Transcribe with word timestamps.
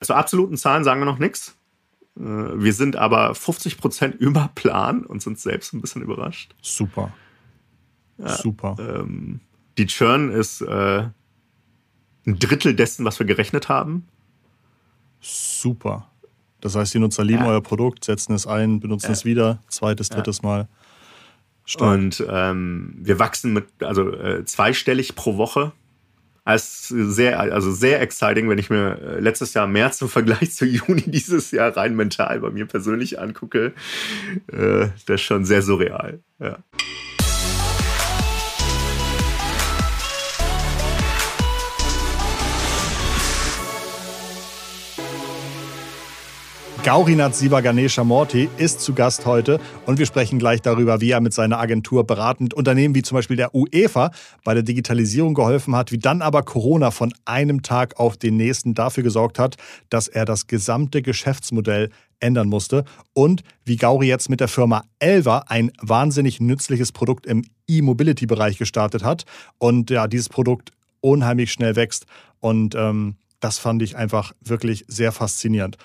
Zu 0.00 0.14
absoluten 0.14 0.56
Zahlen 0.56 0.84
sagen 0.84 1.00
wir 1.00 1.06
noch 1.06 1.18
nichts. 1.18 1.56
Äh, 2.18 2.22
wir 2.22 2.72
sind 2.72 2.96
aber 2.96 3.34
50 3.34 3.78
Prozent 3.78 4.14
über 4.18 4.50
Plan 4.54 5.04
und 5.04 5.22
sind 5.22 5.38
selbst 5.38 5.72
ein 5.72 5.80
bisschen 5.80 6.02
überrascht. 6.02 6.54
Super. 6.62 7.12
Ja, 8.18 8.36
Super. 8.36 8.76
Ähm, 8.78 9.40
die 9.78 9.86
Churn 9.86 10.30
ist 10.30 10.60
äh, 10.60 11.08
ein 12.26 12.38
Drittel 12.38 12.74
dessen, 12.74 13.04
was 13.04 13.18
wir 13.18 13.26
gerechnet 13.26 13.68
haben. 13.68 14.06
Super. 15.20 16.10
Das 16.60 16.76
heißt, 16.76 16.92
die 16.92 16.98
Nutzer 16.98 17.24
lieben 17.24 17.44
ja. 17.44 17.50
euer 17.50 17.62
Produkt, 17.62 18.04
setzen 18.04 18.34
es 18.34 18.46
ein, 18.46 18.80
benutzen 18.80 19.06
ja. 19.06 19.12
es 19.12 19.24
wieder, 19.24 19.62
zweites, 19.68 20.10
drittes 20.10 20.42
Mal. 20.42 20.68
Stark. 21.64 21.92
Und 21.92 22.24
ähm, 22.28 22.94
wir 22.98 23.18
wachsen 23.18 23.52
mit 23.52 23.66
also 23.82 24.10
äh, 24.10 24.44
zweistellig 24.44 25.14
pro 25.14 25.36
Woche. 25.36 25.72
Als 26.44 26.88
sehr, 26.88 27.38
also 27.38 27.70
sehr 27.70 28.00
exciting, 28.00 28.48
wenn 28.48 28.58
ich 28.58 28.70
mir 28.70 28.98
äh, 28.98 29.20
letztes 29.20 29.54
Jahr 29.54 29.66
März 29.66 30.00
im 30.02 30.08
Vergleich 30.08 30.52
zu 30.54 30.66
Juni 30.66 31.02
dieses 31.02 31.50
Jahr 31.50 31.76
rein 31.76 31.96
mental 31.96 32.40
bei 32.40 32.50
mir 32.50 32.66
persönlich 32.66 33.20
angucke. 33.20 33.72
Äh, 34.52 34.88
das 35.06 35.16
ist 35.16 35.22
schon 35.22 35.44
sehr 35.44 35.62
surreal. 35.62 36.20
Ja. 36.38 36.58
Gaurinath 46.82 47.34
Siva 47.34 47.60
Morty 48.04 48.48
ist 48.56 48.80
zu 48.80 48.94
Gast 48.94 49.26
heute 49.26 49.60
und 49.84 49.98
wir 49.98 50.06
sprechen 50.06 50.38
gleich 50.38 50.62
darüber, 50.62 51.02
wie 51.02 51.10
er 51.10 51.20
mit 51.20 51.34
seiner 51.34 51.60
Agentur 51.60 52.06
beratend 52.06 52.54
Unternehmen 52.54 52.94
wie 52.94 53.02
zum 53.02 53.16
Beispiel 53.16 53.36
der 53.36 53.54
UEFA 53.54 54.10
bei 54.44 54.54
der 54.54 54.62
Digitalisierung 54.62 55.34
geholfen 55.34 55.76
hat, 55.76 55.92
wie 55.92 55.98
dann 55.98 56.22
aber 56.22 56.42
Corona 56.42 56.90
von 56.90 57.12
einem 57.26 57.62
Tag 57.62 58.00
auf 58.00 58.16
den 58.16 58.38
nächsten 58.38 58.72
dafür 58.72 59.02
gesorgt 59.02 59.38
hat, 59.38 59.56
dass 59.90 60.08
er 60.08 60.24
das 60.24 60.46
gesamte 60.46 61.02
Geschäftsmodell 61.02 61.90
ändern 62.18 62.48
musste 62.48 62.84
und 63.12 63.42
wie 63.66 63.76
Gauri 63.76 64.08
jetzt 64.08 64.30
mit 64.30 64.40
der 64.40 64.48
Firma 64.48 64.84
Elva 65.00 65.44
ein 65.48 65.72
wahnsinnig 65.82 66.40
nützliches 66.40 66.92
Produkt 66.92 67.26
im 67.26 67.44
E-Mobility-Bereich 67.68 68.56
gestartet 68.56 69.04
hat 69.04 69.24
und 69.58 69.90
ja, 69.90 70.06
dieses 70.06 70.30
Produkt 70.30 70.70
unheimlich 71.02 71.52
schnell 71.52 71.76
wächst 71.76 72.06
und 72.40 72.74
ähm, 72.74 73.16
das 73.38 73.58
fand 73.58 73.82
ich 73.82 73.96
einfach 73.96 74.32
wirklich 74.40 74.84
sehr 74.88 75.12
faszinierend. 75.12 75.76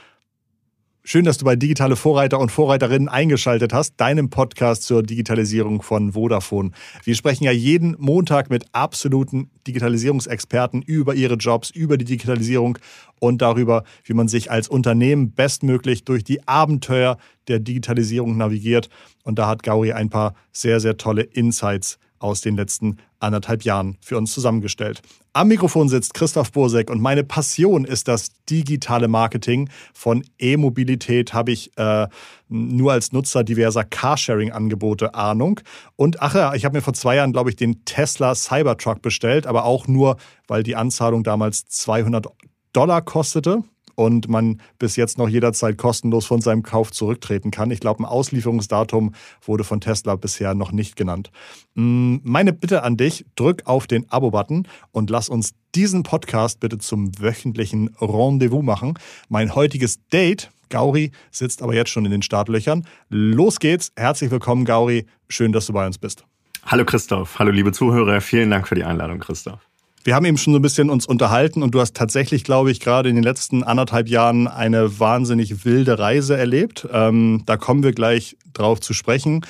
Schön, 1.08 1.24
dass 1.24 1.38
du 1.38 1.46
bei 1.46 1.56
Digitale 1.56 1.96
Vorreiter 1.96 2.40
und 2.40 2.52
Vorreiterinnen 2.52 3.10
eingeschaltet 3.10 3.74
hast, 3.74 3.94
deinem 3.98 4.32
Podcast 4.32 4.82
zur 4.82 5.04
Digitalisierung 5.04 5.84
von 5.84 6.14
Vodafone. 6.14 6.72
Wir 7.04 7.14
sprechen 7.14 7.44
ja 7.44 7.52
jeden 7.52 7.96
Montag 8.00 8.50
mit 8.50 8.66
absoluten 8.72 9.52
Digitalisierungsexperten 9.68 10.82
über 10.82 11.14
ihre 11.14 11.36
Jobs, 11.36 11.70
über 11.70 11.98
die 11.98 12.06
Digitalisierung 12.06 12.80
und 13.20 13.44
darüber, 13.44 13.84
wie 14.04 14.16
man 14.16 14.28
sich 14.28 14.50
als 14.50 14.68
Unternehmen 14.68 15.30
bestmöglich 15.30 16.06
durch 16.06 16.24
die 16.24 16.48
Abenteuer 16.48 17.20
der 17.50 17.60
Digitalisierung 17.60 18.36
navigiert. 18.36 18.90
Und 19.24 19.38
da 19.38 19.48
hat 19.48 19.62
Gauri 19.62 19.94
ein 19.94 20.10
paar 20.10 20.34
sehr, 20.54 20.80
sehr 20.80 20.98
tolle 20.98 21.22
Insights 21.22 22.00
aus 22.20 22.42
den 22.42 22.56
letzten 22.56 22.98
anderthalb 23.20 23.64
Jahren 23.64 23.98
für 24.02 24.18
uns 24.18 24.34
zusammengestellt. 24.34 25.02
Am 25.34 25.48
Mikrofon 25.50 25.90
sitzt 25.90 26.14
Christoph 26.14 26.52
Bosek 26.52 26.90
und 26.90 27.02
meine 27.02 27.24
Passion 27.24 27.84
ist 27.84 28.08
das 28.08 28.32
digitale 28.50 29.08
Marketing. 29.08 29.70
Von 29.94 30.24
E-Mobilität 30.40 31.34
habe 31.34 31.52
ich 31.52 31.78
äh, 31.78 32.08
nur 32.48 32.94
als 32.94 33.12
Nutzer 33.12 33.44
diverser 33.44 33.84
Carsharing-Angebote 33.84 35.14
Ahnung. 35.14 35.60
Und 35.96 36.22
ach 36.22 36.36
ja, 36.36 36.54
ich 36.54 36.64
habe 36.66 36.78
mir 36.78 36.82
vor 36.82 36.94
zwei 36.94 37.16
Jahren, 37.16 37.34
glaube 37.34 37.50
ich, 37.50 37.56
den 37.56 37.84
Tesla 37.86 38.34
Cybertruck 38.34 39.02
bestellt, 39.02 39.48
aber 39.48 39.66
auch 39.66 39.88
nur, 39.88 40.18
weil 40.48 40.64
die 40.64 40.76
Anzahlung 40.76 41.24
damals 41.24 41.66
200 41.68 42.28
Dollar 42.72 43.02
kostete 43.02 43.64
und 43.96 44.30
man 44.30 44.62
bis 44.80 44.96
jetzt 44.96 45.18
noch 45.18 45.30
jederzeit 45.30 45.78
kostenlos 45.78 46.26
von 46.26 46.42
seinem 46.42 46.64
Kauf 46.64 46.92
zurücktreten 46.92 47.52
kann. 47.52 47.72
Ich 47.72 47.80
glaube, 47.80 48.04
ein 48.04 48.06
Auslieferungsdatum 48.06 49.14
wurde 49.42 49.64
von 49.64 49.82
Tesla 49.82 50.16
bisher 50.16 50.54
noch 50.54 50.72
nicht 50.72 50.96
genannt. 50.96 51.32
Mm, 51.76 52.18
meine 52.24 52.54
Bitte 52.54 52.84
an 52.84 52.98
dich, 52.98 53.26
drück 53.36 53.64
auf 53.66 53.88
den 53.88 54.10
Abo-Button 54.10 54.68
und 54.92 55.10
lass 55.10 55.30
uns 55.30 55.54
diesen 55.74 56.04
Podcast 56.04 56.60
bitte 56.60 56.78
zum 56.78 57.12
wöchentlichen 57.20 57.96
Rendezvous 58.00 58.64
machen. 58.64 58.94
Mein 59.30 59.56
heutiges 59.56 60.00
Date, 60.08 60.52
Gauri, 60.70 61.12
sitzt 61.32 61.62
aber 61.62 61.74
jetzt 61.74 61.90
schon 61.90 62.06
in 62.06 62.12
den 62.12 62.22
Startlöchern. 62.22 62.86
Los 63.10 63.60
geht's. 63.60 63.92
Herzlich 63.96 64.32
willkommen, 64.32 64.66
Gauri. 64.66 65.06
Schön, 65.28 65.52
dass 65.52 65.68
du 65.68 65.74
bei 65.74 65.86
uns 65.86 65.98
bist. 65.98 66.26
Hallo 66.66 66.84
Christoph, 66.84 67.38
hallo 67.38 67.52
liebe 67.52 67.72
Zuhörer. 67.72 68.22
Vielen 68.22 68.50
Dank 68.50 68.68
für 68.68 68.76
die 68.76 68.84
Einladung, 68.84 69.20
Christoph. 69.20 69.60
Wir 70.06 70.14
haben 70.14 70.26
eben 70.26 70.38
schon 70.38 70.54
so 70.54 70.60
ein 70.60 70.62
bisschen 70.62 70.92
uns 70.92 71.08
unterhalten 71.08 71.64
und 71.64 71.74
du 71.74 71.82
hast 71.82 71.96
tatsächlich, 71.96 72.44
glaube 72.44 72.70
ich, 72.70 72.80
gerade 72.80 73.10
in 73.10 73.16
den 73.16 73.24
letzten 73.24 73.64
anderthalb 73.64 74.08
Jahren 74.08 74.48
eine 74.48 75.00
wahnsinnig 75.00 75.66
wilde 75.66 75.98
Reise 75.98 76.38
erlebt. 76.38 76.88
Ähm, 76.94 77.42
da 77.48 77.58
kommen 77.58 77.82
wir 77.82 77.92
gleich 77.92 78.38
drauf 78.54 78.80
zu 78.80 78.94
sprechen. 78.94 79.44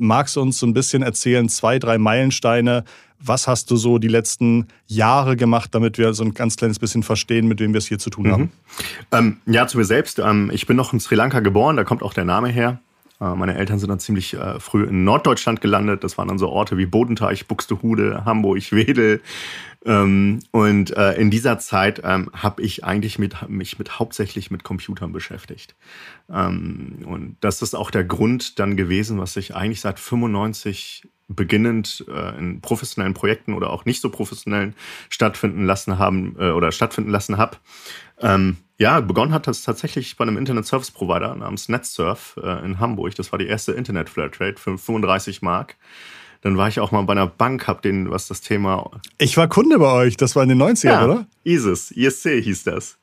Magst 0.00 0.34
du 0.34 0.40
uns 0.40 0.58
so 0.58 0.66
ein 0.66 0.74
bisschen 0.74 1.04
erzählen, 1.04 1.48
zwei, 1.48 1.78
drei 1.78 1.96
Meilensteine? 1.96 2.82
Was 3.20 3.46
hast 3.46 3.70
du 3.70 3.76
so 3.76 3.98
die 3.98 4.08
letzten 4.08 4.66
Jahre 4.88 5.36
gemacht, 5.36 5.76
damit 5.76 5.96
wir 5.96 6.12
so 6.12 6.24
ein 6.24 6.34
ganz 6.34 6.56
kleines 6.56 6.80
bisschen 6.80 7.04
verstehen, 7.04 7.46
mit 7.46 7.60
wem 7.60 7.72
wir 7.72 7.78
es 7.78 7.86
hier 7.86 8.00
zu 8.00 8.10
tun 8.10 8.26
mhm. 8.26 8.32
haben? 8.32 8.52
Ähm, 9.12 9.36
ja, 9.46 9.68
zu 9.68 9.78
mir 9.78 9.84
selbst. 9.84 10.18
Ähm, 10.18 10.50
ich 10.52 10.66
bin 10.66 10.76
noch 10.76 10.92
in 10.92 10.98
Sri 10.98 11.14
Lanka 11.14 11.38
geboren, 11.38 11.76
da 11.76 11.84
kommt 11.84 12.02
auch 12.02 12.14
der 12.14 12.24
Name 12.24 12.48
her. 12.48 12.80
Äh, 13.20 13.34
meine 13.34 13.54
Eltern 13.56 13.78
sind 13.78 13.88
dann 13.88 14.00
ziemlich 14.00 14.34
äh, 14.34 14.58
früh 14.60 14.84
in 14.84 15.04
Norddeutschland 15.04 15.60
gelandet. 15.60 16.04
Das 16.04 16.18
waren 16.18 16.28
dann 16.28 16.38
so 16.38 16.48
Orte 16.48 16.78
wie 16.78 16.86
Bodenteich, 16.86 17.46
Buxtehude, 17.46 18.24
Hamburg, 18.24 18.72
Wedel. 18.72 19.20
Ähm, 19.84 20.40
und 20.50 20.96
äh, 20.96 21.14
in 21.14 21.30
dieser 21.30 21.58
Zeit 21.58 22.02
ähm, 22.04 22.30
habe 22.34 22.62
ich 22.62 22.84
eigentlich 22.84 23.18
mit, 23.18 23.48
mich 23.48 23.78
mit 23.78 23.98
hauptsächlich 23.98 24.50
mit 24.50 24.64
Computern 24.64 25.12
beschäftigt. 25.12 25.74
Ähm, 26.30 26.98
und 27.06 27.36
das 27.40 27.62
ist 27.62 27.74
auch 27.74 27.90
der 27.90 28.04
Grund 28.04 28.58
dann 28.58 28.76
gewesen, 28.76 29.18
was 29.18 29.36
ich 29.36 29.54
eigentlich 29.54 29.80
seit 29.80 29.98
95 29.98 31.08
beginnend 31.34 32.04
äh, 32.08 32.38
in 32.38 32.60
professionellen 32.60 33.14
Projekten 33.14 33.54
oder 33.54 33.70
auch 33.70 33.84
nicht 33.84 34.00
so 34.00 34.10
professionellen 34.10 34.74
stattfinden 35.08 35.64
lassen 35.64 35.98
haben 35.98 36.36
äh, 36.38 36.50
oder 36.50 36.72
stattfinden 36.72 37.10
lassen 37.10 37.38
habe. 37.38 37.56
Ähm, 38.18 38.56
ja, 38.78 39.00
begonnen 39.00 39.32
hat 39.32 39.46
das 39.46 39.62
tatsächlich 39.62 40.16
bei 40.16 40.22
einem 40.22 40.36
Internet 40.36 40.66
Service 40.66 40.90
Provider 40.90 41.34
namens 41.34 41.68
NetSurf 41.68 42.38
äh, 42.42 42.64
in 42.64 42.80
Hamburg. 42.80 43.14
Das 43.14 43.32
war 43.32 43.38
die 43.38 43.46
erste 43.46 43.72
Internet 43.72 44.08
Flatrate 44.08 44.60
für 44.60 44.76
35 44.76 45.42
Mark. 45.42 45.76
Dann 46.42 46.56
war 46.56 46.68
ich 46.68 46.80
auch 46.80 46.90
mal 46.90 47.02
bei 47.02 47.12
einer 47.12 47.26
Bank, 47.26 47.66
hab 47.68 47.82
den, 47.82 48.10
was 48.10 48.26
das 48.26 48.40
Thema. 48.40 48.90
Ich 49.18 49.36
war 49.36 49.48
Kunde 49.48 49.78
bei 49.78 49.92
euch, 49.92 50.16
das 50.16 50.34
war 50.34 50.42
in 50.42 50.48
den 50.48 50.62
90ern, 50.62 50.86
ja, 50.86 51.04
oder? 51.04 51.26
ISIS, 51.44 51.90
ISC 51.90 52.42
hieß 52.42 52.64
das. 52.64 52.96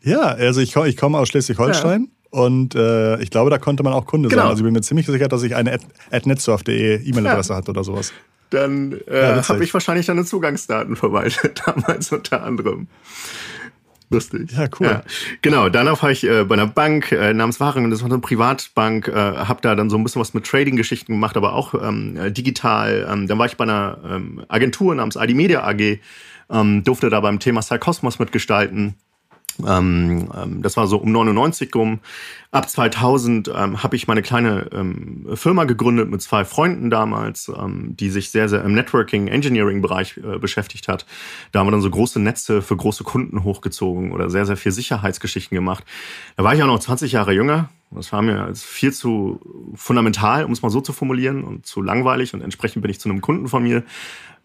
Ja, 0.00 0.20
also 0.20 0.60
ich, 0.60 0.76
ich 0.76 0.96
komme 0.96 1.18
aus 1.18 1.28
Schleswig-Holstein. 1.28 2.02
Ja. 2.04 2.17
Und 2.30 2.74
äh, 2.74 3.20
ich 3.20 3.30
glaube, 3.30 3.50
da 3.50 3.58
konnte 3.58 3.82
man 3.82 3.92
auch 3.92 4.06
Kunde 4.06 4.28
genau. 4.28 4.42
sein. 4.42 4.50
Also 4.50 4.60
ich 4.60 4.64
bin 4.64 4.74
mir 4.74 4.82
ziemlich 4.82 5.06
sicher, 5.06 5.28
dass 5.28 5.42
ich 5.42 5.54
eine 5.56 5.78
at 6.10 6.26
netsurf.de 6.26 7.02
E-Mail-Adresse 7.02 7.52
ja. 7.52 7.56
hatte 7.56 7.70
oder 7.70 7.84
sowas. 7.84 8.12
Dann 8.50 8.98
äh, 9.06 9.36
ja, 9.36 9.48
habe 9.48 9.64
ich 9.64 9.74
wahrscheinlich 9.74 10.06
deine 10.06 10.24
Zugangsdaten 10.24 10.96
verwaltet, 10.96 11.62
damals 11.66 12.12
unter 12.12 12.42
anderem. 12.42 12.88
Lustig. 14.10 14.52
Ja, 14.52 14.68
cool. 14.80 14.86
Ja. 14.86 15.02
Genau, 15.42 15.68
danach 15.68 16.02
war 16.02 16.10
ich 16.10 16.24
äh, 16.24 16.44
bei 16.44 16.54
einer 16.54 16.66
Bank 16.66 17.12
äh, 17.12 17.34
namens 17.34 17.60
Waringen, 17.60 17.90
das 17.90 18.00
war 18.00 18.10
eine 18.10 18.18
Privatbank, 18.20 19.08
äh, 19.08 19.12
habe 19.12 19.60
da 19.60 19.74
dann 19.74 19.90
so 19.90 19.98
ein 19.98 20.04
bisschen 20.04 20.20
was 20.20 20.32
mit 20.32 20.46
Trading-Geschichten 20.46 21.12
gemacht, 21.12 21.36
aber 21.36 21.52
auch 21.52 21.74
ähm, 21.74 22.16
äh, 22.16 22.32
digital. 22.32 23.06
Ähm, 23.10 23.26
dann 23.26 23.38
war 23.38 23.44
ich 23.44 23.58
bei 23.58 23.64
einer 23.64 23.98
ähm, 24.08 24.44
Agentur 24.48 24.94
namens 24.94 25.16
ID 25.16 25.34
Media 25.34 25.62
AG, 25.62 25.98
ähm, 26.50 26.84
durfte 26.84 27.10
da 27.10 27.20
beim 27.20 27.38
Thema 27.38 27.60
Psychosmos 27.60 28.18
mitgestalten. 28.18 28.94
Ähm, 29.66 30.28
ähm, 30.36 30.62
das 30.62 30.76
war 30.76 30.86
so 30.86 30.98
um 30.98 31.12
99 31.12 31.74
rum. 31.74 32.00
Ab 32.50 32.68
2000 32.68 33.48
ähm, 33.54 33.82
habe 33.82 33.96
ich 33.96 34.08
meine 34.08 34.22
kleine 34.22 34.68
ähm, 34.72 35.26
Firma 35.34 35.64
gegründet 35.64 36.10
mit 36.10 36.22
zwei 36.22 36.44
Freunden 36.44 36.90
damals, 36.90 37.50
ähm, 37.54 37.94
die 37.96 38.10
sich 38.10 38.30
sehr, 38.30 38.48
sehr 38.48 38.64
im 38.64 38.74
Networking, 38.74 39.28
Engineering-Bereich 39.28 40.18
äh, 40.18 40.38
beschäftigt 40.38 40.88
hat. 40.88 41.04
Da 41.52 41.60
haben 41.60 41.66
wir 41.66 41.72
dann 41.72 41.82
so 41.82 41.90
große 41.90 42.20
Netze 42.20 42.62
für 42.62 42.76
große 42.76 43.04
Kunden 43.04 43.44
hochgezogen 43.44 44.12
oder 44.12 44.30
sehr, 44.30 44.46
sehr 44.46 44.56
viel 44.56 44.72
Sicherheitsgeschichten 44.72 45.54
gemacht. 45.54 45.84
Da 46.36 46.44
war 46.44 46.54
ich 46.54 46.62
auch 46.62 46.66
noch 46.66 46.78
20 46.78 47.12
Jahre 47.12 47.32
jünger. 47.32 47.68
Das 47.90 48.12
war 48.12 48.22
mir 48.22 48.52
viel 48.54 48.92
zu 48.92 49.40
fundamental, 49.74 50.44
um 50.44 50.52
es 50.52 50.62
mal 50.62 50.70
so 50.70 50.80
zu 50.80 50.92
formulieren, 50.92 51.44
und 51.44 51.66
zu 51.66 51.80
langweilig. 51.82 52.34
Und 52.34 52.42
entsprechend 52.42 52.82
bin 52.82 52.90
ich 52.90 53.00
zu 53.00 53.08
einem 53.08 53.20
Kunden 53.20 53.48
von 53.48 53.62
mir 53.62 53.84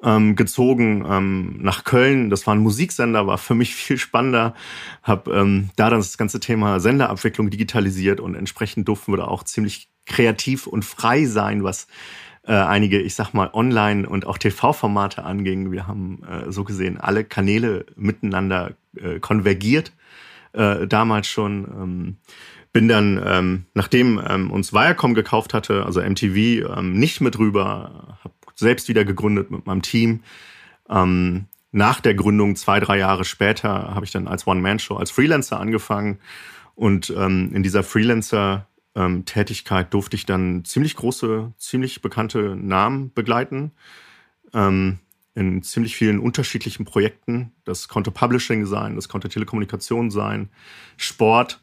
ähm, 0.03 0.35
gezogen 0.35 1.05
ähm, 1.07 1.57
nach 1.61 1.83
Köln. 1.83 2.29
Das 2.29 2.45
war 2.45 2.55
ein 2.55 2.59
Musiksender, 2.59 3.27
war 3.27 3.37
für 3.37 3.55
mich 3.55 3.75
viel 3.75 3.97
spannender. 3.97 4.53
Hab 5.01 5.27
ähm, 5.27 5.69
da 5.75 5.89
dann 5.89 5.99
das 5.99 6.17
ganze 6.17 6.39
Thema 6.39 6.79
Senderabwicklung 6.79 7.49
digitalisiert 7.49 8.19
und 8.19 8.35
entsprechend 8.35 8.87
durften 8.87 9.13
wir 9.13 9.17
da 9.17 9.25
auch 9.25 9.43
ziemlich 9.43 9.89
kreativ 10.05 10.67
und 10.67 10.83
frei 10.83 11.25
sein, 11.25 11.63
was 11.63 11.87
äh, 12.45 12.53
einige, 12.53 12.99
ich 12.99 13.15
sag 13.15 13.33
mal, 13.33 13.49
Online- 13.53 14.07
und 14.07 14.27
auch 14.27 14.37
TV-Formate 14.37 15.23
anging. 15.23 15.71
Wir 15.71 15.87
haben 15.87 16.21
äh, 16.23 16.51
so 16.51 16.63
gesehen 16.63 16.99
alle 16.99 17.23
Kanäle 17.23 17.85
miteinander 17.95 18.73
äh, 18.97 19.19
konvergiert, 19.19 19.93
äh, 20.51 20.85
damals 20.87 21.27
schon. 21.27 22.17
Bin 22.73 22.87
dann, 22.87 23.21
ähm, 23.23 23.65
nachdem 23.73 24.21
ähm, 24.27 24.51
uns 24.51 24.73
Viacom 24.73 25.13
gekauft 25.13 25.53
hatte, 25.53 25.85
also 25.85 26.01
MTV, 26.01 26.77
ähm, 26.77 26.93
nicht 26.93 27.21
mit 27.21 27.39
rüber, 27.39 28.17
habe 28.23 28.33
selbst 28.55 28.89
wieder 28.89 29.05
gegründet 29.05 29.51
mit 29.51 29.65
meinem 29.65 29.83
Team. 29.83 30.21
Ähm, 30.89 31.45
nach 31.71 32.01
der 32.01 32.15
Gründung, 32.15 32.55
zwei, 32.55 32.79
drei 32.79 32.97
Jahre 32.97 33.25
später, 33.25 33.95
habe 33.95 34.05
ich 34.05 34.11
dann 34.11 34.27
als 34.27 34.45
One-Man-Show, 34.45 34.95
als 34.95 35.11
Freelancer 35.11 35.59
angefangen. 35.59 36.19
Und 36.75 37.13
ähm, 37.15 37.51
in 37.53 37.63
dieser 37.63 37.83
Freelancer-Tätigkeit 37.83 39.93
durfte 39.93 40.15
ich 40.15 40.25
dann 40.25 40.65
ziemlich 40.65 40.95
große, 40.95 41.53
ziemlich 41.57 42.01
bekannte 42.01 42.55
Namen 42.55 43.11
begleiten. 43.13 43.71
Ähm, 44.53 44.99
in 45.35 45.63
ziemlich 45.63 45.95
vielen 45.95 46.19
unterschiedlichen 46.19 46.85
Projekten. 46.85 47.51
Das 47.65 47.87
konnte 47.87 48.11
Publishing 48.11 48.65
sein, 48.65 48.95
das 48.95 49.09
konnte 49.09 49.29
Telekommunikation 49.29 50.11
sein, 50.11 50.49
Sport. 50.97 51.59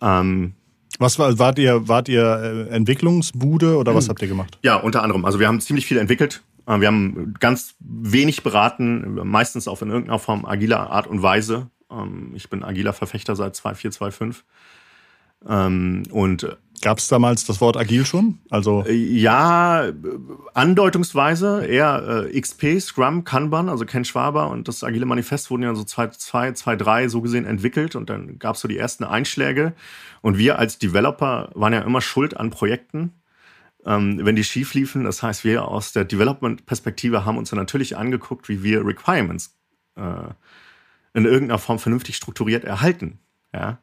Ähm, 0.00 0.54
was 0.98 1.18
war, 1.18 1.38
wart 1.38 1.58
ihr, 1.58 1.88
wart 1.88 2.08
ihr 2.08 2.24
äh, 2.24 2.74
Entwicklungsbude 2.74 3.76
oder 3.76 3.94
was 3.94 4.04
hm. 4.04 4.10
habt 4.10 4.22
ihr 4.22 4.28
gemacht? 4.28 4.58
Ja, 4.62 4.76
unter 4.76 5.02
anderem. 5.02 5.24
Also 5.24 5.40
wir 5.40 5.48
haben 5.48 5.60
ziemlich 5.60 5.86
viel 5.86 5.98
entwickelt. 5.98 6.42
Äh, 6.66 6.80
wir 6.80 6.86
haben 6.86 7.34
ganz 7.40 7.74
wenig 7.80 8.42
beraten, 8.42 9.14
meistens 9.24 9.68
auf 9.68 9.82
in 9.82 9.90
irgendeiner 9.90 10.18
Form 10.18 10.44
agiler 10.44 10.90
Art 10.90 11.06
und 11.06 11.22
Weise. 11.22 11.68
Ähm, 11.90 12.32
ich 12.34 12.48
bin 12.48 12.62
agiler 12.62 12.92
Verfechter 12.92 13.36
seit 13.36 13.56
2425. 13.56 14.44
Ähm, 15.46 16.04
und 16.10 16.56
Gab 16.82 16.98
es 16.98 17.08
damals 17.08 17.44
das 17.44 17.60
Wort 17.60 17.76
agil 17.76 18.04
schon? 18.04 18.38
Also 18.50 18.84
äh, 18.86 18.92
ja, 18.92 19.90
andeutungsweise 20.54 21.64
eher 21.64 22.26
äh, 22.26 22.40
XP, 22.40 22.80
Scrum, 22.80 23.24
Kanban, 23.24 23.68
also 23.68 23.86
Ken 23.86 24.04
Schwaber 24.04 24.50
und 24.50 24.68
das 24.68 24.84
agile 24.84 25.06
Manifest 25.06 25.50
wurden 25.50 25.62
ja 25.62 25.74
so 25.74 25.84
2, 25.84 26.08
2, 26.52 26.76
3 26.76 27.08
so 27.08 27.20
gesehen 27.22 27.46
entwickelt 27.46 27.96
und 27.96 28.10
dann 28.10 28.38
gab 28.38 28.56
es 28.56 28.60
so 28.60 28.68
die 28.68 28.78
ersten 28.78 29.04
Einschläge 29.04 29.74
und 30.20 30.36
wir 30.38 30.58
als 30.58 30.78
Developer 30.78 31.50
waren 31.54 31.72
ja 31.72 31.80
immer 31.80 32.00
schuld 32.00 32.36
an 32.36 32.50
Projekten, 32.50 33.12
ähm, 33.86 34.20
wenn 34.22 34.36
die 34.36 34.44
schief 34.44 34.74
liefen. 34.74 35.04
Das 35.04 35.22
heißt, 35.22 35.44
wir 35.44 35.68
aus 35.68 35.92
der 35.92 36.04
Development-Perspektive 36.04 37.24
haben 37.24 37.38
uns 37.38 37.50
dann 37.50 37.58
natürlich 37.58 37.96
angeguckt, 37.96 38.48
wie 38.48 38.62
wir 38.62 38.84
Requirements 38.84 39.56
äh, 39.96 40.32
in 41.14 41.24
irgendeiner 41.24 41.58
Form 41.58 41.78
vernünftig 41.78 42.16
strukturiert 42.16 42.64
erhalten. 42.64 43.20
Ja. 43.52 43.78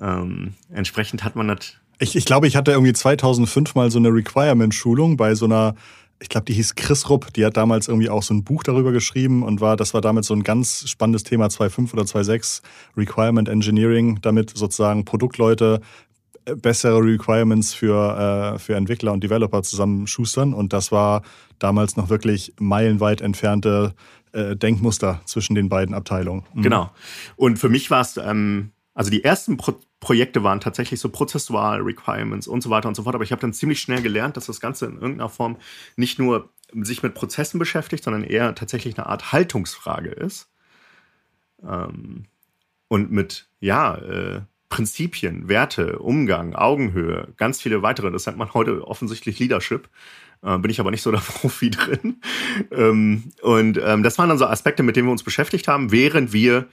Ähm, 0.00 0.54
entsprechend 0.72 1.24
hat 1.24 1.36
man 1.36 1.48
das. 1.48 1.74
Ich, 1.98 2.16
ich 2.16 2.24
glaube, 2.24 2.46
ich 2.46 2.56
hatte 2.56 2.72
irgendwie 2.72 2.92
2005 2.92 3.74
mal 3.74 3.90
so 3.90 3.98
eine 3.98 4.08
Requirement-Schulung 4.08 5.16
bei 5.16 5.34
so 5.34 5.44
einer, 5.44 5.74
ich 6.20 6.28
glaube, 6.28 6.46
die 6.46 6.54
hieß 6.54 6.74
Chris 6.74 7.08
Rupp, 7.08 7.32
die 7.34 7.44
hat 7.44 7.56
damals 7.56 7.88
irgendwie 7.88 8.08
auch 8.08 8.22
so 8.22 8.34
ein 8.34 8.44
Buch 8.44 8.62
darüber 8.62 8.92
geschrieben 8.92 9.42
und 9.42 9.60
war, 9.60 9.76
das 9.76 9.94
war 9.94 10.00
damit 10.00 10.24
so 10.24 10.34
ein 10.34 10.42
ganz 10.42 10.88
spannendes 10.88 11.24
Thema 11.24 11.46
2.5 11.46 11.92
oder 11.92 12.02
2.6, 12.02 12.62
Requirement 12.96 13.48
Engineering, 13.48 14.18
damit 14.22 14.56
sozusagen 14.56 15.04
Produktleute 15.04 15.80
äh, 16.44 16.56
bessere 16.56 16.98
Requirements 16.98 17.74
für, 17.74 18.54
äh, 18.54 18.58
für 18.58 18.74
Entwickler 18.74 19.12
und 19.12 19.22
Developer 19.22 19.62
zusammenschustern. 19.62 20.54
Und 20.54 20.72
das 20.72 20.90
war 20.90 21.22
damals 21.58 21.96
noch 21.96 22.08
wirklich 22.08 22.54
meilenweit 22.58 23.20
entfernte 23.20 23.94
äh, 24.32 24.56
Denkmuster 24.56 25.20
zwischen 25.24 25.54
den 25.54 25.68
beiden 25.68 25.94
Abteilungen. 25.94 26.44
Mhm. 26.54 26.62
Genau. 26.62 26.90
Und 27.36 27.58
für 27.58 27.68
mich 27.68 27.90
war 27.90 28.00
es 28.00 28.16
ähm, 28.16 28.72
also 28.94 29.10
die 29.10 29.24
ersten 29.24 29.56
Pro 29.56 29.80
Projekte 30.00 30.42
waren 30.42 30.58
tatsächlich 30.58 30.98
so 30.98 31.10
prozessual, 31.10 31.80
Requirements 31.80 32.48
und 32.48 32.60
so 32.60 32.70
weiter 32.70 32.88
und 32.88 32.96
so 32.96 33.04
fort. 33.04 33.14
Aber 33.14 33.22
ich 33.22 33.30
habe 33.30 33.40
dann 33.40 33.52
ziemlich 33.52 33.80
schnell 33.80 34.02
gelernt, 34.02 34.36
dass 34.36 34.46
das 34.46 34.58
Ganze 34.58 34.86
in 34.86 34.94
irgendeiner 34.94 35.28
Form 35.28 35.58
nicht 35.94 36.18
nur 36.18 36.50
sich 36.74 37.04
mit 37.04 37.14
Prozessen 37.14 37.60
beschäftigt, 37.60 38.02
sondern 38.02 38.24
eher 38.24 38.54
tatsächlich 38.56 38.98
eine 38.98 39.06
Art 39.06 39.30
Haltungsfrage 39.30 40.10
ist. 40.10 40.50
Ähm, 41.62 42.24
und 42.88 43.12
mit, 43.12 43.48
ja, 43.60 43.94
äh, 43.96 44.40
Prinzipien, 44.68 45.48
Werte, 45.48 45.98
Umgang, 45.98 46.54
Augenhöhe, 46.54 47.28
ganz 47.36 47.60
viele 47.60 47.82
weitere. 47.82 48.10
Das 48.10 48.26
nennt 48.26 48.38
man 48.38 48.54
heute 48.54 48.86
offensichtlich 48.86 49.38
Leadership. 49.38 49.88
Äh, 50.42 50.58
bin 50.58 50.70
ich 50.70 50.80
aber 50.80 50.90
nicht 50.90 51.02
so 51.02 51.10
der 51.12 51.18
Profi 51.18 51.70
drin. 51.70 52.20
Ähm, 52.70 53.32
und 53.42 53.78
ähm, 53.78 54.02
das 54.02 54.18
waren 54.18 54.30
dann 54.30 54.38
so 54.38 54.46
Aspekte, 54.46 54.82
mit 54.82 54.96
denen 54.96 55.06
wir 55.06 55.12
uns 55.12 55.22
beschäftigt 55.22 55.68
haben, 55.68 55.92
während 55.92 56.32
wir 56.32 56.66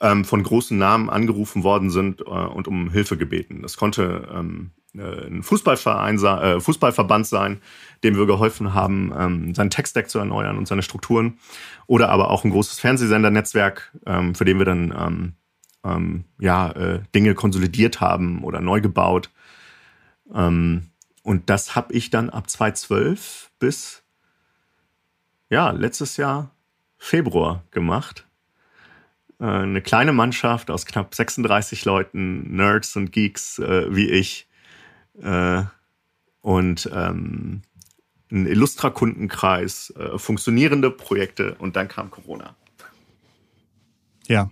ähm, 0.00 0.24
von 0.24 0.42
großen 0.42 0.76
Namen 0.76 1.08
angerufen 1.10 1.64
worden 1.64 1.90
sind 1.90 2.20
äh, 2.20 2.24
und 2.24 2.68
um 2.68 2.90
Hilfe 2.90 3.16
gebeten. 3.16 3.62
Das 3.62 3.76
konnte 3.76 4.28
ähm, 4.32 4.72
äh, 4.94 5.26
ein 5.26 5.42
Fußballverein, 5.42 6.18
äh, 6.18 6.60
Fußballverband 6.60 7.26
sein, 7.26 7.60
dem 8.04 8.16
wir 8.16 8.26
geholfen 8.26 8.74
haben, 8.74 9.12
ähm, 9.16 9.54
sein 9.54 9.70
Textdeck 9.70 10.10
zu 10.10 10.18
erneuern 10.18 10.58
und 10.58 10.68
seine 10.68 10.82
Strukturen. 10.82 11.38
Oder 11.86 12.10
aber 12.10 12.30
auch 12.30 12.44
ein 12.44 12.50
großes 12.50 12.80
Fernsehsendernetzwerk, 12.80 13.92
ähm, 14.06 14.34
für 14.34 14.44
den 14.44 14.58
wir 14.58 14.66
dann 14.66 14.94
ähm, 14.96 15.32
ähm, 15.84 16.24
ja, 16.38 16.70
äh, 16.72 17.00
Dinge 17.14 17.34
konsolidiert 17.34 18.00
haben 18.00 18.44
oder 18.44 18.60
neu 18.60 18.80
gebaut. 18.80 19.30
Ähm, 20.34 20.90
und 21.22 21.50
das 21.50 21.74
habe 21.74 21.92
ich 21.92 22.10
dann 22.10 22.30
ab 22.30 22.48
2012 22.50 23.50
bis 23.58 24.02
ja, 25.48 25.70
letztes 25.70 26.16
Jahr 26.16 26.50
Februar 26.98 27.62
gemacht. 27.70 28.25
Äh, 29.40 29.44
eine 29.44 29.82
kleine 29.82 30.12
Mannschaft 30.12 30.70
aus 30.70 30.86
knapp 30.86 31.14
36 31.14 31.84
Leuten, 31.84 32.56
Nerds 32.56 32.96
und 32.96 33.12
Geeks 33.12 33.58
äh, 33.58 33.94
wie 33.94 34.08
ich. 34.08 34.48
Äh, 35.22 35.62
und 36.40 36.90
ähm, 36.94 37.62
ein 38.30 38.46
Illustra-Kundenkreis, 38.46 39.94
äh, 39.96 40.18
funktionierende 40.18 40.90
Projekte 40.90 41.54
und 41.58 41.76
dann 41.76 41.88
kam 41.88 42.10
Corona. 42.10 42.54
Ja. 44.26 44.50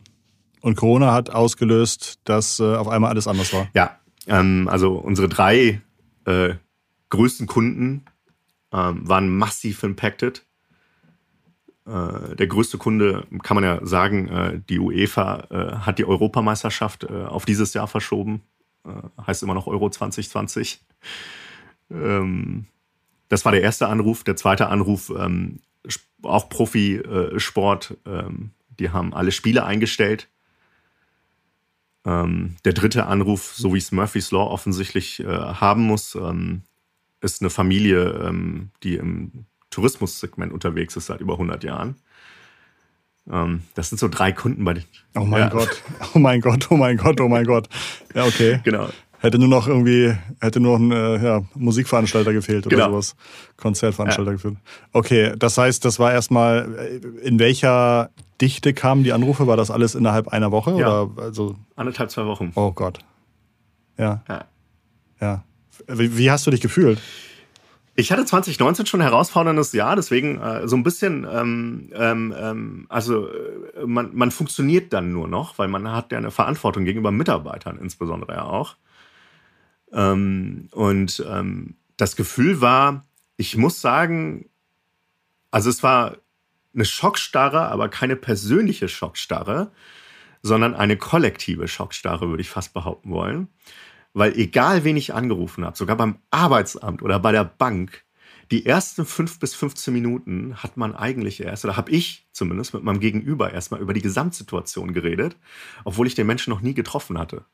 Und 0.60 0.76
Corona 0.76 1.12
hat 1.12 1.30
ausgelöst, 1.30 2.20
dass 2.24 2.60
äh, 2.60 2.76
auf 2.76 2.88
einmal 2.88 3.10
alles 3.10 3.26
anders 3.26 3.52
war. 3.52 3.68
Ja. 3.74 3.98
Ähm, 4.26 4.68
also 4.70 4.94
unsere 4.94 5.28
drei 5.28 5.82
äh, 6.24 6.54
größten 7.10 7.46
Kunden 7.46 8.04
ähm, 8.72 9.06
waren 9.08 9.28
massiv 9.36 9.82
impacted. 9.82 10.44
Äh, 11.86 12.36
der 12.36 12.46
größte 12.46 12.78
Kunde, 12.78 13.26
kann 13.42 13.56
man 13.56 13.64
ja 13.64 13.84
sagen, 13.84 14.28
äh, 14.28 14.60
die 14.68 14.78
UEFA 14.78 15.46
äh, 15.50 15.76
hat 15.78 15.98
die 15.98 16.06
Europameisterschaft 16.06 17.10
auf 17.10 17.44
dieses 17.44 17.74
Jahr 17.74 17.86
verschoben. 17.86 18.42
heißt 19.26 19.42
immer 19.42 19.54
noch 19.54 19.66
Euro 19.66 19.90
2020. 19.90 20.80
Ähm, 21.90 22.66
das 23.28 23.44
war 23.44 23.52
der 23.52 23.62
erste 23.62 23.88
Anruf. 23.88 24.24
Der 24.24 24.36
zweite 24.36 24.68
Anruf, 24.68 25.12
ähm, 25.16 25.60
auch 26.22 26.48
Profisport, 26.48 27.96
ähm, 28.06 28.50
die 28.78 28.90
haben 28.90 29.14
alle 29.14 29.32
Spiele 29.32 29.64
eingestellt. 29.64 30.28
der 32.06 32.72
dritte 32.74 33.06
Anruf, 33.06 33.54
so 33.54 33.72
wie 33.72 33.78
es 33.78 33.90
Murphy's 33.90 34.30
Law 34.30 34.50
offensichtlich 34.50 35.24
haben 35.26 35.84
muss, 35.84 36.18
ist 37.22 37.40
eine 37.40 37.48
Familie, 37.48 38.68
die 38.82 38.96
im 38.96 39.46
Tourismussegment 39.74 40.52
unterwegs 40.52 40.96
ist 40.96 41.06
seit 41.06 41.20
über 41.20 41.34
100 41.34 41.64
Jahren. 41.64 41.96
Ähm, 43.30 43.62
das 43.74 43.88
sind 43.88 43.98
so 43.98 44.08
drei 44.08 44.30
Kunden 44.32 44.64
bei 44.64 44.74
den. 44.74 44.84
Oh 45.16 45.24
mein 45.24 45.40
ja. 45.40 45.48
Gott, 45.48 45.82
oh 46.14 46.18
mein 46.18 46.40
Gott, 46.40 46.66
oh 46.70 46.76
mein 46.76 46.96
Gott, 46.96 47.20
oh 47.20 47.28
mein 47.28 47.44
Gott. 47.44 47.68
Ja, 48.14 48.24
okay. 48.24 48.60
Genau. 48.62 48.88
Hätte 49.18 49.38
nur 49.38 49.48
noch 49.48 49.66
irgendwie, 49.66 50.14
hätte 50.40 50.60
nur 50.60 50.78
ein 50.78 50.92
äh, 50.92 51.24
ja, 51.24 51.42
Musikveranstalter 51.54 52.32
gefehlt 52.32 52.66
oder 52.66 52.76
genau. 52.76 52.90
sowas. 52.90 53.16
Konzertveranstalter 53.56 54.32
ja. 54.32 54.36
gefehlt. 54.36 54.56
Okay, 54.92 55.32
das 55.38 55.56
heißt, 55.56 55.84
das 55.84 55.98
war 55.98 56.12
erstmal, 56.12 56.76
äh, 56.78 57.26
in 57.26 57.38
welcher 57.38 58.10
Dichte 58.40 58.74
kamen 58.74 59.02
die 59.02 59.12
Anrufe? 59.12 59.46
War 59.46 59.56
das 59.56 59.70
alles 59.70 59.94
innerhalb 59.94 60.28
einer 60.28 60.52
Woche? 60.52 60.72
Ja. 60.72 61.02
Oder 61.02 61.22
also? 61.22 61.56
Anderthalb, 61.74 62.10
zwei 62.10 62.26
Wochen. 62.26 62.52
Oh 62.54 62.72
Gott. 62.72 62.98
Ja. 63.96 64.22
Ja. 64.28 64.44
ja. 65.20 65.44
Wie, 65.88 66.18
wie 66.18 66.30
hast 66.30 66.46
du 66.46 66.50
dich 66.50 66.60
gefühlt? 66.60 67.00
Ich 67.96 68.10
hatte 68.10 68.24
2019 68.24 68.86
schon 68.86 69.00
ein 69.00 69.06
herausforderndes 69.06 69.72
Jahr, 69.72 69.94
deswegen 69.94 70.40
äh, 70.40 70.66
so 70.66 70.76
ein 70.76 70.82
bisschen, 70.82 71.26
ähm, 71.30 71.90
ähm, 71.94 72.34
ähm, 72.36 72.86
also 72.88 73.28
äh, 73.28 73.86
man, 73.86 74.14
man 74.14 74.32
funktioniert 74.32 74.92
dann 74.92 75.12
nur 75.12 75.28
noch, 75.28 75.58
weil 75.58 75.68
man 75.68 75.90
hat 75.90 76.10
ja 76.10 76.18
eine 76.18 76.32
Verantwortung 76.32 76.84
gegenüber 76.84 77.12
Mitarbeitern 77.12 77.78
insbesondere 77.78 78.32
ja 78.32 78.42
auch. 78.44 78.76
Ähm, 79.92 80.68
und 80.72 81.24
ähm, 81.28 81.76
das 81.96 82.16
Gefühl 82.16 82.60
war, 82.60 83.06
ich 83.36 83.56
muss 83.56 83.80
sagen, 83.80 84.48
also 85.52 85.70
es 85.70 85.84
war 85.84 86.16
eine 86.74 86.84
Schockstarre, 86.84 87.68
aber 87.68 87.88
keine 87.88 88.16
persönliche 88.16 88.88
Schockstarre, 88.88 89.70
sondern 90.42 90.74
eine 90.74 90.96
kollektive 90.96 91.68
Schockstarre, 91.68 92.28
würde 92.28 92.40
ich 92.40 92.50
fast 92.50 92.74
behaupten 92.74 93.10
wollen. 93.10 93.48
Weil 94.14 94.38
egal, 94.38 94.84
wen 94.84 94.96
ich 94.96 95.12
angerufen 95.12 95.64
habe, 95.64 95.76
sogar 95.76 95.96
beim 95.96 96.18
Arbeitsamt 96.30 97.02
oder 97.02 97.18
bei 97.18 97.32
der 97.32 97.44
Bank, 97.44 98.04
die 98.50 98.64
ersten 98.64 99.04
fünf 99.04 99.40
bis 99.40 99.54
15 99.54 99.92
Minuten 99.92 100.56
hat 100.56 100.76
man 100.76 100.94
eigentlich 100.94 101.40
erst, 101.40 101.64
oder 101.64 101.76
habe 101.76 101.90
ich 101.90 102.28
zumindest 102.32 102.74
mit 102.74 102.84
meinem 102.84 103.00
Gegenüber 103.00 103.52
erstmal 103.52 103.80
über 103.80 103.92
die 103.92 104.02
Gesamtsituation 104.02 104.92
geredet, 104.92 105.36
obwohl 105.84 106.06
ich 106.06 106.14
den 106.14 106.28
Menschen 106.28 106.50
noch 106.50 106.60
nie 106.60 106.74
getroffen 106.74 107.18
hatte. 107.18 107.44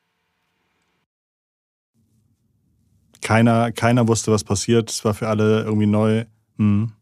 Keiner, 3.23 3.73
keiner 3.73 4.07
wusste, 4.09 4.31
was 4.33 4.45
passiert. 4.45 4.91
Es 4.91 5.05
war 5.05 5.15
für 5.15 5.29
alle 5.29 5.63
irgendwie 5.63 5.87
neu. 5.87 6.25
Hm. 6.59 6.93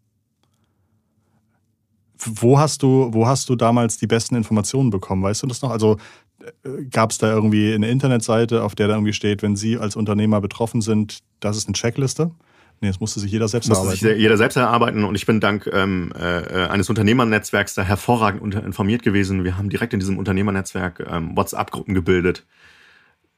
Wo 2.19 2.59
hast 2.59 2.83
du, 2.83 3.09
wo 3.12 3.27
hast 3.27 3.49
du 3.49 3.57
damals 3.57 3.97
die 3.99 4.09
besten 4.09 4.35
Informationen 4.35 4.91
bekommen? 4.91 5.23
Weißt 5.23 5.43
du 5.43 5.47
das 5.47 5.62
noch? 5.62 5.71
Also 5.71 5.99
gab 6.90 7.11
es 7.11 7.19
da 7.19 7.31
irgendwie 7.31 7.75
eine 7.75 7.88
Internetseite, 7.88 8.62
auf 8.62 8.75
der 8.75 8.88
da 8.88 8.95
irgendwie 8.95 9.12
steht, 9.12 9.43
wenn 9.43 9.57
Sie 9.57 9.78
als 9.78 9.97
Unternehmer 9.97 10.40
betroffen 10.40 10.81
sind, 10.81 11.19
das 11.40 11.57
ist 11.57 11.67
eine 11.67 11.75
Checkliste? 11.75 12.31
Nee, 12.81 12.88
es 12.88 13.00
musste 13.00 13.19
sich 13.19 13.33
jeder 13.33 13.49
selbst 13.49 13.69
musste 13.69 13.83
erarbeiten. 13.83 14.07
Sich 14.07 14.19
jeder 14.19 14.37
selbst 14.37 14.57
erarbeiten 14.57 15.05
und 15.05 15.14
ich 15.17 15.26
bin 15.26 15.40
dank 15.40 15.69
ähm, 15.73 16.12
äh, 16.17 16.69
eines 16.69 16.88
Unternehmernetzwerks 16.88 17.75
da 17.75 17.83
hervorragend 17.83 18.55
informiert 18.55 19.02
gewesen. 19.02 19.43
Wir 19.43 19.57
haben 19.57 19.69
direkt 19.69 19.95
in 19.95 20.00
diesem 20.00 20.17
Unternehmernetzwerk 20.17 21.05
ähm, 21.11 21.37
WhatsApp-Gruppen 21.37 21.95
gebildet. 21.95 22.47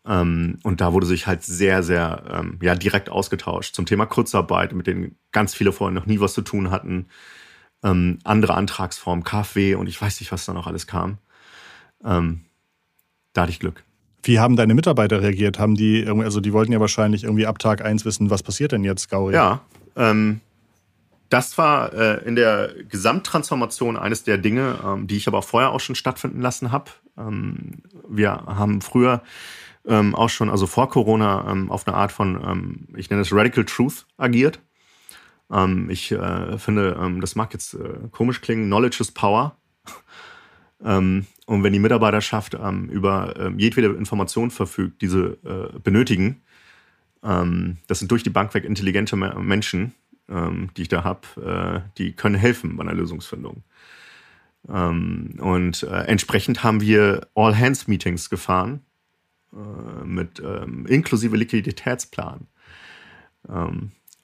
Ähm, 0.06 0.58
und 0.62 0.80
da 0.80 0.92
wurde 0.92 1.06
sich 1.06 1.26
halt 1.26 1.42
sehr, 1.42 1.82
sehr 1.82 2.22
ähm, 2.30 2.58
ja, 2.62 2.74
direkt 2.74 3.08
ausgetauscht 3.08 3.74
zum 3.74 3.86
Thema 3.86 4.06
Kurzarbeit, 4.06 4.72
mit 4.72 4.86
denen 4.86 5.16
ganz 5.32 5.54
viele 5.54 5.72
vorher 5.72 5.94
noch 5.94 6.06
nie 6.06 6.20
was 6.20 6.34
zu 6.34 6.42
tun 6.42 6.70
hatten. 6.70 7.06
Ähm, 7.82 8.18
andere 8.24 8.54
Antragsformen, 8.54 9.24
KfW 9.24 9.74
und 9.74 9.88
ich 9.88 10.00
weiß 10.00 10.20
nicht, 10.20 10.32
was 10.32 10.44
da 10.44 10.52
noch 10.52 10.66
alles 10.66 10.86
kam. 10.86 11.18
Ähm, 12.04 12.42
da 13.32 13.42
hatte 13.42 13.52
ich 13.52 13.60
Glück. 13.60 13.84
Wie 14.22 14.38
haben 14.38 14.56
deine 14.56 14.74
Mitarbeiter 14.74 15.22
reagiert? 15.22 15.58
Haben 15.58 15.76
die 15.76 16.00
irgendwie, 16.00 16.24
also 16.24 16.40
die 16.40 16.52
wollten 16.52 16.72
ja 16.72 16.80
wahrscheinlich 16.80 17.24
irgendwie 17.24 17.46
ab 17.46 17.58
Tag 17.58 17.82
1 17.82 18.04
wissen, 18.04 18.30
was 18.30 18.42
passiert 18.42 18.72
denn 18.72 18.84
jetzt, 18.84 19.08
Gauri? 19.08 19.34
Ja, 19.34 19.60
ähm, 19.96 20.40
das 21.30 21.56
war 21.56 21.92
äh, 21.94 22.24
in 22.24 22.36
der 22.36 22.74
Gesamttransformation 22.88 23.96
eines 23.96 24.24
der 24.24 24.36
Dinge, 24.36 24.78
ähm, 24.84 25.06
die 25.06 25.16
ich 25.16 25.28
aber 25.28 25.42
vorher 25.42 25.70
auch 25.70 25.80
schon 25.80 25.94
stattfinden 25.94 26.40
lassen 26.40 26.72
habe. 26.72 26.90
Ähm, 27.16 27.82
wir 28.08 28.32
haben 28.32 28.82
früher 28.82 29.22
ähm, 29.86 30.14
auch 30.14 30.28
schon, 30.28 30.50
also 30.50 30.66
vor 30.66 30.90
Corona, 30.90 31.50
ähm, 31.50 31.70
auf 31.70 31.86
eine 31.86 31.96
Art 31.96 32.12
von, 32.12 32.42
ähm, 32.44 32.88
ich 32.96 33.08
nenne 33.10 33.22
es 33.22 33.32
Radical 33.32 33.64
Truth 33.64 34.06
agiert. 34.18 34.60
Ähm, 35.50 35.88
ich 35.88 36.12
äh, 36.12 36.58
finde, 36.58 36.98
ähm, 37.00 37.20
das 37.20 37.36
mag 37.36 37.52
jetzt 37.52 37.74
äh, 37.74 38.08
komisch 38.10 38.40
klingen, 38.40 38.66
Knowledge 38.66 38.98
is 39.00 39.12
Power. 39.12 39.56
Ähm, 40.84 41.26
und 41.46 41.62
wenn 41.62 41.72
die 41.72 41.78
Mitarbeiterschaft 41.78 42.54
ähm, 42.54 42.88
über 42.88 43.34
ähm, 43.38 43.58
jedwede 43.58 43.88
Information 43.88 44.50
verfügt, 44.50 45.02
diese 45.02 45.38
äh, 45.44 45.78
benötigen, 45.78 46.42
das 47.22 47.98
sind 47.98 48.10
durch 48.10 48.22
die 48.22 48.30
Bank 48.30 48.54
weg 48.54 48.64
intelligente 48.64 49.14
Menschen, 49.14 49.92
die 50.26 50.80
ich 50.80 50.88
da 50.88 51.04
habe, 51.04 51.84
äh, 51.84 51.90
die 51.98 52.12
können 52.12 52.34
helfen 52.34 52.78
bei 52.78 52.82
einer 52.82 52.94
Lösungsfindung. 52.94 53.62
Und 54.62 55.82
äh, 55.82 56.04
entsprechend 56.06 56.64
haben 56.64 56.80
wir 56.80 57.28
All-Hands-Meetings 57.34 58.30
gefahren 58.30 58.86
mit 60.02 60.38
inklusive 60.38 61.36
Liquiditätsplan. 61.36 62.46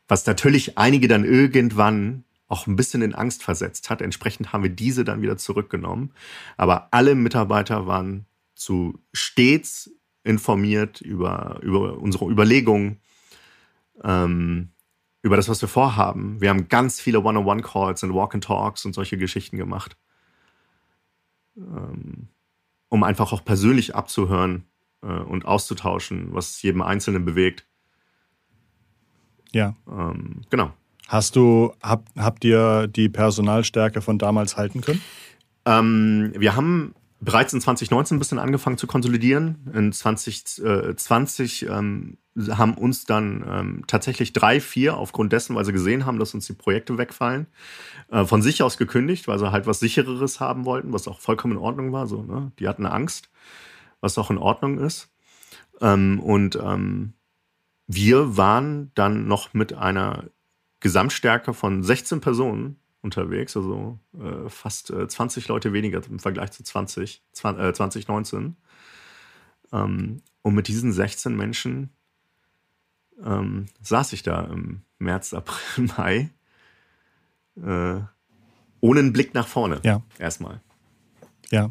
was 0.08 0.26
natürlich 0.26 0.78
einige 0.78 1.06
dann 1.06 1.25
irgendwann 1.25 2.25
auch 2.49 2.67
ein 2.67 2.76
bisschen 2.76 3.03
in 3.03 3.15
Angst 3.15 3.43
versetzt 3.43 3.91
hat. 3.91 4.00
Entsprechend 4.00 4.53
haben 4.53 4.62
wir 4.62 4.71
diese 4.71 5.05
dann 5.05 5.23
wieder 5.23 5.37
zurückgenommen. 5.37 6.12
Aber 6.57 6.88
alle 6.93 7.15
Mitarbeiter 7.15 7.87
waren 7.87 8.26
zu 8.55 8.99
stets 9.12 9.91
informiert 10.23 11.00
über, 11.00 11.61
über 11.62 11.99
unsere 11.99 12.26
Überlegungen, 12.26 13.00
ähm, 14.03 14.71
über 15.23 15.37
das, 15.37 15.49
was 15.49 15.61
wir 15.61 15.69
vorhaben. 15.69 16.41
Wir 16.41 16.50
haben 16.50 16.69
ganz 16.69 17.00
viele 17.00 17.21
One-on-One-Calls 17.21 18.03
und 18.03 18.15
Walk-and-Talks 18.15 18.85
und 18.85 18.93
solche 18.93 19.19
Geschichten 19.19 19.57
gemacht, 19.57 19.97
ähm, 21.57 22.29
um 22.88 23.03
einfach 23.03 23.33
auch 23.33 23.45
persönlich 23.45 23.95
abzuhören 23.95 24.65
äh, 25.03 25.07
und 25.07 25.45
auszutauschen, 25.45 26.33
was 26.33 26.62
jedem 26.62 26.83
Einzelnen 26.83 27.25
bewegt. 27.25 27.67
Ja. 29.53 29.75
Ähm, 29.88 30.43
genau. 30.50 30.73
Hast 31.06 31.36
du, 31.36 31.72
hab, 31.82 32.04
habt 32.16 32.44
ihr 32.44 32.88
die 32.88 33.08
Personalstärke 33.08 34.00
von 34.00 34.18
damals 34.18 34.56
halten 34.56 34.80
können? 34.80 35.00
Ähm, 35.64 36.32
wir 36.36 36.56
haben 36.56 36.94
bereits 37.20 37.52
in 37.52 37.60
2019 37.60 38.16
ein 38.16 38.18
bisschen 38.18 38.38
angefangen 38.38 38.78
zu 38.78 38.86
konsolidieren. 38.86 39.70
In 39.72 39.92
2020 39.92 41.66
ähm, 41.68 42.18
haben 42.50 42.75
uns 42.75 43.04
dann 43.04 43.44
ähm, 43.48 43.84
tatsächlich 43.86 44.32
drei, 44.32 44.60
vier 44.60 44.96
aufgrund 44.96 45.32
dessen, 45.32 45.56
weil 45.56 45.64
sie 45.64 45.72
gesehen 45.72 46.06
haben, 46.06 46.18
dass 46.18 46.34
uns 46.34 46.46
die 46.46 46.52
Projekte 46.52 46.98
wegfallen, 46.98 47.46
äh, 48.10 48.25
von 48.25 48.42
sich 48.42 48.62
aus 48.62 48.76
gekündigt, 48.76 49.28
weil 49.28 49.38
sie 49.38 49.50
halt 49.50 49.66
was 49.66 49.80
sichereres 49.80 50.40
haben 50.40 50.64
wollten, 50.64 50.92
was 50.92 51.08
auch 51.08 51.20
vollkommen 51.20 51.54
in 51.54 51.62
Ordnung 51.62 51.92
war. 51.92 52.06
So, 52.06 52.22
ne? 52.22 52.52
Die 52.58 52.68
hatten 52.68 52.84
Angst, 52.84 53.30
was 54.00 54.18
auch 54.18 54.30
in 54.30 54.38
Ordnung 54.38 54.78
ist. 54.78 55.08
Ähm, 55.80 56.20
und 56.20 56.56
ähm, 56.56 57.14
wir 57.86 58.36
waren 58.36 58.90
dann 58.94 59.26
noch 59.28 59.54
mit 59.54 59.72
einer 59.72 60.25
Gesamtstärke 60.80 61.54
von 61.54 61.83
16 61.83 62.21
Personen 62.21 62.78
unterwegs, 63.02 63.56
also 63.56 63.99
äh, 64.18 64.49
fast 64.49 64.90
äh, 64.90 65.09
20 65.09 65.49
Leute 65.49 65.73
weniger 65.73 66.02
im 66.06 66.18
Vergleich 66.18 66.52
zu 66.52 66.62
20, 66.62 67.23
20 67.33 67.64
äh, 67.64 67.73
2019. 67.73 68.56
Ähm, 69.73 70.23
und 70.42 70.54
mit 70.54 70.68
diesen 70.68 70.92
16 70.92 71.35
Menschen 71.35 71.90
ähm, 73.25 73.66
saß 73.80 74.12
ich 74.12 74.23
da 74.23 74.45
im 74.45 74.83
März, 74.99 75.33
April, 75.35 75.90
Mai 75.97 76.30
äh, 77.56 78.00
ohne 78.80 79.00
einen 79.00 79.12
Blick 79.12 79.35
nach 79.35 79.49
vorne. 79.49 79.80
Ja. 79.83 80.02
Erstmal. 80.18 80.61
Ja. 81.50 81.71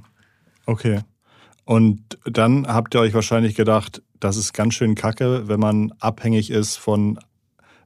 Okay. 0.65 1.01
Und 1.63 2.19
dann 2.25 2.67
habt 2.67 2.95
ihr 2.95 3.01
euch 3.01 3.13
wahrscheinlich 3.13 3.55
gedacht, 3.55 4.01
das 4.19 4.37
ist 4.37 4.53
ganz 4.53 4.73
schön 4.73 4.95
kacke, 4.95 5.47
wenn 5.47 5.59
man 5.59 5.93
abhängig 5.99 6.49
ist 6.49 6.77
von 6.77 7.19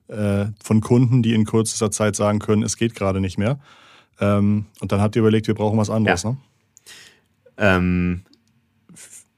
äh, 0.10 0.48
von 0.64 0.82
Kunden, 0.82 1.24
die 1.24 1.34
in 1.34 1.46
kürzester 1.46 1.92
Zeit 1.92 2.16
sagen 2.16 2.40
können, 2.40 2.64
es 2.64 2.78
geht 2.78 2.96
gerade 2.96 3.22
nicht 3.22 3.38
mehr. 3.38 3.60
Ähm, 4.20 4.66
und 4.82 4.92
dann 4.92 5.02
habt 5.02 5.16
ihr 5.16 5.22
überlegt, 5.22 5.48
wir 5.48 5.56
brauchen 5.56 5.78
was 5.78 5.90
anderes. 5.90 6.24
Ja. 6.24 6.32
Ne? 6.32 6.38
Ähm, 7.58 8.26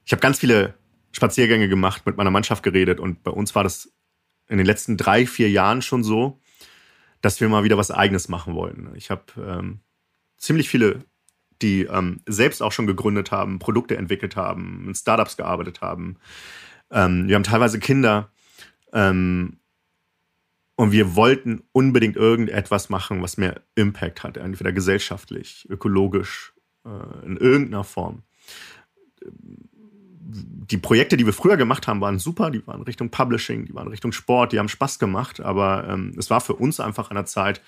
ich 0.04 0.12
habe 0.12 0.20
ganz 0.20 0.38
viele 0.38 0.74
Spaziergänge 1.12 1.68
gemacht, 1.68 2.06
mit 2.06 2.16
meiner 2.16 2.30
Mannschaft 2.30 2.62
geredet 2.62 3.00
und 3.00 3.22
bei 3.22 3.30
uns 3.30 3.54
war 3.54 3.62
das 3.62 3.92
in 4.48 4.58
den 4.58 4.66
letzten 4.66 4.96
drei, 4.96 5.26
vier 5.26 5.50
Jahren 5.50 5.82
schon 5.82 6.02
so, 6.02 6.40
dass 7.20 7.40
wir 7.40 7.48
mal 7.48 7.64
wieder 7.64 7.78
was 7.78 7.90
Eigenes 7.90 8.28
machen 8.28 8.54
wollten. 8.54 8.90
Ich 8.96 9.10
habe 9.10 9.22
ähm, 9.38 9.80
ziemlich 10.36 10.68
viele, 10.68 11.04
die 11.60 11.82
ähm, 11.82 12.20
selbst 12.26 12.62
auch 12.62 12.72
schon 12.72 12.86
gegründet 12.86 13.30
haben, 13.30 13.58
Produkte 13.58 13.96
entwickelt 13.96 14.36
haben, 14.36 14.84
in 14.88 14.94
Startups 14.94 15.36
gearbeitet 15.36 15.80
haben. 15.80 16.16
Ähm, 16.90 17.28
wir 17.28 17.36
haben 17.36 17.44
teilweise 17.44 17.78
Kinder 17.78 18.30
ähm, 18.92 19.58
und 20.82 20.90
wir 20.90 21.14
wollten 21.14 21.62
unbedingt 21.70 22.16
irgendetwas 22.16 22.90
machen, 22.90 23.22
was 23.22 23.36
mehr 23.36 23.60
Impact 23.76 24.24
hat, 24.24 24.36
entweder 24.36 24.72
gesellschaftlich, 24.72 25.64
ökologisch, 25.70 26.54
äh, 26.84 27.24
in 27.24 27.36
irgendeiner 27.36 27.84
Form. 27.84 28.24
Die 29.20 30.78
Projekte, 30.78 31.16
die 31.16 31.24
wir 31.24 31.34
früher 31.34 31.56
gemacht 31.56 31.86
haben, 31.86 32.00
waren 32.00 32.18
super, 32.18 32.50
die 32.50 32.66
waren 32.66 32.82
Richtung 32.82 33.10
Publishing, 33.10 33.64
die 33.66 33.76
waren 33.76 33.86
Richtung 33.86 34.10
Sport, 34.10 34.50
die 34.50 34.58
haben 34.58 34.68
Spaß 34.68 34.98
gemacht, 34.98 35.38
aber 35.40 35.86
ähm, 35.88 36.16
es 36.18 36.30
war 36.30 36.40
für 36.40 36.54
uns 36.54 36.80
einfach 36.80 37.10
an 37.10 37.14
der 37.14 37.26
Zeit, 37.26 37.62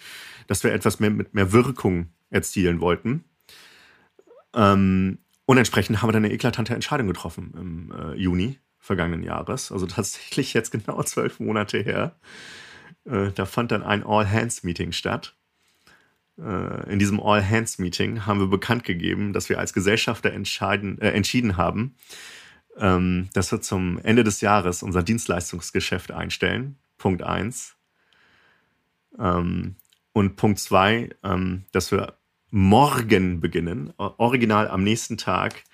dass 0.48 0.64
wir 0.64 0.72
etwas 0.72 0.98
mehr 0.98 1.10
mit 1.10 1.34
mehr 1.34 1.52
Wirkung 1.52 2.08
erzielen 2.30 2.80
wollten. 2.80 3.22
Ähm, 4.56 5.18
und 5.46 5.56
entsprechend 5.56 6.02
haben 6.02 6.08
wir 6.08 6.14
dann 6.14 6.24
eine 6.24 6.34
eklatante 6.34 6.74
Entscheidung 6.74 7.06
getroffen 7.06 7.54
im 7.56 7.92
äh, 7.92 8.14
Juni 8.16 8.58
vergangenen 8.80 9.22
Jahres, 9.22 9.70
also 9.70 9.86
tatsächlich 9.86 10.52
jetzt 10.52 10.72
genau 10.72 11.00
zwölf 11.04 11.38
Monate 11.38 11.78
her 11.78 12.16
äh, 13.04 13.30
da 13.32 13.46
fand 13.46 13.72
dann 13.72 13.82
ein 13.82 14.04
All-Hands-Meeting 14.04 14.92
statt. 14.92 15.34
Äh, 16.38 16.90
in 16.92 16.98
diesem 16.98 17.20
All-Hands-Meeting 17.20 18.26
haben 18.26 18.40
wir 18.40 18.46
bekannt 18.48 18.84
gegeben, 18.84 19.32
dass 19.32 19.48
wir 19.48 19.58
als 19.58 19.72
Gesellschafter 19.72 20.32
äh, 20.32 21.08
entschieden 21.10 21.56
haben, 21.56 21.94
ähm, 22.76 23.28
dass 23.32 23.52
wir 23.52 23.60
zum 23.60 23.98
Ende 24.02 24.24
des 24.24 24.40
Jahres 24.40 24.82
unser 24.82 25.02
Dienstleistungsgeschäft 25.02 26.10
einstellen. 26.10 26.76
Punkt 26.98 27.22
1. 27.22 27.76
Ähm, 29.18 29.76
und 30.12 30.36
Punkt 30.36 30.58
2, 30.58 31.10
ähm, 31.22 31.64
dass 31.72 31.90
wir 31.90 32.14
morgen 32.50 33.40
beginnen, 33.40 33.92
original 33.96 34.68
am 34.68 34.84
nächsten 34.84 35.16
Tag, 35.18 35.64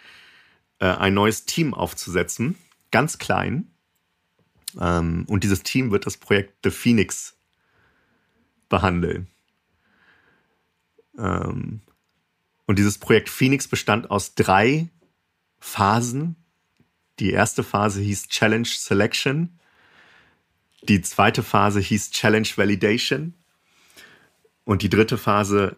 äh, 0.78 0.87
ein 0.87 1.12
neues 1.12 1.44
Team 1.44 1.75
aufzusetzen. 1.75 2.56
Ganz 2.90 3.18
klein 3.18 3.69
ähm, 4.78 5.24
und 5.28 5.44
dieses 5.44 5.62
Team 5.62 5.90
wird 5.90 6.06
das 6.06 6.16
Projekt 6.16 6.58
The 6.64 6.70
Phoenix 6.70 7.36
behandeln. 8.68 9.28
Ähm, 11.18 11.80
und 12.66 12.78
dieses 12.78 12.98
Projekt 12.98 13.28
Phoenix 13.28 13.66
bestand 13.66 14.10
aus 14.10 14.34
drei 14.34 14.88
Phasen. 15.58 16.36
Die 17.18 17.32
erste 17.32 17.62
Phase 17.62 18.00
hieß 18.00 18.28
Challenge 18.28 18.68
Selection. 18.68 19.58
Die 20.82 21.02
zweite 21.02 21.42
Phase 21.42 21.80
hieß 21.80 22.12
Challenge 22.12 22.48
Validation. 22.56 23.34
Und 24.64 24.82
die 24.82 24.88
dritte 24.88 25.18
Phase 25.18 25.76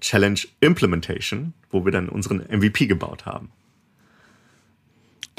Challenge 0.00 0.40
Implementation, 0.60 1.54
wo 1.70 1.84
wir 1.84 1.92
dann 1.92 2.08
unseren 2.08 2.38
MVP 2.38 2.86
gebaut 2.86 3.26
haben. 3.26 3.50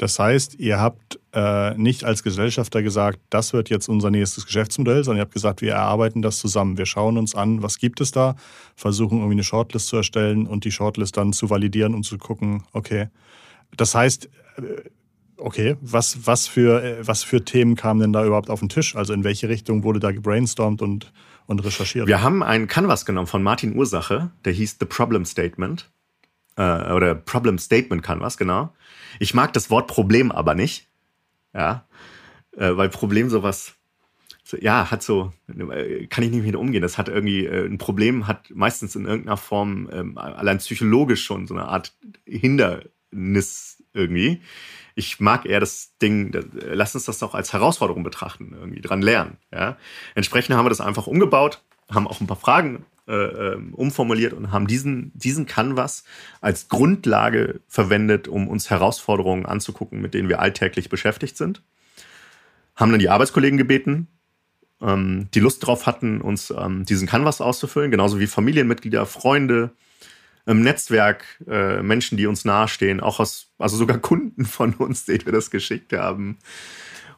Das 0.00 0.18
heißt, 0.18 0.54
ihr 0.58 0.80
habt 0.80 1.20
äh, 1.34 1.74
nicht 1.76 2.04
als 2.04 2.22
Gesellschafter 2.22 2.82
gesagt, 2.82 3.20
das 3.28 3.52
wird 3.52 3.68
jetzt 3.68 3.86
unser 3.86 4.10
nächstes 4.10 4.46
Geschäftsmodell, 4.46 5.04
sondern 5.04 5.18
ihr 5.18 5.24
habt 5.24 5.34
gesagt, 5.34 5.60
wir 5.60 5.72
erarbeiten 5.72 6.22
das 6.22 6.38
zusammen. 6.38 6.78
Wir 6.78 6.86
schauen 6.86 7.18
uns 7.18 7.34
an, 7.34 7.62
was 7.62 7.76
gibt 7.76 8.00
es 8.00 8.10
da, 8.10 8.34
versuchen 8.76 9.18
irgendwie 9.18 9.34
eine 9.34 9.44
Shortlist 9.44 9.88
zu 9.88 9.98
erstellen 9.98 10.46
und 10.46 10.64
die 10.64 10.70
Shortlist 10.70 11.18
dann 11.18 11.34
zu 11.34 11.50
validieren 11.50 11.94
und 11.94 12.04
zu 12.04 12.16
gucken, 12.16 12.62
okay. 12.72 13.08
Das 13.76 13.94
heißt, 13.94 14.30
äh, 14.56 14.88
Okay, 15.42 15.76
was, 15.80 16.26
was, 16.26 16.46
für, 16.46 16.84
äh, 16.84 17.06
was 17.06 17.22
für 17.22 17.42
Themen 17.42 17.74
kamen 17.74 17.98
denn 18.00 18.12
da 18.12 18.26
überhaupt 18.26 18.50
auf 18.50 18.60
den 18.60 18.68
Tisch? 18.68 18.94
Also 18.94 19.14
in 19.14 19.24
welche 19.24 19.48
Richtung 19.48 19.84
wurde 19.84 19.98
da 19.98 20.12
gebrainstormt 20.12 20.82
und, 20.82 21.14
und 21.46 21.64
recherchiert? 21.64 22.06
Wir 22.06 22.20
haben 22.20 22.42
einen 22.42 22.66
Canvas 22.68 23.06
genommen 23.06 23.26
von 23.26 23.42
Martin 23.42 23.74
Ursache, 23.74 24.32
der 24.44 24.52
hieß 24.52 24.76
The 24.80 24.84
Problem 24.84 25.24
Statement. 25.24 25.90
Äh, 26.60 26.92
oder 26.92 27.14
Problem 27.14 27.58
Statement 27.58 28.02
Canvas, 28.02 28.36
genau. 28.36 28.74
Ich 29.18 29.34
mag 29.34 29.52
das 29.52 29.70
Wort 29.70 29.88
Problem 29.88 30.30
aber 30.30 30.54
nicht. 30.54 30.88
Ja. 31.54 31.86
Äh, 32.56 32.76
weil 32.76 32.88
Problem 32.90 33.30
sowas, 33.30 33.74
so, 34.44 34.56
ja, 34.58 34.90
hat 34.90 35.02
so, 35.02 35.32
äh, 35.48 36.06
kann 36.06 36.24
ich 36.24 36.30
nicht 36.30 36.44
mit 36.44 36.56
umgehen. 36.56 36.82
Das 36.82 36.98
hat 36.98 37.08
irgendwie, 37.08 37.46
äh, 37.46 37.66
ein 37.66 37.78
Problem 37.78 38.26
hat 38.26 38.50
meistens 38.50 38.94
in 38.94 39.06
irgendeiner 39.06 39.36
Form, 39.36 39.88
ähm, 39.92 40.18
allein 40.18 40.58
psychologisch 40.58 41.24
schon 41.24 41.46
so 41.46 41.54
eine 41.54 41.66
Art 41.66 41.94
Hindernis 42.26 43.82
irgendwie 43.94 44.40
ich 45.00 45.20
mag 45.20 45.46
eher 45.46 45.60
das 45.60 45.96
Ding, 45.98 46.30
lass 46.52 46.94
uns 46.94 47.06
das 47.06 47.18
doch 47.18 47.34
als 47.34 47.52
Herausforderung 47.52 48.02
betrachten, 48.02 48.54
irgendwie 48.58 48.80
dran 48.80 49.02
lernen. 49.02 49.38
Ja? 49.52 49.76
Entsprechend 50.14 50.56
haben 50.56 50.66
wir 50.66 50.70
das 50.70 50.80
einfach 50.80 51.06
umgebaut, 51.06 51.62
haben 51.90 52.06
auch 52.06 52.20
ein 52.20 52.26
paar 52.26 52.36
Fragen 52.36 52.84
äh, 53.10 53.54
ähm, 53.54 53.74
umformuliert 53.74 54.32
und 54.32 54.52
haben 54.52 54.66
diesen, 54.66 55.10
diesen 55.14 55.46
Canvas 55.46 56.04
als 56.40 56.68
Grundlage 56.68 57.60
verwendet, 57.66 58.28
um 58.28 58.46
uns 58.48 58.70
Herausforderungen 58.70 59.46
anzugucken, 59.46 60.00
mit 60.00 60.14
denen 60.14 60.28
wir 60.28 60.38
alltäglich 60.38 60.88
beschäftigt 60.88 61.36
sind. 61.36 61.62
Haben 62.76 62.92
dann 62.92 63.00
die 63.00 63.08
Arbeitskollegen 63.08 63.58
gebeten, 63.58 64.06
ähm, 64.80 65.28
die 65.34 65.40
Lust 65.40 65.66
drauf 65.66 65.86
hatten, 65.86 66.20
uns 66.20 66.54
ähm, 66.56 66.84
diesen 66.84 67.08
Canvas 67.08 67.40
auszufüllen, 67.40 67.90
genauso 67.90 68.20
wie 68.20 68.26
Familienmitglieder, 68.28 69.04
Freunde, 69.06 69.72
im 70.46 70.62
Netzwerk 70.62 71.24
äh, 71.48 71.82
Menschen, 71.82 72.16
die 72.16 72.26
uns 72.26 72.44
nahestehen, 72.44 73.00
auch 73.00 73.20
aus, 73.20 73.52
also 73.58 73.76
sogar 73.76 73.98
Kunden 73.98 74.44
von 74.44 74.74
uns, 74.74 75.04
denen 75.04 75.26
wir 75.26 75.32
das 75.32 75.50
geschickt 75.50 75.92
haben. 75.92 76.38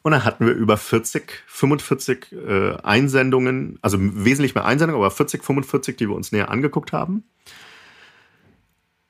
Und 0.03 0.13
dann 0.13 0.25
hatten 0.25 0.47
wir 0.47 0.53
über 0.53 0.77
40, 0.77 1.45
45 1.47 2.33
äh, 2.33 2.77
Einsendungen, 2.83 3.79
also 3.83 3.99
wesentlich 4.01 4.55
mehr 4.55 4.65
Einsendungen, 4.65 5.01
aber 5.01 5.13
40, 5.13 5.45
45, 5.45 5.97
die 5.97 6.09
wir 6.09 6.17
uns 6.17 6.33
näher 6.33 6.51
angeguckt 6.51 6.93
haben. 6.93 7.25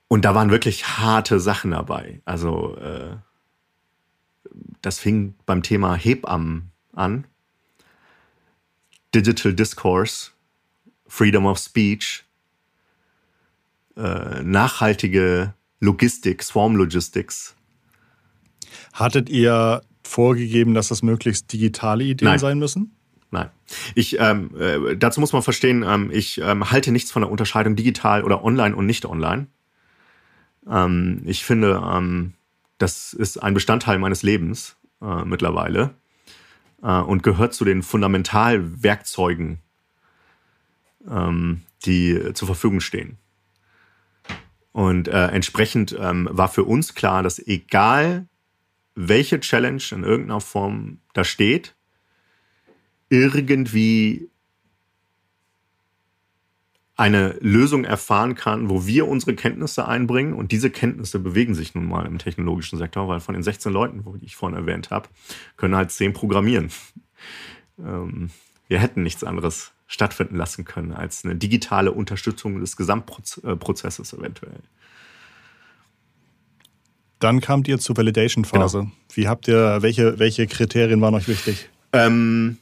Und 0.09 0.27
da 0.27 0.35
waren 0.35 0.51
wirklich 0.51 0.99
harte 0.99 1.41
Sachen 1.41 1.71
dabei. 1.71 2.21
Also 2.27 2.77
äh, 2.77 3.17
das 4.83 4.99
fing 4.99 5.35
beim 5.47 5.63
Thema 5.63 5.95
Hebammen 5.95 6.71
an. 6.93 7.25
Digital 9.15 9.55
Discourse, 9.55 10.31
Freedom 11.07 11.47
of 11.47 11.59
Speech, 11.59 12.25
äh, 13.97 14.43
nachhaltige 14.43 15.55
Logistik, 15.81 16.43
Swarm 16.43 16.77
Logistics. 16.77 17.55
Hattet 18.93 19.31
ihr 19.31 19.83
vorgegeben, 20.03 20.75
dass 20.75 20.89
das 20.89 21.03
möglichst 21.03 21.53
digitale 21.53 22.05
Ideen 22.05 22.29
Nein. 22.29 22.39
sein 22.39 22.59
müssen? 22.59 22.97
Nein. 23.33 23.49
Ich, 23.95 24.21
ähm, 24.21 24.51
äh, 24.59 24.95
dazu 24.97 25.19
muss 25.19 25.33
man 25.33 25.43
verstehen, 25.43 25.83
ähm, 25.87 26.11
ich 26.13 26.39
ähm, 26.39 26.71
halte 26.71 26.93
nichts 26.93 27.11
von 27.11 27.23
der 27.23 27.31
Unterscheidung 27.31 27.77
digital 27.77 28.25
oder 28.25 28.45
online 28.45 28.77
und 28.77 28.85
nicht 28.85 29.07
online. 29.07 29.47
Ähm, 30.69 31.23
ich 31.25 31.43
finde, 31.45 31.83
ähm, 31.91 32.35
das 32.77 33.15
ist 33.15 33.43
ein 33.43 33.55
Bestandteil 33.55 33.99
meines 33.99 34.23
Lebens 34.23 34.77
äh, 35.01 35.25
mittlerweile 35.25 35.95
äh, 36.83 37.01
und 37.01 37.23
gehört 37.23 37.55
zu 37.55 37.65
den 37.65 37.83
Fundamentalwerkzeugen, 37.83 39.61
ähm, 41.09 41.63
die 41.87 42.35
zur 42.35 42.47
Verfügung 42.47 42.81
stehen. 42.81 43.17
Und 44.73 45.09
äh, 45.09 45.27
entsprechend 45.29 45.95
war 45.99 46.49
für 46.49 46.65
uns 46.65 46.95
klar, 46.95 47.23
dass 47.23 47.39
egal 47.39 48.27
welche 48.95 49.41
Challenge 49.41 49.83
in 49.91 50.05
irgendeiner 50.05 50.41
Form 50.41 50.99
da 51.15 51.25
steht, 51.25 51.75
irgendwie 53.09 54.29
eine 56.97 57.37
Lösung 57.41 57.85
erfahren 57.85 58.35
kann, 58.35 58.69
wo 58.69 58.87
wir 58.87 59.09
unsere 59.09 59.35
Kenntnisse 59.35 59.89
einbringen. 59.89 60.35
Und 60.35 60.53
diese 60.53 60.71
Kenntnisse 60.71 61.19
bewegen 61.19 61.55
sich 61.55 61.75
nun 61.75 61.89
mal 61.89 62.07
im 62.07 62.19
technologischen 62.19 62.79
Sektor, 62.79 63.09
weil 63.09 63.21
von 63.21 63.35
den 63.35 63.43
16 63.43 63.73
Leuten, 63.73 64.05
die 64.21 64.27
ich 64.27 64.37
vorhin 64.37 64.59
erwähnt 64.59 64.91
habe, 64.91 65.09
können 65.57 65.75
halt 65.75 65.91
10 65.91 66.13
programmieren. 66.13 66.71
Ähm, 67.79 68.31
wir 68.69 68.79
hätten 68.79 69.03
nichts 69.03 69.25
anderes 69.25 69.73
stattfinden 69.87 70.37
lassen 70.37 70.65
können 70.65 70.93
als 70.93 71.25
eine 71.25 71.37
digitale 71.37 71.93
Unterstützung 71.93 72.61
des 72.61 72.77
Gesamtprozesses 72.77 74.13
eventuell. 74.13 74.61
Dann 77.23 77.41
kamt 77.41 77.69
ihr 77.69 77.79
zur 77.79 77.97
Validation-Phase. 77.97 78.79
Genau. 78.79 78.93
Wie 79.15 79.29
habt 79.29 79.49
ihr, 79.49 79.79
welche, 79.81 80.19
welche 80.19 80.47
Kriterien 80.47 81.01
waren 81.01 81.15
euch 81.15 81.29
wichtig? 81.29 81.69
Ähm, 81.93 82.59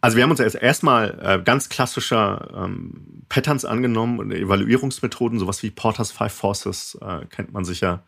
also 0.00 0.16
wir 0.16 0.22
haben 0.22 0.30
uns 0.30 0.40
erst 0.40 0.56
erstmal 0.56 1.18
äh, 1.22 1.42
ganz 1.42 1.68
klassischer 1.68 2.50
ähm, 2.56 3.24
Patterns 3.28 3.64
angenommen 3.64 4.18
und 4.18 4.30
Evaluierungsmethoden, 4.30 5.38
sowas 5.38 5.62
wie 5.62 5.70
Porter's 5.70 6.12
Five 6.12 6.32
Forces, 6.32 6.98
äh, 7.00 7.24
kennt 7.26 7.52
man 7.52 7.64
sicher. 7.64 8.04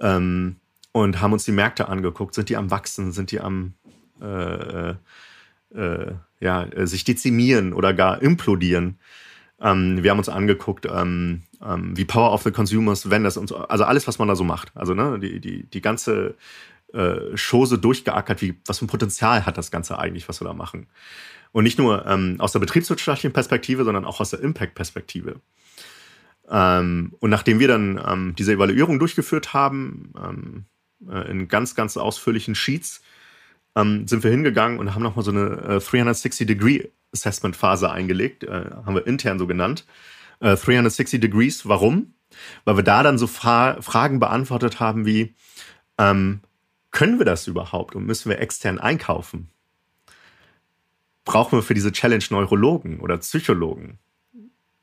Ähm, 0.00 0.56
und 0.92 1.20
haben 1.20 1.32
uns 1.32 1.44
die 1.44 1.52
Märkte 1.52 1.88
angeguckt. 1.88 2.34
Sind 2.34 2.48
die 2.48 2.56
am 2.56 2.70
Wachsen? 2.70 3.12
Sind 3.12 3.30
die 3.30 3.40
am 3.40 3.74
äh, 4.20 4.26
äh 4.26 4.94
äh, 5.74 6.12
ja, 6.40 6.66
sich 6.86 7.04
dezimieren 7.04 7.72
oder 7.72 7.94
gar 7.94 8.20
implodieren. 8.20 8.98
Ähm, 9.60 10.02
wir 10.02 10.10
haben 10.10 10.18
uns 10.18 10.28
angeguckt, 10.28 10.86
ähm, 11.64 11.96
wie 11.96 12.04
Power 12.04 12.32
of 12.32 12.42
the 12.42 12.50
Consumers, 12.50 13.10
Vendors 13.10 13.36
und 13.36 13.48
so, 13.48 13.58
also 13.58 13.84
alles, 13.84 14.06
was 14.06 14.18
man 14.18 14.28
da 14.28 14.36
so 14.36 14.44
macht. 14.44 14.72
Also 14.74 14.94
ne, 14.94 15.18
die, 15.18 15.40
die, 15.40 15.64
die 15.64 15.80
ganze 15.80 16.36
äh, 16.92 17.36
Chose 17.36 17.78
durchgeackert, 17.78 18.42
wie, 18.42 18.54
was 18.66 18.78
für 18.78 18.84
ein 18.84 18.88
Potenzial 18.88 19.46
hat 19.46 19.58
das 19.58 19.70
Ganze 19.70 19.98
eigentlich, 19.98 20.28
was 20.28 20.40
wir 20.40 20.46
da 20.46 20.54
machen. 20.54 20.86
Und 21.52 21.64
nicht 21.64 21.78
nur 21.78 22.06
ähm, 22.06 22.36
aus 22.38 22.52
der 22.52 22.60
betriebswirtschaftlichen 22.60 23.32
Perspektive, 23.32 23.84
sondern 23.84 24.04
auch 24.04 24.20
aus 24.20 24.30
der 24.30 24.40
Impact-Perspektive. 24.40 25.40
Ähm, 26.48 27.14
und 27.20 27.30
nachdem 27.30 27.60
wir 27.60 27.68
dann 27.68 28.02
ähm, 28.06 28.34
diese 28.36 28.52
Evaluierung 28.52 28.98
durchgeführt 28.98 29.54
haben, 29.54 30.12
ähm, 30.16 30.64
äh, 31.08 31.30
in 31.30 31.48
ganz, 31.48 31.74
ganz 31.74 31.96
ausführlichen 31.96 32.54
Sheets, 32.54 33.00
ähm, 33.74 34.06
sind 34.06 34.22
wir 34.22 34.30
hingegangen 34.30 34.78
und 34.78 34.94
haben 34.94 35.02
nochmal 35.02 35.24
so 35.24 35.30
eine 35.30 35.62
äh, 35.62 35.78
360-Degree-Assessment-Phase 35.78 37.90
eingelegt, 37.90 38.44
äh, 38.44 38.66
haben 38.84 38.94
wir 38.94 39.06
intern 39.06 39.38
so 39.38 39.46
genannt. 39.46 39.86
Äh, 40.42 40.56
360 40.56 41.20
Degrees, 41.20 41.68
warum? 41.68 42.14
Weil 42.64 42.76
wir 42.76 42.82
da 42.82 43.04
dann 43.04 43.16
so 43.16 43.28
Fra 43.28 43.80
Fragen 43.80 44.18
beantwortet 44.18 44.80
haben 44.80 45.06
wie, 45.06 45.36
ähm, 45.98 46.40
können 46.90 47.18
wir 47.18 47.24
das 47.24 47.46
überhaupt 47.46 47.94
und 47.94 48.06
müssen 48.06 48.28
wir 48.28 48.40
extern 48.40 48.80
einkaufen? 48.80 49.50
Brauchen 51.24 51.58
wir 51.58 51.62
für 51.62 51.74
diese 51.74 51.92
Challenge 51.92 52.24
Neurologen 52.30 52.98
oder 52.98 53.18
Psychologen 53.18 54.00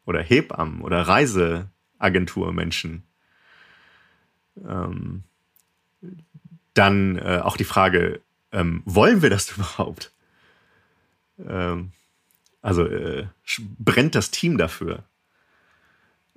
oder 0.05 0.21
Hebammen 0.21 0.81
oder 0.81 1.01
Reiseagenturmenschen? 1.01 3.03
Ähm, 4.65 5.23
dann 6.73 7.17
äh, 7.17 7.41
auch 7.43 7.57
die 7.57 7.65
Frage, 7.65 8.21
ähm, 8.53 8.81
wollen 8.85 9.21
wir 9.21 9.29
das 9.29 9.51
überhaupt? 9.57 10.13
Ähm, 11.37 11.91
also 12.61 12.85
äh, 12.85 13.27
brennt 13.77 14.15
das 14.15 14.31
Team 14.31 14.57
dafür? 14.57 15.03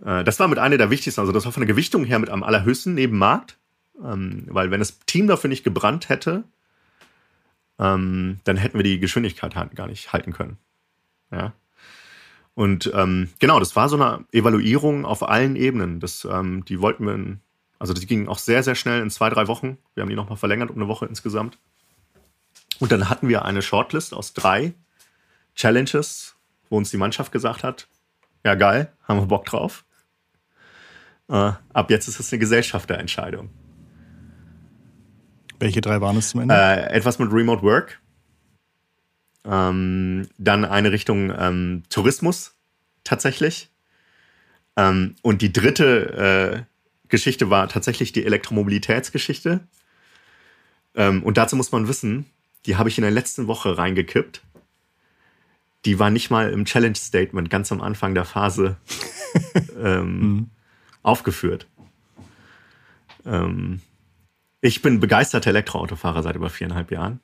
Äh, 0.05 0.24
das 0.24 0.38
war 0.40 0.48
mit 0.48 0.59
einer 0.59 0.78
der 0.78 0.90
wichtigsten, 0.90 1.20
also 1.20 1.33
das 1.33 1.44
war 1.44 1.52
von 1.52 1.62
der 1.62 1.68
Gewichtung 1.68 2.05
her 2.05 2.18
mit 2.18 2.31
am 2.31 2.42
allerhöchsten 2.42 2.94
neben 2.94 3.18
Markt, 3.18 3.59
ähm, 4.02 4.46
weil 4.48 4.70
wenn 4.70 4.81
das 4.81 5.00
Team 5.00 5.26
dafür 5.26 5.48
nicht 5.48 5.64
gebrannt 5.64 6.09
hätte, 6.09 6.44
ähm, 7.78 8.40
dann 8.44 8.57
hätten 8.57 8.78
wir 8.78 8.85
die 8.85 9.00
Geschwindigkeit 9.00 9.55
gar 9.74 9.87
nicht 9.87 10.12
halten 10.12 10.33
können. 10.33 10.59
Ja. 11.31 11.52
Und 12.55 12.90
ähm, 12.94 13.31
genau, 13.38 13.59
das 13.59 13.76
war 13.76 13.88
so 13.88 13.96
eine 13.96 14.24
Evaluierung 14.31 15.05
auf 15.05 15.26
allen 15.26 15.57
Ebenen. 15.57 16.00
Das, 16.00 16.26
ähm, 16.31 16.64
die 16.66 16.81
wollten 16.81 17.07
wir, 17.07 17.14
in, 17.14 17.40
also 17.78 17.94
die 17.94 18.07
ging 18.07 18.28
auch 18.28 18.38
sehr, 18.38 18.62
sehr 18.62 18.74
schnell 18.74 19.00
in 19.00 19.11
zwei, 19.11 19.31
drei 19.31 19.48
Wochen. 19.48 19.78
Wir 19.94 20.02
haben 20.02 20.11
die 20.11 20.16
nochmal 20.16 20.37
verlängert 20.37 20.70
um 20.70 20.76
eine 20.76 20.88
Woche 20.88 21.07
insgesamt. 21.07 21.59
Und 22.78 22.92
dann 22.92 23.09
hatten 23.09 23.28
wir 23.28 23.44
eine 23.44 23.62
Shortlist 23.62 24.12
aus 24.12 24.35
drei 24.35 24.74
Challenges, 25.55 26.37
wo 26.68 26.76
uns 26.76 26.90
die 26.90 26.96
Mannschaft 26.96 27.33
gesagt 27.33 27.64
hat, 27.64 27.88
ja 28.44 28.55
geil, 28.55 28.92
haben 29.07 29.20
wir 29.20 29.26
Bock 29.26 29.44
drauf. 29.44 29.85
Äh, 31.28 31.52
ab 31.72 31.90
jetzt 31.90 32.09
ist 32.09 32.20
es 32.20 32.33
eine 32.33 32.40
Gesellschafterentscheidung. 32.40 33.50
Welche 35.59 35.81
drei 35.81 36.00
waren 36.00 36.16
es 36.16 36.31
zum 36.31 36.40
Ende? 36.40 36.55
Äh, 36.55 36.90
etwas 36.92 37.18
mit 37.18 37.33
Remote 37.33 37.62
Work. 37.62 38.00
Ähm, 39.44 40.28
dann 40.38 40.64
eine 40.64 40.92
Richtung 40.92 41.33
ähm, 41.37 41.85
Tourismus 41.88 42.55
tatsächlich. 43.05 43.70
Ähm, 44.76 45.14
und 45.22 45.42
die 45.42 45.52
dritte 45.52 46.66
äh, 46.66 47.09
Geschichte 47.09 47.50
war 47.50 47.68
tatsächlich 47.68 48.12
die 48.12 48.24
Elektromobilitätsgeschichte. 48.24 49.61
Ähm, 50.94 51.22
und 51.22 51.37
dazu 51.38 51.57
muss 51.57 51.72
man 51.72 51.88
wissen, 51.88 52.26
die 52.66 52.76
habe 52.76 52.88
ich 52.88 52.98
in 52.98 53.02
der 53.02 53.11
letzten 53.11 53.46
Woche 53.46 53.76
reingekippt. 53.76 54.42
Die 55.85 55.99
war 55.99 56.11
nicht 56.11 56.31
mal 56.31 56.51
im 56.51 56.64
Challenge-Statement 56.64 57.51
ganz 57.51 57.73
am 57.73 57.81
Anfang 57.81 58.14
der 58.14 58.25
Phase 58.25 58.77
ähm, 59.83 60.21
mhm. 60.21 60.51
aufgeführt. 61.03 61.66
Ähm, 63.27 63.81
Ich 64.61 64.81
bin 64.81 65.01
begeisterter 65.01 65.51
Elektroautofahrer 65.51 66.23
seit 66.23 66.37
über 66.37 66.49
viereinhalb 66.51 66.92
Jahren. 66.92 67.21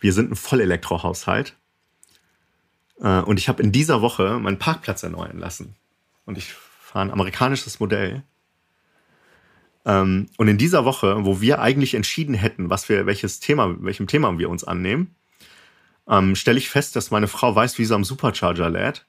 Wir 0.00 0.12
sind 0.12 0.32
ein 0.32 0.36
Vollelektrohaushalt. 0.36 1.56
Äh, 3.00 3.20
und 3.20 3.38
ich 3.38 3.48
habe 3.48 3.62
in 3.62 3.70
dieser 3.70 4.02
Woche 4.02 4.40
meinen 4.40 4.58
Parkplatz 4.58 5.04
erneuern 5.04 5.38
lassen. 5.38 5.76
Und 6.26 6.36
ich 6.36 6.52
fahre 6.52 7.04
ein 7.06 7.12
amerikanisches 7.12 7.78
Modell. 7.78 8.24
Ähm, 9.84 10.28
und 10.36 10.48
in 10.48 10.58
dieser 10.58 10.84
Woche, 10.84 11.24
wo 11.24 11.40
wir 11.40 11.60
eigentlich 11.60 11.94
entschieden 11.94 12.34
hätten, 12.34 12.70
was 12.70 12.88
wir, 12.88 13.06
welches 13.06 13.38
Thema, 13.38 13.76
welchem 13.82 14.08
Thema 14.08 14.36
wir 14.38 14.50
uns 14.50 14.64
annehmen, 14.64 15.14
ähm, 16.08 16.34
stelle 16.34 16.58
ich 16.58 16.70
fest, 16.70 16.96
dass 16.96 17.10
meine 17.10 17.28
Frau 17.28 17.54
weiß, 17.54 17.78
wie 17.78 17.84
sie 17.84 17.94
am 17.94 18.04
Supercharger 18.04 18.70
lädt. 18.70 19.06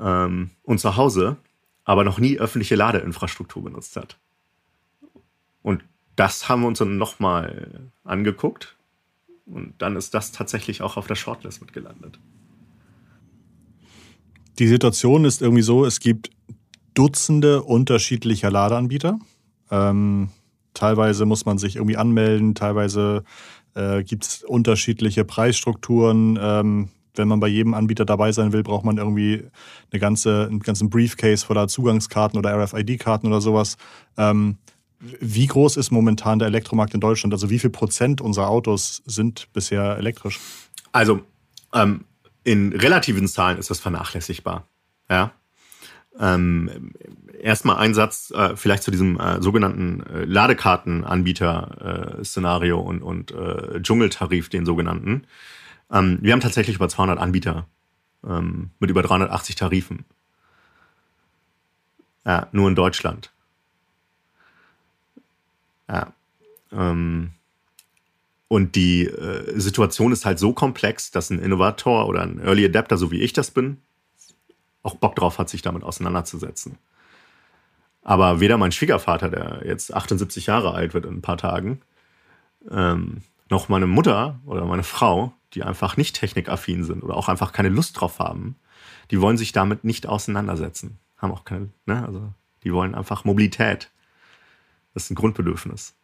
Ähm, 0.00 0.50
und 0.62 0.78
zu 0.78 0.96
Hause 0.96 1.38
aber 1.88 2.04
noch 2.04 2.18
nie 2.18 2.38
öffentliche 2.38 2.76
Ladeinfrastruktur 2.76 3.64
benutzt 3.64 3.96
hat. 3.96 4.18
Und 5.62 5.82
das 6.16 6.46
haben 6.46 6.60
wir 6.60 6.68
uns 6.68 6.80
dann 6.80 6.98
nochmal 6.98 7.90
angeguckt. 8.04 8.76
Und 9.46 9.72
dann 9.78 9.96
ist 9.96 10.12
das 10.12 10.30
tatsächlich 10.30 10.82
auch 10.82 10.98
auf 10.98 11.06
der 11.06 11.14
Shortlist 11.14 11.62
mitgelandet. 11.62 12.18
Die 14.58 14.68
Situation 14.68 15.24
ist 15.24 15.40
irgendwie 15.40 15.62
so, 15.62 15.86
es 15.86 15.98
gibt 15.98 16.30
Dutzende 16.92 17.62
unterschiedlicher 17.62 18.50
Ladeanbieter. 18.50 19.18
Ähm, 19.70 20.28
teilweise 20.74 21.24
muss 21.24 21.46
man 21.46 21.56
sich 21.56 21.76
irgendwie 21.76 21.96
anmelden, 21.96 22.54
teilweise 22.54 23.24
äh, 23.74 24.02
gibt 24.02 24.24
es 24.24 24.44
unterschiedliche 24.44 25.24
Preisstrukturen. 25.24 26.38
Ähm, 26.40 26.88
wenn 27.14 27.28
man 27.28 27.40
bei 27.40 27.48
jedem 27.48 27.74
Anbieter 27.74 28.04
dabei 28.04 28.32
sein 28.32 28.52
will, 28.52 28.62
braucht 28.62 28.84
man 28.84 28.96
irgendwie 28.96 29.44
eine 29.90 30.00
ganze, 30.00 30.46
einen 30.46 30.60
ganzen 30.60 30.88
Briefcase 30.88 31.44
voller 31.44 31.68
Zugangskarten 31.68 32.38
oder 32.38 32.56
RFID-Karten 32.56 33.26
oder 33.26 33.40
sowas. 33.40 33.76
Ähm, 34.16 34.58
wie 35.00 35.46
groß 35.46 35.76
ist 35.76 35.90
momentan 35.90 36.38
der 36.38 36.48
Elektromarkt 36.48 36.94
in 36.94 37.00
Deutschland? 37.00 37.32
Also 37.32 37.50
wie 37.50 37.58
viel 37.58 37.70
Prozent 37.70 38.20
unserer 38.20 38.48
Autos 38.48 39.02
sind 39.06 39.52
bisher 39.52 39.96
elektrisch? 39.96 40.40
Also 40.92 41.20
ähm, 41.72 42.04
in 42.44 42.72
relativen 42.72 43.28
Zahlen 43.28 43.58
ist 43.58 43.70
das 43.70 43.78
vernachlässigbar. 43.78 44.66
Ja. 45.10 45.32
Ähm, 46.18 46.92
Erstmal 47.40 47.76
ein 47.76 47.94
Satz 47.94 48.32
äh, 48.32 48.56
vielleicht 48.56 48.82
zu 48.82 48.90
diesem 48.90 49.20
äh, 49.20 49.40
sogenannten 49.40 50.02
äh, 50.02 50.24
Ladekartenanbieter-Szenario 50.24 52.80
und, 52.80 53.02
und 53.02 53.30
äh, 53.30 53.80
Dschungeltarif, 53.80 54.48
den 54.48 54.66
sogenannten. 54.66 55.22
Ähm, 55.90 56.18
wir 56.20 56.32
haben 56.32 56.40
tatsächlich 56.40 56.76
über 56.76 56.88
200 56.88 57.18
Anbieter 57.18 57.66
ähm, 58.26 58.70
mit 58.80 58.90
über 58.90 59.02
380 59.02 59.56
Tarifen. 59.56 60.04
Ja, 62.26 62.48
nur 62.52 62.68
in 62.68 62.74
Deutschland. 62.74 63.30
Ja. 65.88 66.12
Ähm, 66.72 67.30
und 68.48 68.74
die 68.74 69.04
äh, 69.04 69.60
Situation 69.60 70.12
ist 70.12 70.26
halt 70.26 70.38
so 70.38 70.52
komplex, 70.52 71.10
dass 71.10 71.30
ein 71.30 71.38
Innovator 71.38 72.08
oder 72.08 72.22
ein 72.22 72.40
Early 72.40 72.64
Adapter, 72.64 72.96
so 72.96 73.10
wie 73.10 73.20
ich 73.20 73.32
das 73.32 73.50
bin, 73.50 73.78
auch 74.82 74.96
Bock 74.96 75.16
drauf 75.16 75.38
hat, 75.38 75.48
sich 75.48 75.62
damit 75.62 75.82
auseinanderzusetzen. 75.82 76.78
Aber 78.02 78.40
weder 78.40 78.56
mein 78.56 78.72
Schwiegervater, 78.72 79.28
der 79.28 79.62
jetzt 79.64 79.92
78 79.92 80.46
Jahre 80.46 80.72
alt 80.72 80.94
wird 80.94 81.04
in 81.04 81.16
ein 81.16 81.22
paar 81.22 81.36
Tagen, 81.36 81.80
ähm, 82.70 83.22
noch 83.50 83.68
meine 83.68 83.86
Mutter 83.86 84.40
oder 84.46 84.64
meine 84.64 84.82
Frau, 84.82 85.32
die 85.54 85.62
einfach 85.62 85.96
nicht 85.96 86.16
technikaffin 86.16 86.84
sind 86.84 87.02
oder 87.02 87.16
auch 87.16 87.28
einfach 87.28 87.52
keine 87.52 87.68
Lust 87.68 88.00
drauf 88.00 88.18
haben, 88.18 88.56
die 89.10 89.20
wollen 89.20 89.36
sich 89.36 89.52
damit 89.52 89.84
nicht 89.84 90.06
auseinandersetzen. 90.06 90.98
Haben 91.16 91.32
auch 91.32 91.44
keine, 91.44 91.70
ne? 91.86 92.04
Also 92.06 92.32
die 92.64 92.72
wollen 92.72 92.94
einfach 92.94 93.24
Mobilität. 93.24 93.90
Das 94.94 95.04
ist 95.04 95.10
ein 95.10 95.14
Grundbedürfnis. 95.14 95.94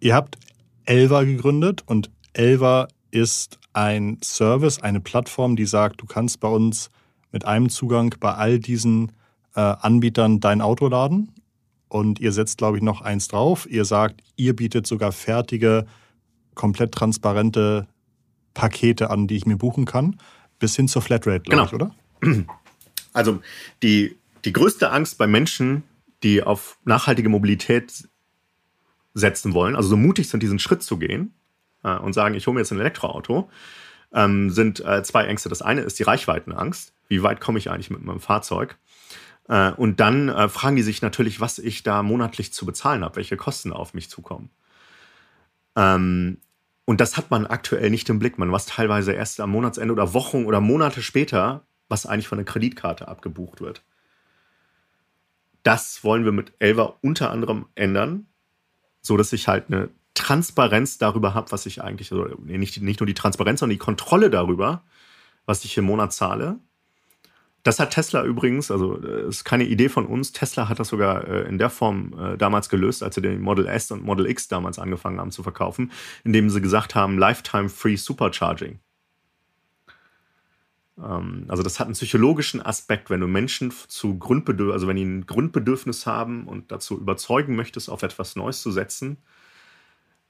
Ihr 0.00 0.14
habt 0.14 0.38
Elva 0.84 1.24
gegründet 1.24 1.82
und 1.86 2.10
Elva 2.32 2.88
ist 3.10 3.58
ein 3.72 4.18
Service, 4.22 4.80
eine 4.80 5.00
Plattform, 5.00 5.56
die 5.56 5.66
sagt, 5.66 6.00
du 6.00 6.06
kannst 6.06 6.40
bei 6.40 6.48
uns 6.48 6.90
mit 7.32 7.44
einem 7.44 7.68
Zugang 7.68 8.14
bei 8.20 8.34
all 8.34 8.58
diesen 8.58 9.12
äh, 9.54 9.60
Anbietern 9.60 10.40
dein 10.40 10.60
Auto 10.60 10.88
laden. 10.88 11.32
Und 11.88 12.20
ihr 12.20 12.32
setzt, 12.32 12.58
glaube 12.58 12.76
ich, 12.76 12.82
noch 12.82 13.00
eins 13.00 13.28
drauf. 13.28 13.66
Ihr 13.70 13.84
sagt, 13.84 14.22
ihr 14.36 14.54
bietet 14.54 14.86
sogar 14.86 15.12
fertige, 15.12 15.86
komplett 16.54 16.92
transparente 16.92 17.86
Pakete 18.52 19.10
an, 19.10 19.26
die 19.26 19.36
ich 19.36 19.46
mir 19.46 19.56
buchen 19.56 19.84
kann, 19.84 20.16
bis 20.58 20.76
hin 20.76 20.88
zur 20.88 21.02
Flatrate, 21.02 21.40
glaube 21.40 21.50
genau. 21.50 21.64
ich, 21.66 21.72
oder? 21.72 22.44
Also 23.14 23.40
die, 23.82 24.16
die 24.44 24.52
größte 24.52 24.90
Angst 24.92 25.18
bei 25.18 25.26
Menschen, 25.26 25.82
die 26.22 26.42
auf 26.42 26.78
nachhaltige 26.84 27.28
Mobilität 27.28 28.08
setzen 29.14 29.54
wollen, 29.54 29.74
also 29.74 29.88
so 29.88 29.96
mutig 29.96 30.28
sind, 30.28 30.42
diesen 30.42 30.58
Schritt 30.58 30.82
zu 30.82 30.98
gehen 30.98 31.32
äh, 31.84 31.96
und 31.96 32.12
sagen, 32.12 32.34
ich 32.34 32.46
hole 32.46 32.54
mir 32.54 32.60
jetzt 32.60 32.72
ein 32.72 32.80
Elektroauto, 32.80 33.50
ähm, 34.12 34.50
sind 34.50 34.84
äh, 34.84 35.02
zwei 35.02 35.24
Ängste. 35.24 35.48
Das 35.48 35.62
eine 35.62 35.82
ist 35.82 35.98
die 35.98 36.04
Reichweitenangst. 36.04 36.92
Wie 37.08 37.22
weit 37.22 37.40
komme 37.40 37.58
ich 37.58 37.70
eigentlich 37.70 37.90
mit 37.90 38.02
meinem 38.02 38.20
Fahrzeug? 38.20 38.78
Äh, 39.48 39.72
und 39.72 40.00
dann 40.00 40.28
äh, 40.28 40.48
fragen 40.48 40.76
die 40.76 40.82
sich 40.82 41.02
natürlich, 41.02 41.40
was 41.40 41.58
ich 41.58 41.82
da 41.82 42.02
monatlich 42.02 42.52
zu 42.52 42.66
bezahlen 42.66 43.04
habe, 43.04 43.16
welche 43.16 43.36
Kosten 43.36 43.72
auf 43.72 43.94
mich 43.94 44.10
zukommen. 44.10 44.50
Ähm, 45.76 46.38
und 46.84 47.00
das 47.00 47.16
hat 47.16 47.30
man 47.30 47.46
aktuell 47.46 47.90
nicht 47.90 48.08
im 48.08 48.18
Blick. 48.18 48.38
Man 48.38 48.50
weiß 48.50 48.66
teilweise 48.66 49.12
erst 49.12 49.40
am 49.40 49.50
Monatsende 49.50 49.92
oder 49.92 50.14
Wochen 50.14 50.44
oder 50.46 50.60
Monate 50.60 51.02
später, 51.02 51.66
was 51.88 52.06
eigentlich 52.06 52.28
von 52.28 52.38
der 52.38 52.46
Kreditkarte 52.46 53.08
abgebucht 53.08 53.60
wird. 53.60 53.82
Das 55.62 56.02
wollen 56.04 56.24
wir 56.24 56.32
mit 56.32 56.52
Elva 56.60 56.94
unter 57.02 57.30
anderem 57.30 57.66
ändern, 57.74 58.26
so 59.02 59.16
dass 59.16 59.32
ich 59.32 59.48
halt 59.48 59.66
eine 59.68 59.90
Transparenz 60.18 60.98
darüber 60.98 61.32
habe, 61.34 61.50
was 61.52 61.64
ich 61.66 61.82
eigentlich, 61.82 62.12
also 62.12 62.26
nicht, 62.44 62.82
nicht 62.82 63.00
nur 63.00 63.06
die 63.06 63.14
Transparenz, 63.14 63.60
sondern 63.60 63.74
die 63.74 63.84
Kontrolle 63.84 64.30
darüber, 64.30 64.82
was 65.46 65.64
ich 65.64 65.78
im 65.78 65.84
Monat 65.84 66.12
zahle. 66.12 66.58
Das 67.62 67.80
hat 67.80 67.90
Tesla 67.90 68.24
übrigens, 68.24 68.70
also 68.70 69.00
äh, 69.02 69.28
ist 69.28 69.44
keine 69.44 69.64
Idee 69.64 69.88
von 69.88 70.06
uns. 70.06 70.32
Tesla 70.32 70.68
hat 70.68 70.78
das 70.78 70.88
sogar 70.88 71.26
äh, 71.26 71.48
in 71.48 71.58
der 71.58 71.70
Form 71.70 72.14
äh, 72.18 72.36
damals 72.36 72.68
gelöst, 72.68 73.02
als 73.02 73.14
sie 73.14 73.22
den 73.22 73.40
Model 73.40 73.66
S 73.66 73.90
und 73.90 74.04
Model 74.04 74.26
X 74.26 74.48
damals 74.48 74.78
angefangen 74.78 75.20
haben 75.20 75.30
zu 75.30 75.42
verkaufen, 75.42 75.92
indem 76.24 76.50
sie 76.50 76.60
gesagt 76.60 76.94
haben, 76.94 77.18
Lifetime 77.18 77.68
Free 77.68 77.96
Supercharging. 77.96 78.78
Ähm, 80.98 81.44
also 81.48 81.62
das 81.62 81.80
hat 81.80 81.86
einen 81.86 81.94
psychologischen 81.94 82.64
Aspekt, 82.64 83.10
wenn 83.10 83.20
du 83.20 83.26
Menschen 83.26 83.72
zu 83.88 84.18
Grundbedürfnis, 84.18 84.74
also 84.74 84.88
wenn 84.88 84.96
die 84.96 85.04
ein 85.04 85.26
Grundbedürfnis 85.26 86.06
haben 86.06 86.46
und 86.46 86.70
dazu 86.72 86.98
überzeugen 86.98 87.56
möchtest, 87.56 87.90
auf 87.90 88.02
etwas 88.02 88.36
Neues 88.36 88.62
zu 88.62 88.70
setzen, 88.70 89.18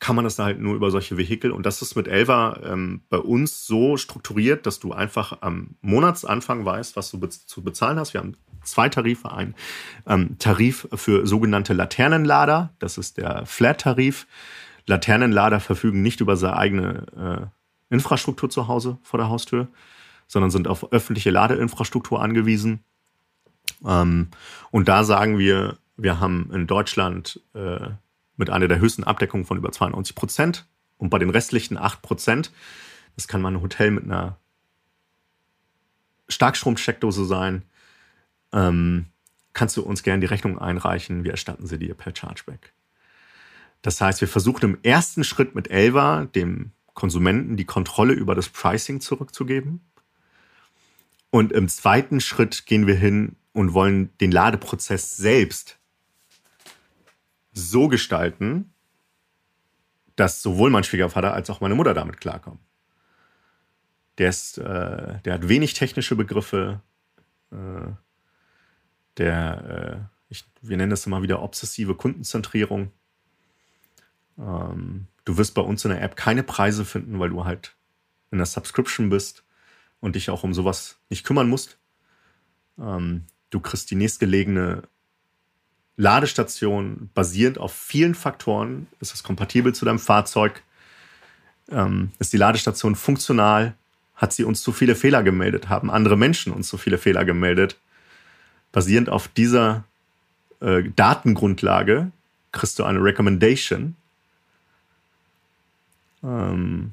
kann 0.00 0.14
man 0.14 0.24
das 0.24 0.38
halt 0.38 0.60
nur 0.60 0.74
über 0.74 0.90
solche 0.90 1.16
Vehikel. 1.16 1.50
Und 1.50 1.66
das 1.66 1.82
ist 1.82 1.96
mit 1.96 2.06
Elva 2.08 2.60
ähm, 2.64 3.02
bei 3.08 3.18
uns 3.18 3.66
so 3.66 3.96
strukturiert, 3.96 4.66
dass 4.66 4.78
du 4.78 4.92
einfach 4.92 5.38
am 5.40 5.76
Monatsanfang 5.80 6.64
weißt, 6.64 6.96
was 6.96 7.10
du 7.10 7.18
be 7.18 7.28
zu 7.28 7.62
bezahlen 7.62 7.98
hast. 7.98 8.14
Wir 8.14 8.20
haben 8.20 8.36
zwei 8.62 8.88
Tarife. 8.88 9.32
Ein 9.32 9.54
ähm, 10.06 10.38
Tarif 10.38 10.88
für 10.94 11.26
sogenannte 11.26 11.72
Laternenlader, 11.72 12.72
das 12.78 12.98
ist 12.98 13.16
der 13.16 13.44
Flat-Tarif. 13.46 14.26
Laternenlader 14.86 15.60
verfügen 15.60 16.02
nicht 16.02 16.20
über 16.20 16.36
seine 16.36 16.56
eigene 16.56 17.50
äh, 17.90 17.94
Infrastruktur 17.94 18.50
zu 18.50 18.68
Hause 18.68 18.98
vor 19.02 19.18
der 19.18 19.28
Haustür 19.28 19.68
sondern 20.28 20.50
sind 20.50 20.68
auf 20.68 20.92
öffentliche 20.92 21.30
Ladeinfrastruktur 21.30 22.22
angewiesen. 22.22 22.84
Ähm, 23.84 24.28
und 24.70 24.88
da 24.88 25.02
sagen 25.02 25.38
wir, 25.38 25.78
wir 25.96 26.20
haben 26.20 26.50
in 26.52 26.66
Deutschland 26.66 27.40
äh, 27.54 27.88
mit 28.38 28.48
einer 28.48 28.68
der 28.68 28.78
höchsten 28.78 29.04
Abdeckungen 29.04 29.44
von 29.44 29.58
über 29.58 29.70
92 29.70 30.14
Prozent 30.14 30.66
und 30.96 31.10
bei 31.10 31.18
den 31.18 31.30
restlichen 31.30 31.76
8 31.76 32.00
Prozent, 32.00 32.52
das 33.16 33.28
kann 33.28 33.42
mal 33.42 33.52
ein 33.52 33.60
Hotel 33.60 33.90
mit 33.90 34.04
einer 34.04 34.38
Starkstromsteckdose 36.28 37.26
sein, 37.26 37.62
ähm, 38.52 39.06
kannst 39.52 39.76
du 39.76 39.82
uns 39.82 40.02
gerne 40.02 40.20
die 40.20 40.26
Rechnung 40.26 40.58
einreichen, 40.58 41.24
wir 41.24 41.32
erstatten 41.32 41.66
sie 41.66 41.78
dir 41.78 41.94
per 41.94 42.14
Chargeback. 42.14 42.72
Das 43.82 44.00
heißt, 44.00 44.20
wir 44.20 44.28
versuchen 44.28 44.64
im 44.64 44.78
ersten 44.82 45.24
Schritt 45.24 45.54
mit 45.54 45.70
Elva 45.70 46.26
dem 46.26 46.72
Konsumenten 46.94 47.56
die 47.56 47.64
Kontrolle 47.64 48.12
über 48.12 48.34
das 48.34 48.48
Pricing 48.48 49.00
zurückzugeben. 49.00 49.80
Und 51.30 51.52
im 51.52 51.68
zweiten 51.68 52.20
Schritt 52.20 52.66
gehen 52.66 52.86
wir 52.86 52.96
hin 52.96 53.36
und 53.52 53.72
wollen 53.74 54.16
den 54.18 54.32
Ladeprozess 54.32 55.16
selbst 55.16 55.77
so 57.58 57.88
gestalten, 57.88 58.72
dass 60.16 60.42
sowohl 60.42 60.70
mein 60.70 60.84
Schwiegervater 60.84 61.32
als 61.32 61.50
auch 61.50 61.60
meine 61.60 61.74
Mutter 61.74 61.94
damit 61.94 62.20
klarkommen. 62.20 62.60
Der, 64.18 64.30
ist, 64.30 64.58
äh, 64.58 65.20
der 65.20 65.34
hat 65.34 65.48
wenig 65.48 65.74
technische 65.74 66.16
Begriffe. 66.16 66.80
Äh, 67.52 67.92
der, 69.16 70.08
äh, 70.08 70.16
ich, 70.28 70.44
wir 70.60 70.76
nennen 70.76 70.90
das 70.90 71.06
immer 71.06 71.22
wieder 71.22 71.40
obsessive 71.40 71.94
Kundenzentrierung. 71.94 72.90
Ähm, 74.38 75.06
du 75.24 75.36
wirst 75.36 75.54
bei 75.54 75.62
uns 75.62 75.84
in 75.84 75.90
der 75.90 76.02
App 76.02 76.16
keine 76.16 76.42
Preise 76.42 76.84
finden, 76.84 77.18
weil 77.20 77.30
du 77.30 77.44
halt 77.44 77.76
in 78.30 78.38
der 78.38 78.46
Subscription 78.46 79.10
bist 79.10 79.44
und 80.00 80.16
dich 80.16 80.30
auch 80.30 80.42
um 80.42 80.52
sowas 80.52 80.98
nicht 81.10 81.24
kümmern 81.24 81.48
musst. 81.48 81.78
Ähm, 82.78 83.24
du 83.50 83.60
kriegst 83.60 83.90
die 83.90 83.96
nächstgelegene 83.96 84.82
Ladestation 85.98 87.10
basierend 87.12 87.58
auf 87.58 87.74
vielen 87.74 88.14
Faktoren. 88.14 88.86
Ist 89.00 89.12
es 89.12 89.24
kompatibel 89.24 89.74
zu 89.74 89.84
deinem 89.84 89.98
Fahrzeug? 89.98 90.62
Ähm, 91.70 92.12
ist 92.20 92.32
die 92.32 92.36
Ladestation 92.38 92.94
funktional? 92.94 93.74
Hat 94.14 94.32
sie 94.32 94.44
uns 94.44 94.62
zu 94.62 94.72
viele 94.72 94.94
Fehler 94.94 95.24
gemeldet? 95.24 95.68
Haben 95.68 95.90
andere 95.90 96.16
Menschen 96.16 96.52
uns 96.52 96.68
zu 96.68 96.78
viele 96.78 96.98
Fehler 96.98 97.24
gemeldet? 97.24 97.76
Basierend 98.70 99.08
auf 99.08 99.26
dieser 99.26 99.84
äh, 100.60 100.84
Datengrundlage 100.94 102.12
kriegst 102.52 102.78
du 102.78 102.84
eine 102.84 103.02
Recommendation. 103.02 103.96
Ähm, 106.22 106.92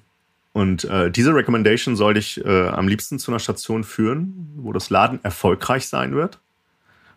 und 0.51 0.83
äh, 0.85 1.11
diese 1.11 1.35
Recommendation 1.35 1.95
soll 1.95 2.15
dich 2.15 2.43
äh, 2.43 2.69
am 2.69 2.87
liebsten 2.87 3.19
zu 3.19 3.29
einer 3.29 3.39
Station 3.39 3.83
führen, 3.83 4.51
wo 4.55 4.73
das 4.73 4.89
Laden 4.89 5.23
erfolgreich 5.23 5.87
sein 5.87 6.15
wird 6.15 6.39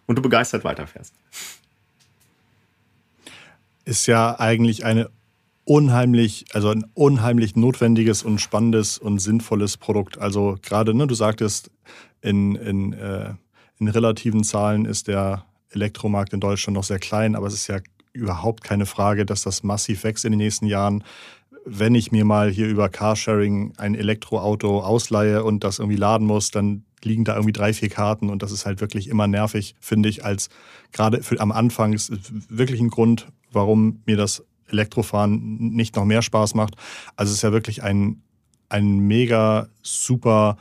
und 0.06 0.16
du 0.16 0.22
begeistert 0.22 0.64
weiterfährst. 0.64 1.14
Ist 3.88 4.06
ja 4.06 4.38
eigentlich 4.38 4.84
eine 4.84 5.08
unheimlich, 5.64 6.44
also 6.52 6.68
ein 6.68 6.84
unheimlich 6.92 7.56
notwendiges 7.56 8.22
und 8.22 8.38
spannendes 8.38 8.98
und 8.98 9.18
sinnvolles 9.18 9.78
Produkt. 9.78 10.18
Also 10.18 10.58
gerade, 10.60 10.92
ne, 10.92 11.06
du 11.06 11.14
sagtest, 11.14 11.70
in, 12.20 12.54
in, 12.56 12.92
äh, 12.92 13.32
in 13.78 13.88
relativen 13.88 14.44
Zahlen 14.44 14.84
ist 14.84 15.08
der 15.08 15.46
Elektromarkt 15.70 16.34
in 16.34 16.40
Deutschland 16.40 16.74
noch 16.74 16.84
sehr 16.84 16.98
klein, 16.98 17.34
aber 17.34 17.46
es 17.46 17.54
ist 17.54 17.66
ja 17.66 17.78
überhaupt 18.12 18.62
keine 18.62 18.84
Frage, 18.84 19.24
dass 19.24 19.40
das 19.40 19.62
massiv 19.62 20.04
wächst 20.04 20.26
in 20.26 20.32
den 20.32 20.38
nächsten 20.38 20.66
Jahren. 20.66 21.02
Wenn 21.64 21.94
ich 21.94 22.12
mir 22.12 22.26
mal 22.26 22.50
hier 22.50 22.68
über 22.68 22.90
Carsharing 22.90 23.72
ein 23.78 23.94
Elektroauto 23.94 24.80
ausleihe 24.80 25.44
und 25.44 25.64
das 25.64 25.78
irgendwie 25.78 25.96
laden 25.96 26.26
muss, 26.26 26.50
dann 26.50 26.84
liegen 27.04 27.24
da 27.24 27.34
irgendwie 27.34 27.52
drei, 27.52 27.72
vier 27.72 27.88
Karten 27.88 28.30
und 28.30 28.42
das 28.42 28.52
ist 28.52 28.66
halt 28.66 28.80
wirklich 28.80 29.08
immer 29.08 29.26
nervig, 29.26 29.74
finde 29.80 30.08
ich, 30.08 30.24
als 30.24 30.48
gerade 30.92 31.20
am 31.38 31.52
Anfang 31.52 31.92
ist 31.92 32.12
wirklich 32.50 32.80
ein 32.80 32.90
Grund, 32.90 33.28
warum 33.52 34.02
mir 34.06 34.16
das 34.16 34.44
Elektrofahren 34.68 35.58
nicht 35.70 35.96
noch 35.96 36.04
mehr 36.04 36.22
Spaß 36.22 36.54
macht. 36.54 36.74
Also 37.16 37.30
es 37.30 37.38
ist 37.38 37.42
ja 37.42 37.52
wirklich 37.52 37.82
ein, 37.82 38.22
ein 38.68 38.98
mega 38.98 39.68
super 39.82 40.58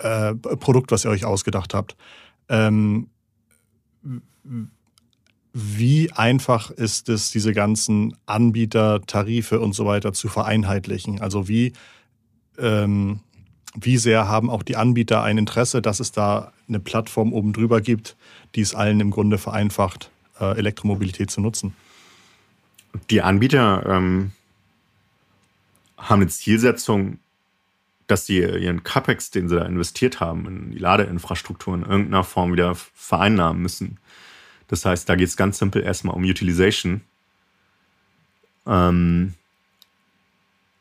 äh, 0.00 0.34
Produkt, 0.34 0.92
was 0.92 1.04
ihr 1.04 1.10
euch 1.10 1.24
ausgedacht 1.24 1.74
habt. 1.74 1.96
Ähm, 2.48 3.08
wie 5.52 6.12
einfach 6.12 6.70
ist 6.70 7.08
es, 7.08 7.30
diese 7.30 7.52
ganzen 7.52 8.16
Anbieter, 8.26 9.00
Tarife 9.02 9.60
und 9.60 9.72
so 9.72 9.86
weiter 9.86 10.12
zu 10.12 10.28
vereinheitlichen? 10.28 11.20
Also 11.20 11.48
wie, 11.48 11.72
ähm, 12.58 13.20
wie 13.74 13.98
sehr 13.98 14.28
haben 14.28 14.50
auch 14.50 14.62
die 14.62 14.76
Anbieter 14.76 15.22
ein 15.22 15.38
Interesse, 15.38 15.82
dass 15.82 16.00
es 16.00 16.12
da 16.12 16.52
eine 16.68 16.80
Plattform 16.80 17.32
oben 17.32 17.52
drüber 17.52 17.80
gibt, 17.80 18.16
die 18.54 18.60
es 18.60 18.74
allen 18.74 19.00
im 19.00 19.10
Grunde 19.10 19.38
vereinfacht, 19.38 20.10
äh, 20.40 20.56
Elektromobilität 20.56 21.30
zu 21.30 21.40
nutzen? 21.40 21.74
Die 23.10 23.22
Anbieter 23.22 23.84
ähm, 23.86 24.32
haben 25.98 26.22
eine 26.22 26.30
Zielsetzung, 26.30 27.18
dass 28.06 28.26
sie 28.26 28.38
ihren 28.38 28.84
CapEx, 28.84 29.30
den 29.30 29.48
sie 29.48 29.56
da 29.56 29.64
investiert 29.64 30.20
haben, 30.20 30.46
in 30.46 30.70
die 30.70 30.78
Ladeinfrastruktur 30.78 31.74
in 31.74 31.82
irgendeiner 31.82 32.22
Form 32.22 32.52
wieder 32.52 32.74
vereinnahmen 32.74 33.62
müssen. 33.62 33.98
Das 34.68 34.84
heißt, 34.84 35.08
da 35.08 35.16
geht 35.16 35.28
es 35.28 35.36
ganz 35.36 35.58
simpel 35.58 35.82
erstmal 35.82 36.14
um 36.14 36.22
Utilization. 36.22 37.00
Ähm, 38.66 39.34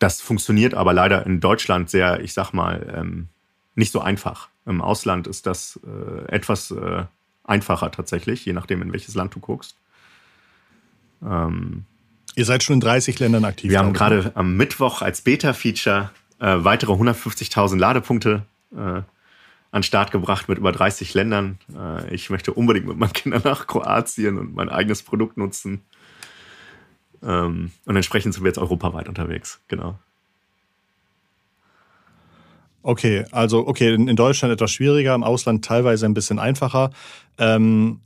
das 0.04 0.20
funktioniert 0.20 0.74
aber 0.74 0.92
leider 0.92 1.26
in 1.26 1.40
Deutschland 1.40 1.90
sehr, 1.90 2.20
ich 2.20 2.34
sag 2.34 2.52
mal, 2.52 2.94
ähm, 2.94 3.30
nicht 3.76 3.94
so 3.94 4.02
einfach. 4.02 4.50
Im 4.66 4.82
Ausland 4.82 5.28
ist 5.28 5.46
das 5.46 5.80
äh, 5.86 6.26
etwas 6.30 6.72
äh, 6.72 7.06
einfacher 7.46 7.90
tatsächlich, 7.90 8.46
je 8.46 8.52
nachdem, 8.52 8.82
in 8.82 8.92
welches 8.92 9.16
Land 9.16 9.34
du 9.34 9.40
guckst. 9.40 9.78
Ähm, 11.24 11.86
Ihr 12.36 12.44
seid 12.44 12.64
schon 12.64 12.76
in 12.76 12.80
30 12.82 13.18
Ländern 13.20 13.46
aktiv. 13.46 13.72
Wir 13.72 13.80
haben 13.80 13.94
gerade 13.94 14.34
am 14.36 14.58
Mittwoch 14.58 15.02
als 15.02 15.22
Beta-Feature 15.22 16.12
äh, 16.40 16.56
weitere 16.58 16.92
150.000 16.92 17.78
Ladepunkte 17.78 18.44
äh, 18.74 18.76
an 18.76 19.06
den 19.72 19.84
Start 19.84 20.12
gebracht 20.12 20.50
mit 20.50 20.58
über 20.58 20.74
30 20.74 21.14
Ländern. 21.14 21.60
Äh, 21.74 22.14
ich 22.14 22.30
möchte 22.30 22.52
unbedingt 22.54 22.88
mit 22.88 22.98
meinen 22.98 23.14
Kindern 23.14 23.44
nach 23.46 23.68
Kroatien 23.68 24.38
und 24.38 24.54
mein 24.54 24.68
eigenes 24.68 25.02
Produkt 25.02 25.38
nutzen. 25.38 25.82
Ähm, 27.24 27.72
und 27.86 27.96
entsprechend 27.96 28.34
sind 28.34 28.44
wir 28.44 28.50
jetzt 28.50 28.58
europaweit 28.58 29.08
unterwegs, 29.08 29.62
genau. 29.68 29.98
Okay, 32.82 33.26
also 33.32 33.66
okay, 33.66 33.94
in, 33.94 34.16
Deutschland 34.18 34.54
etwas 34.54 34.72
schwieriger, 34.72 35.16
im 35.16 35.24
Ausland 35.24 35.64
teilweise 35.64 36.06
ein 36.06 36.14
bisschen 36.14 36.38
einfacher. 36.38 36.90
Ähm, 37.38 38.02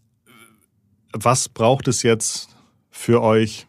was 1.14 1.50
braucht 1.50 1.88
es 1.88 2.04
jetzt 2.04 2.50
für 2.92 3.24
euch, 3.24 3.66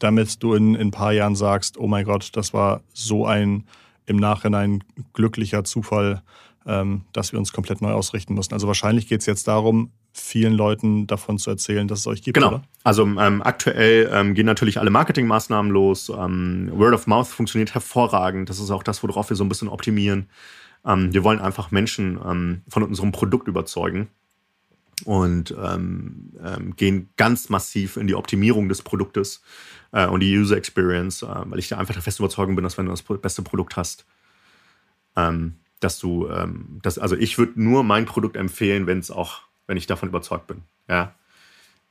damit 0.00 0.42
du 0.42 0.54
in, 0.54 0.74
in 0.74 0.88
ein 0.88 0.90
paar 0.90 1.12
Jahren 1.12 1.36
sagst, 1.36 1.78
oh 1.78 1.86
mein 1.86 2.04
Gott, 2.04 2.30
das 2.32 2.52
war 2.52 2.82
so 2.92 3.26
ein 3.26 3.64
im 4.06 4.16
Nachhinein 4.16 4.82
glücklicher 5.12 5.62
Zufall, 5.62 6.22
ähm, 6.66 7.04
dass 7.12 7.32
wir 7.32 7.38
uns 7.38 7.52
komplett 7.52 7.80
neu 7.80 7.92
ausrichten 7.92 8.34
mussten. 8.34 8.54
Also 8.54 8.66
wahrscheinlich 8.66 9.06
geht 9.06 9.20
es 9.20 9.26
jetzt 9.26 9.46
darum, 9.46 9.92
vielen 10.16 10.54
Leuten 10.54 11.06
davon 11.06 11.38
zu 11.38 11.50
erzählen, 11.50 11.86
dass 11.86 12.00
es 12.00 12.06
euch 12.06 12.22
gibt. 12.22 12.34
Genau. 12.34 12.48
Oder? 12.48 12.62
Also 12.84 13.02
ähm, 13.04 13.42
aktuell 13.42 14.10
ähm, 14.12 14.34
gehen 14.34 14.46
natürlich 14.46 14.80
alle 14.80 14.90
Marketingmaßnahmen 14.90 15.70
los. 15.70 16.08
Ähm, 16.08 16.70
Word 16.72 16.94
of 16.94 17.06
Mouth 17.06 17.28
funktioniert 17.28 17.74
hervorragend. 17.74 18.48
Das 18.48 18.58
ist 18.58 18.70
auch 18.70 18.82
das, 18.82 19.02
worauf 19.02 19.28
wir 19.28 19.36
so 19.36 19.44
ein 19.44 19.48
bisschen 19.48 19.68
optimieren. 19.68 20.28
Ähm, 20.84 21.12
wir 21.12 21.22
wollen 21.22 21.40
einfach 21.40 21.70
Menschen 21.70 22.18
ähm, 22.24 22.62
von 22.68 22.82
unserem 22.82 23.12
Produkt 23.12 23.48
überzeugen 23.48 24.08
und 25.04 25.54
ähm, 25.62 26.32
gehen 26.76 27.10
ganz 27.16 27.50
massiv 27.50 27.98
in 27.98 28.06
die 28.06 28.14
Optimierung 28.14 28.68
des 28.68 28.80
Produktes 28.80 29.42
äh, 29.92 30.06
und 30.06 30.20
die 30.20 30.38
User 30.38 30.56
Experience, 30.56 31.22
äh, 31.22 31.26
weil 31.44 31.58
ich 31.58 31.68
da 31.68 31.76
einfach 31.76 31.94
der 31.94 32.02
festen 32.02 32.22
Überzeugung 32.22 32.56
bin, 32.56 32.64
dass 32.64 32.78
wenn 32.78 32.86
du 32.86 32.92
das 32.92 33.02
beste 33.02 33.42
Produkt 33.42 33.76
hast, 33.76 34.06
dass 35.80 35.98
du, 35.98 36.28
das, 36.82 36.98
also 36.98 37.16
ich 37.16 37.38
würde 37.38 37.52
nur 37.56 37.82
mein 37.84 38.04
Produkt 38.04 38.36
empfehlen, 38.36 38.86
wenn 38.86 38.98
es 38.98 39.10
auch 39.10 39.46
wenn 39.66 39.76
ich 39.76 39.86
davon 39.86 40.08
überzeugt 40.08 40.46
bin. 40.46 40.62
Ja. 40.88 41.14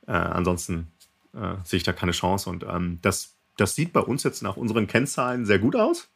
Äh, 0.06 0.12
ansonsten 0.12 0.88
äh, 1.34 1.54
sehe 1.64 1.78
ich 1.78 1.82
da 1.82 1.92
keine 1.92 2.12
Chance. 2.12 2.48
Und 2.48 2.64
ähm, 2.64 2.98
das, 3.02 3.34
das 3.56 3.74
sieht 3.74 3.92
bei 3.92 4.00
uns 4.00 4.22
jetzt 4.22 4.42
nach 4.42 4.56
unseren 4.56 4.86
Kennzahlen 4.86 5.46
sehr 5.46 5.58
gut 5.58 5.76
aus. 5.76 6.08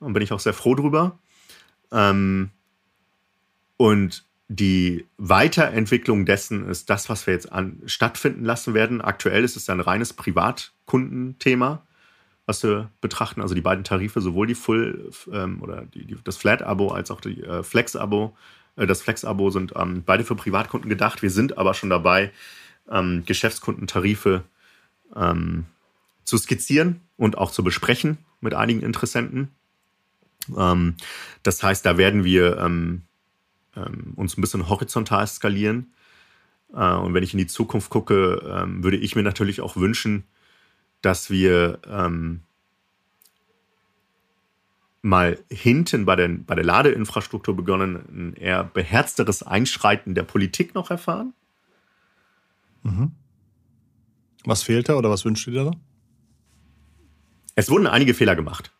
Und 0.00 0.12
bin 0.12 0.22
ich 0.22 0.32
auch 0.32 0.40
sehr 0.40 0.54
froh 0.54 0.74
drüber. 0.74 1.18
Ähm, 1.92 2.50
und 3.76 4.24
die 4.48 5.06
Weiterentwicklung 5.16 6.26
dessen 6.26 6.68
ist 6.68 6.90
das, 6.90 7.08
was 7.08 7.26
wir 7.26 7.34
jetzt 7.34 7.50
an, 7.50 7.82
stattfinden 7.86 8.44
lassen 8.44 8.74
werden. 8.74 9.00
Aktuell 9.00 9.42
ist 9.42 9.56
es 9.56 9.68
ein 9.70 9.80
reines 9.80 10.12
Privatkundenthema, 10.12 11.82
was 12.46 12.62
wir 12.62 12.90
betrachten. 13.00 13.40
Also 13.40 13.54
die 13.54 13.62
beiden 13.62 13.84
Tarife, 13.84 14.20
sowohl 14.20 14.46
die 14.46 14.54
Full 14.54 15.10
ähm, 15.32 15.62
oder 15.62 15.86
die, 15.86 16.04
die, 16.04 16.16
das 16.22 16.36
Flat-Abo 16.36 16.88
als 16.88 17.10
auch 17.10 17.20
die 17.20 17.42
äh, 17.42 17.62
Flex-Abo, 17.62 18.36
das 18.76 19.02
Flex-Abo 19.02 19.50
sind 19.50 19.72
ähm, 19.76 20.02
beide 20.04 20.24
für 20.24 20.34
Privatkunden 20.34 20.88
gedacht. 20.88 21.22
Wir 21.22 21.30
sind 21.30 21.58
aber 21.58 21.74
schon 21.74 21.90
dabei, 21.90 22.32
ähm, 22.90 23.22
Geschäftskundentarife 23.24 24.42
ähm, 25.14 25.66
zu 26.24 26.38
skizzieren 26.38 27.00
und 27.16 27.38
auch 27.38 27.50
zu 27.50 27.62
besprechen 27.62 28.18
mit 28.40 28.54
einigen 28.54 28.82
Interessenten. 28.82 29.48
Ähm, 30.56 30.96
das 31.42 31.62
heißt, 31.62 31.86
da 31.86 31.96
werden 31.98 32.24
wir 32.24 32.58
ähm, 32.58 33.02
ähm, 33.76 34.12
uns 34.16 34.36
ein 34.36 34.40
bisschen 34.40 34.68
horizontal 34.68 35.26
skalieren. 35.26 35.92
Äh, 36.74 36.94
und 36.94 37.14
wenn 37.14 37.22
ich 37.22 37.32
in 37.32 37.38
die 37.38 37.46
Zukunft 37.46 37.90
gucke, 37.90 38.66
würde 38.80 38.96
ich 38.96 39.16
mir 39.16 39.22
natürlich 39.22 39.60
auch 39.60 39.76
wünschen, 39.76 40.24
dass 41.00 41.30
wir 41.30 41.78
mal 45.04 45.38
hinten 45.50 46.06
bei, 46.06 46.16
den, 46.16 46.46
bei 46.46 46.54
der 46.54 46.64
Ladeinfrastruktur 46.64 47.54
begonnen, 47.54 47.96
ein 48.08 48.34
eher 48.34 48.64
beherzteres 48.64 49.42
Einschreiten 49.42 50.14
der 50.14 50.22
Politik 50.22 50.74
noch 50.74 50.90
erfahren. 50.90 51.34
Mhm. 52.82 53.12
Was 54.44 54.62
fehlt 54.62 54.88
da 54.88 54.94
oder 54.94 55.10
was 55.10 55.24
wünscht 55.26 55.46
ihr 55.46 55.64
da? 55.64 55.70
Es 57.54 57.68
wurden 57.68 57.86
einige 57.86 58.14
Fehler 58.14 58.34
gemacht. 58.34 58.72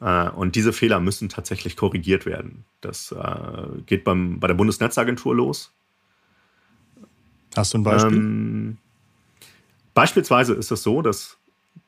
Äh, 0.00 0.30
und 0.30 0.54
diese 0.54 0.72
Fehler 0.72 1.00
müssen 1.00 1.28
tatsächlich 1.28 1.76
korrigiert 1.76 2.24
werden. 2.24 2.64
Das 2.80 3.10
äh, 3.10 3.82
geht 3.86 4.04
beim, 4.04 4.38
bei 4.38 4.46
der 4.46 4.54
Bundesnetzagentur 4.54 5.34
los. 5.34 5.72
Hast 7.56 7.74
du 7.74 7.78
ein 7.78 7.82
Beispiel? 7.82 8.16
Ähm, 8.18 8.78
beispielsweise 9.94 10.54
ist 10.54 10.70
es 10.70 10.84
so, 10.84 11.02
dass 11.02 11.38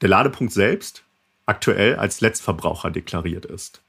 der 0.00 0.08
Ladepunkt 0.08 0.52
selbst 0.52 1.04
aktuell 1.48 1.96
als 1.96 2.20
Letztverbraucher 2.20 2.90
deklariert 2.90 3.46
ist. 3.46 3.80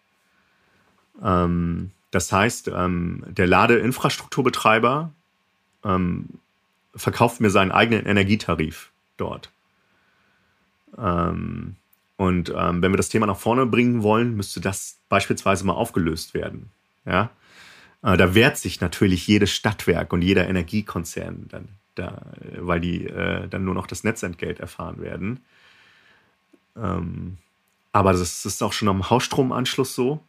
Ähm, 1.24 1.92
das 2.12 2.32
heißt, 2.32 2.70
ähm, 2.70 3.24
der 3.28 3.48
Ladeinfrastrukturbetreiber 3.48 5.12
ähm, 5.84 6.30
verkauft 6.96 7.42
mir 7.42 7.50
seinen 7.50 7.72
eigenen 7.72 8.06
Energietarif 8.06 8.92
dort. 9.18 9.52
Ähm, 10.98 11.76
und 12.18 12.54
ähm, 12.56 12.82
wenn 12.82 12.92
wir 12.92 12.98
das 12.98 13.10
Thema 13.10 13.28
nach 13.28 13.38
vorne 13.38 13.66
bringen 13.66 14.04
wollen, 14.04 14.36
müsste 14.36 14.60
das 14.60 14.98
beispielsweise 15.08 15.66
mal 15.66 15.74
aufgelöst 15.74 16.34
werden. 16.34 16.72
Ja? 17.06 17.30
Äh, 18.02 18.18
da 18.18 18.34
wehrt 18.34 18.58
sich 18.58 18.82
natürlich 18.82 19.28
jedes 19.28 19.52
Stadtwerk 19.52 20.12
und 20.14 20.22
jeder 20.22 20.48
Energiekonzern 20.48 21.46
dann, 21.50 21.68
da, 21.96 22.22
weil 22.58 22.80
die 22.80 23.06
äh, 23.06 23.48
dann 23.48 23.64
nur 23.64 23.76
noch 23.76 23.88
das 23.88 24.04
Netzentgelt 24.04 24.60
erfahren 24.60 25.02
werden. 25.02 25.42
Ähm, 26.76 27.38
aber 27.92 28.14
das 28.14 28.46
ist 28.46 28.62
auch 28.62 28.74
schon 28.74 28.88
am 28.88 29.10
Hausstromanschluss 29.10 29.96
so. 29.96 30.20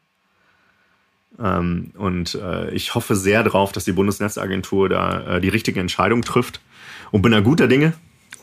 Ähm, 1.38 1.92
und 1.96 2.34
äh, 2.34 2.70
ich 2.70 2.94
hoffe 2.94 3.16
sehr 3.16 3.42
darauf, 3.42 3.72
dass 3.72 3.84
die 3.84 3.92
Bundesnetzagentur 3.92 4.88
da 4.88 5.36
äh, 5.36 5.40
die 5.40 5.48
richtige 5.48 5.80
Entscheidung 5.80 6.22
trifft 6.22 6.60
und 7.10 7.22
bin 7.22 7.32
da 7.32 7.40
guter 7.40 7.68
Dinge. 7.68 7.94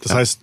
Das 0.02 0.12
ja. 0.12 0.18
heißt, 0.20 0.42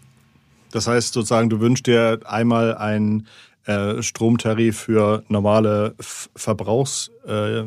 das 0.71 0.87
heißt 0.87 1.15
sozusagen, 1.15 1.51
du 1.51 1.61
wünschst 1.61 1.87
dir 1.87 2.21
einmal 2.25 2.77
einen 2.77 3.27
äh, 3.65 4.03
Stromtarif 4.03 4.79
für 4.79 5.25
normale 5.29 5.95
Verbrauchs 5.99 7.11
äh, 7.27 7.65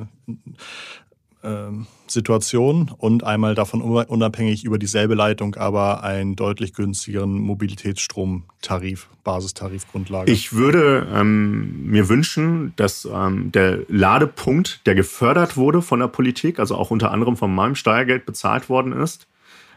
Situation 2.08 2.92
und 2.98 3.24
einmal 3.24 3.56
davon 3.56 3.82
unabhängig 3.82 4.64
über 4.64 4.78
dieselbe 4.78 5.14
Leitung, 5.14 5.56
aber 5.56 6.04
einen 6.04 6.36
deutlich 6.36 6.74
günstigeren 6.74 7.40
Mobilitätsstromtarif, 7.40 9.08
Basistarifgrundlage. 9.24 10.32
Ich 10.32 10.54
würde 10.54 11.08
ähm, 11.14 11.90
mir 11.90 12.10
wünschen, 12.10 12.74
dass 12.76 13.08
ähm, 13.12 13.52
der 13.52 13.80
Ladepunkt, 13.88 14.86
der 14.86 14.96
gefördert 14.96 15.58
wurde 15.58 15.82
von 15.82 16.00
der 16.00 16.08
Politik, 16.08 16.60
also 16.60 16.76
auch 16.76 16.92
unter 16.92 17.12
anderem 17.12 17.38
von 17.38 17.54
meinem 17.54 17.76
Steuergeld 17.76 18.26
bezahlt 18.26 18.70
worden 18.70 18.94
ist, 18.94 19.28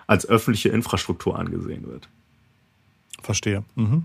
als 0.07 0.29
öffentliche 0.29 0.71
Infrastruktur 0.71 1.39
angesehen 1.39 1.87
wird. 1.87 2.09
Verstehe. 3.23 3.65
Mhm. 3.75 4.05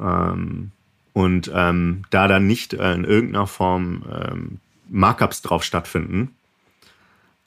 Ähm, 0.00 0.70
und 1.12 1.50
ähm, 1.54 2.02
da 2.10 2.28
dann 2.28 2.46
nicht 2.46 2.74
äh, 2.74 2.92
in 2.94 3.04
irgendeiner 3.04 3.46
Form 3.46 4.02
ähm, 4.10 4.58
Markups 4.88 5.42
drauf 5.42 5.64
stattfinden, 5.64 6.36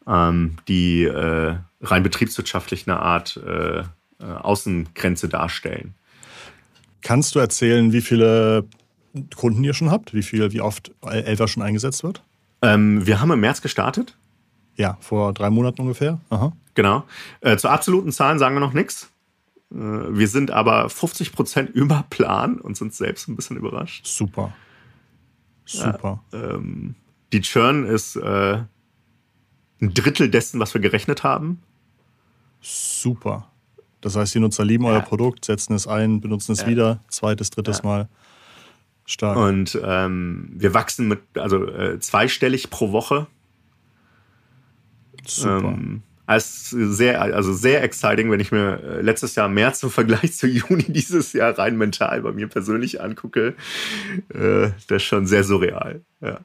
ähm, 0.09 0.57
die 0.67 1.03
äh, 1.03 1.55
rein 1.81 2.03
betriebswirtschaftlich 2.03 2.87
eine 2.87 2.99
Art 2.99 3.37
äh, 3.37 3.79
äh, 3.79 3.83
Außengrenze 4.19 5.29
darstellen. 5.29 5.93
Kannst 7.01 7.35
du 7.35 7.39
erzählen, 7.39 7.93
wie 7.93 8.01
viele 8.01 8.65
Kunden 9.35 9.63
ihr 9.63 9.73
schon 9.73 9.91
habt? 9.91 10.13
Wie 10.13 10.23
viel, 10.23 10.51
wie 10.51 10.61
oft 10.61 10.91
Elva 11.01 11.47
schon 11.47 11.63
eingesetzt 11.63 12.03
wird? 12.03 12.23
Ähm, 12.61 13.05
wir 13.05 13.21
haben 13.21 13.31
im 13.31 13.39
März 13.39 13.61
gestartet. 13.61 14.17
Ja, 14.75 14.97
vor 14.99 15.33
drei 15.33 15.49
Monaten 15.49 15.81
ungefähr. 15.81 16.19
Aha. 16.29 16.51
Genau. 16.73 17.03
Äh, 17.41 17.57
zu 17.57 17.69
absoluten 17.69 18.11
Zahlen 18.11 18.39
sagen 18.39 18.55
wir 18.55 18.59
noch 18.59 18.73
nichts. 18.73 19.09
Äh, 19.71 19.75
wir 19.77 20.27
sind 20.27 20.51
aber 20.51 20.89
50 20.89 21.31
Prozent 21.31 21.69
über 21.73 22.05
Plan 22.09 22.59
und 22.59 22.75
sind 22.75 22.93
selbst 22.93 23.27
ein 23.27 23.35
bisschen 23.35 23.57
überrascht. 23.57 24.05
Super. 24.05 24.53
Super. 25.65 26.23
Ja, 26.33 26.39
ähm, 26.55 26.95
die 27.31 27.41
Churn 27.41 27.85
ist 27.85 28.15
äh, 28.15 28.63
ein 29.81 29.93
Drittel 29.93 30.29
dessen, 30.29 30.59
was 30.59 30.73
wir 30.73 30.81
gerechnet 30.81 31.23
haben. 31.23 31.61
Super. 32.61 33.49
Das 34.01 34.15
heißt, 34.15 34.33
die 34.33 34.39
Nutzer 34.39 34.65
lieben 34.65 34.85
ja. 34.85 34.91
euer 34.91 35.01
Produkt, 35.01 35.45
setzen 35.45 35.73
es 35.73 35.87
ein, 35.87 36.21
benutzen 36.21 36.53
es 36.53 36.61
ja. 36.61 36.67
wieder, 36.67 37.03
zweites, 37.09 37.49
drittes 37.49 37.79
ja. 37.79 37.83
Mal. 37.85 38.09
Stark. 39.05 39.37
Und 39.37 39.79
ähm, 39.83 40.49
wir 40.53 40.73
wachsen 40.73 41.07
mit, 41.07 41.19
also 41.35 41.65
äh, 41.65 41.99
zweistellig 41.99 42.69
pro 42.69 42.91
Woche. 42.91 43.27
Super. 45.25 45.69
Ähm, 45.69 46.03
als 46.29 46.69
sehr, 46.69 47.19
also 47.23 47.53
sehr 47.53 47.81
exciting, 47.81 48.29
wenn 48.29 48.39
ich 48.39 48.51
mir 48.51 48.83
äh, 48.83 49.01
letztes 49.01 49.33
Jahr 49.33 49.49
März 49.49 49.81
im 49.81 49.89
Vergleich 49.89 50.33
zu 50.33 50.45
Juni 50.47 50.83
dieses 50.83 51.33
Jahr 51.33 51.57
rein 51.57 51.75
mental 51.75 52.21
bei 52.21 52.31
mir 52.31 52.47
persönlich 52.47 53.01
angucke. 53.01 53.55
Äh, 54.31 54.69
das 54.87 54.97
ist 54.97 55.03
schon 55.03 55.25
sehr 55.25 55.43
surreal. 55.43 56.01
Ja. 56.21 56.41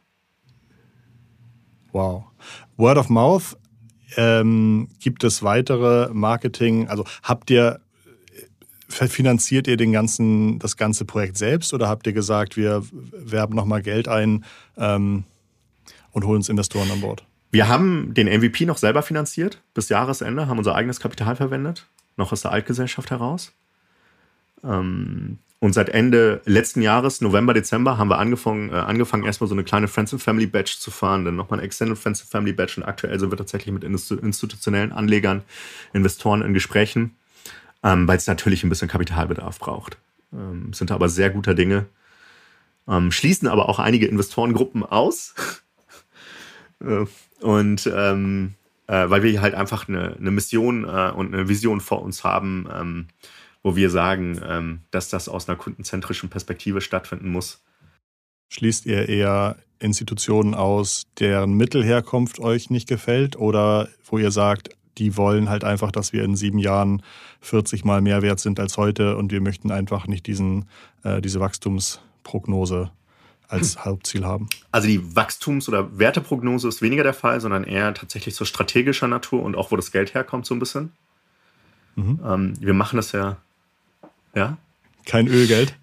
Wow. 1.95 2.25
Word 2.77 2.99
of 2.99 3.09
Mouth, 3.09 3.57
ähm, 4.17 4.89
gibt 4.99 5.23
es 5.23 5.45
weitere 5.45 6.13
Marketing? 6.13 6.89
Also 6.89 7.05
habt 7.23 7.51
ihr 7.51 7.81
äh, 8.99 9.07
finanziert 9.07 9.69
ihr 9.69 9.77
den 9.77 9.93
ganzen, 9.93 10.59
das 10.59 10.77
ganze 10.77 11.05
Projekt 11.05 11.39
selbst 11.39 11.73
oder 11.73 11.89
habt 11.89 12.09
ihr 12.09 12.13
gesagt, 12.13 12.57
wir 12.57 12.83
werben 12.93 13.55
nochmal 13.55 13.81
Geld 13.81 14.09
ein 14.09 14.45
ähm, 14.77 15.23
und 16.11 16.25
holen 16.25 16.39
uns 16.39 16.49
Investoren 16.49 16.91
an 16.91 17.01
Bord? 17.01 17.25
Wir 17.53 17.69
haben 17.69 18.13
den 18.13 18.27
MVP 18.27 18.67
noch 18.67 18.79
selber 18.79 19.03
finanziert 19.03 19.63
bis 19.73 19.89
Jahresende, 19.89 20.49
haben 20.49 20.59
unser 20.59 20.75
eigenes 20.75 20.99
Kapital 20.99 21.37
verwendet, 21.37 21.87
noch 22.17 22.33
aus 22.33 22.43
der 22.43 22.51
Altgesellschaft 22.51 23.13
heraus. 23.13 23.53
Ähm, 24.65 25.39
und 25.65 25.73
seit 25.73 25.89
Ende 25.89 26.43
letzten 26.45 26.83
Jahres, 26.83 27.23
November, 27.23 27.55
Dezember, 27.55 27.97
haben 27.97 28.11
wir 28.11 28.19
angefangen, 28.19 28.69
äh, 28.69 28.75
angefangen 28.75 29.25
erstmal 29.25 29.49
so 29.49 29.55
eine 29.55 29.65
kleine 29.65 29.89
Friends 29.89 30.13
and 30.13 30.23
Family 30.23 30.47
Batch 30.47 30.77
zu 30.79 30.91
fahren, 30.91 31.25
dann 31.25 31.37
nochmal 31.37 31.59
ein 31.59 31.65
Extended 31.65 31.97
Friends 31.97 32.21
and 32.21 32.31
Family 32.31 32.53
Batch 32.53 32.77
und 32.77 32.83
aktuell 32.83 33.19
sind 33.19 33.33
wir 33.33 33.39
tatsächlich 33.39 33.73
mit 33.73 33.83
institutionellen 33.83 34.93
Anlegern, 34.93 35.41
Investoren 35.95 36.43
in 36.43 36.53
Gesprächen, 36.53 37.17
ähm, 37.83 38.07
weil 38.07 38.19
es 38.19 38.27
natürlich 38.27 38.63
ein 38.63 38.69
bisschen 38.69 38.89
Kapitalbedarf 38.89 39.59
braucht. 39.59 39.97
Ähm, 40.35 40.75
sind 40.75 40.91
aber 40.91 41.09
sehr 41.09 41.31
guter 41.31 41.55
Dinge. 41.55 41.87
Ähm, 42.87 43.11
schließen 43.11 43.49
aber 43.49 43.71
auch 43.71 43.79
einige 43.79 44.05
Investorengruppen 44.05 44.83
aus. 44.83 45.35
äh, 46.85 47.07
und 47.41 47.91
ähm, 47.91 48.53
äh, 48.87 49.09
weil 49.09 49.23
wir 49.23 49.41
halt 49.41 49.55
einfach 49.55 49.89
eine, 49.89 50.15
eine 50.21 50.31
Mission 50.31 50.85
äh, 50.85 51.11
und 51.17 51.33
eine 51.33 51.49
Vision 51.49 51.81
vor 51.81 52.03
uns 52.03 52.23
haben, 52.23 52.69
ähm, 52.71 53.07
wo 53.65 53.75
wir 53.75 53.91
sagen, 53.91 54.41
ähm, 54.47 54.81
dass 54.93 55.09
das 55.09 55.29
aus 55.29 55.49
einer 55.49 55.59
kundenzentrischen 55.59 56.29
Perspektive 56.29 56.81
stattfinden 56.81 57.31
muss. 57.31 57.65
Schließt 58.51 58.87
ihr 58.87 59.09
eher 59.09 59.57
Institutionen 59.81 60.55
aus, 60.55 61.05
deren 61.19 61.55
Mittelherkunft 61.55 62.39
euch 62.39 62.71
nicht 62.71 62.87
gefällt 62.87 63.37
oder 63.37 63.89
wo 64.09 64.19
ihr 64.19 64.31
sagt, 64.31 64.69
die 64.99 65.17
wollen 65.17 65.49
halt 65.49 65.65
einfach, 65.65 65.91
dass 65.91 66.13
wir 66.13 66.23
in 66.23 66.37
sieben 66.37 66.59
Jahren 66.59 67.03
40 67.41 67.85
Mal 67.85 68.01
mehr 68.01 68.23
wert 68.23 68.39
sind 68.39 68.61
als 68.61 68.77
heute 68.77 69.17
und 69.17 69.33
wir 69.33 69.41
möchten 69.41 69.73
einfach 69.73 70.07
nicht 70.07 70.27
diesen, 70.27 70.67
äh, 71.03 71.21
diese 71.21 71.41
Wachstumsprognose 71.41 72.93
als 73.49 73.79
Hauptziel 73.85 74.25
haben? 74.25 74.49
Also 74.73 74.89
die 74.89 75.17
Wachstums- 75.17 75.69
oder 75.69 75.99
Werteprognose 75.99 76.69
ist 76.69 76.83
weniger 76.83 77.03
der 77.03 77.15
Fall, 77.15 77.41
sondern 77.41 77.65
eher 77.65 77.93
tatsächlich 77.95 78.37
so 78.37 78.45
strategischer 78.45 79.09
Natur 79.09 79.43
und 79.43 79.57
auch 79.57 79.73
wo 79.73 79.77
das 79.77 79.91
Geld 79.91 80.15
herkommt 80.15 80.47
so 80.47 80.55
ein 80.55 80.61
bisschen. 80.61 80.93
Mhm. 81.97 82.21
Ähm, 82.25 82.55
wir 82.61 82.75
machen 82.75 82.97
das 82.97 83.13
ja 83.13 83.39
ja. 84.35 84.59
Kein 85.07 85.29
Ölgeld? 85.29 85.75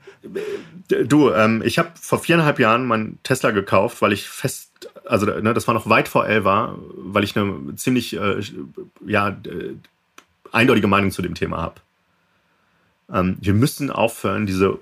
Du, 1.06 1.32
ähm, 1.32 1.62
ich 1.66 1.80
habe 1.80 1.92
vor 2.00 2.20
viereinhalb 2.20 2.60
Jahren 2.60 2.86
meinen 2.86 3.20
Tesla 3.24 3.52
gekauft, 3.52 4.02
weil 4.02 4.14
ich 4.14 4.28
fest, 4.28 4.72
also 5.06 5.26
ne, 5.26 5.54
das 5.54 5.68
war 5.68 5.74
noch 5.74 5.90
weit 5.90 6.08
vor 6.08 6.28
Elva, 6.28 6.78
weil 6.96 7.24
ich 7.24 7.38
eine 7.38 7.76
ziemlich 7.76 8.16
äh, 8.16 8.42
ja, 9.06 9.30
äh, 9.30 9.76
eindeutige 10.52 10.88
Meinung 10.88 11.12
zu 11.12 11.22
dem 11.22 11.34
Thema 11.34 11.58
habe. 11.58 11.76
Ähm, 13.12 13.38
wir 13.40 13.54
müssen 13.54 13.90
aufhören, 13.90 14.46
diese 14.46 14.80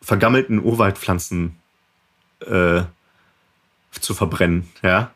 vergammelten 0.00 0.62
Urwaldpflanzen 0.62 1.56
äh, 2.40 2.82
zu 3.92 4.14
verbrennen, 4.14 4.68
ja. 4.82 5.12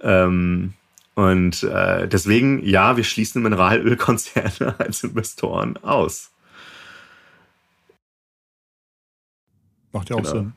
Ähm, 0.00 0.74
und 1.14 1.62
äh, 1.62 2.08
deswegen, 2.08 2.64
ja, 2.66 2.96
wir 2.96 3.04
schließen 3.04 3.42
Mineralölkonzerne 3.42 4.74
als 4.78 5.04
Investoren 5.04 5.76
aus. 5.78 6.30
Macht 9.94 10.10
ja 10.10 10.16
auch 10.16 10.22
genau. 10.22 10.32
Sinn. 10.32 10.52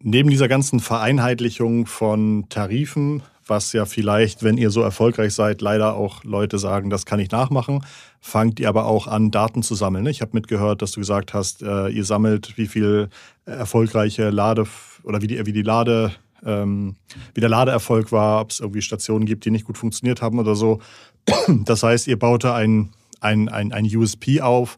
Neben 0.00 0.30
dieser 0.30 0.48
ganzen 0.48 0.80
Vereinheitlichung 0.80 1.86
von 1.86 2.46
Tarifen, 2.48 3.22
was 3.46 3.72
ja 3.72 3.84
vielleicht, 3.84 4.42
wenn 4.42 4.56
ihr 4.56 4.70
so 4.70 4.80
erfolgreich 4.80 5.34
seid, 5.34 5.60
leider 5.60 5.94
auch 5.94 6.24
Leute 6.24 6.58
sagen, 6.58 6.90
das 6.90 7.06
kann 7.06 7.20
ich 7.20 7.30
nachmachen, 7.30 7.84
fangt 8.20 8.58
ihr 8.58 8.68
aber 8.68 8.86
auch 8.86 9.06
an, 9.06 9.30
Daten 9.30 9.62
zu 9.62 9.74
sammeln. 9.74 10.06
Ich 10.06 10.20
habe 10.20 10.32
mitgehört, 10.34 10.82
dass 10.82 10.92
du 10.92 11.00
gesagt 11.00 11.34
hast, 11.34 11.62
äh, 11.62 11.88
ihr 11.88 12.04
sammelt, 12.04 12.56
wie 12.56 12.66
viel 12.66 13.08
erfolgreiche 13.44 14.30
Lade 14.30 14.66
oder 15.02 15.22
wie 15.22 15.26
die, 15.26 15.44
wie 15.46 15.52
die 15.52 15.62
Lade, 15.62 16.12
ähm, 16.44 16.96
wie 17.34 17.40
der 17.40 17.50
Ladeerfolg 17.50 18.10
war, 18.10 18.40
ob 18.40 18.50
es 18.50 18.60
irgendwie 18.60 18.82
Stationen 18.82 19.26
gibt, 19.26 19.44
die 19.44 19.50
nicht 19.50 19.66
gut 19.66 19.78
funktioniert 19.78 20.22
haben 20.22 20.38
oder 20.38 20.54
so. 20.54 20.80
Das 21.64 21.82
heißt, 21.82 22.06
ihr 22.06 22.18
baute 22.18 22.54
ein, 22.54 22.90
ein, 23.20 23.48
ein, 23.48 23.72
ein 23.72 23.84
USP 23.84 24.40
auf. 24.40 24.76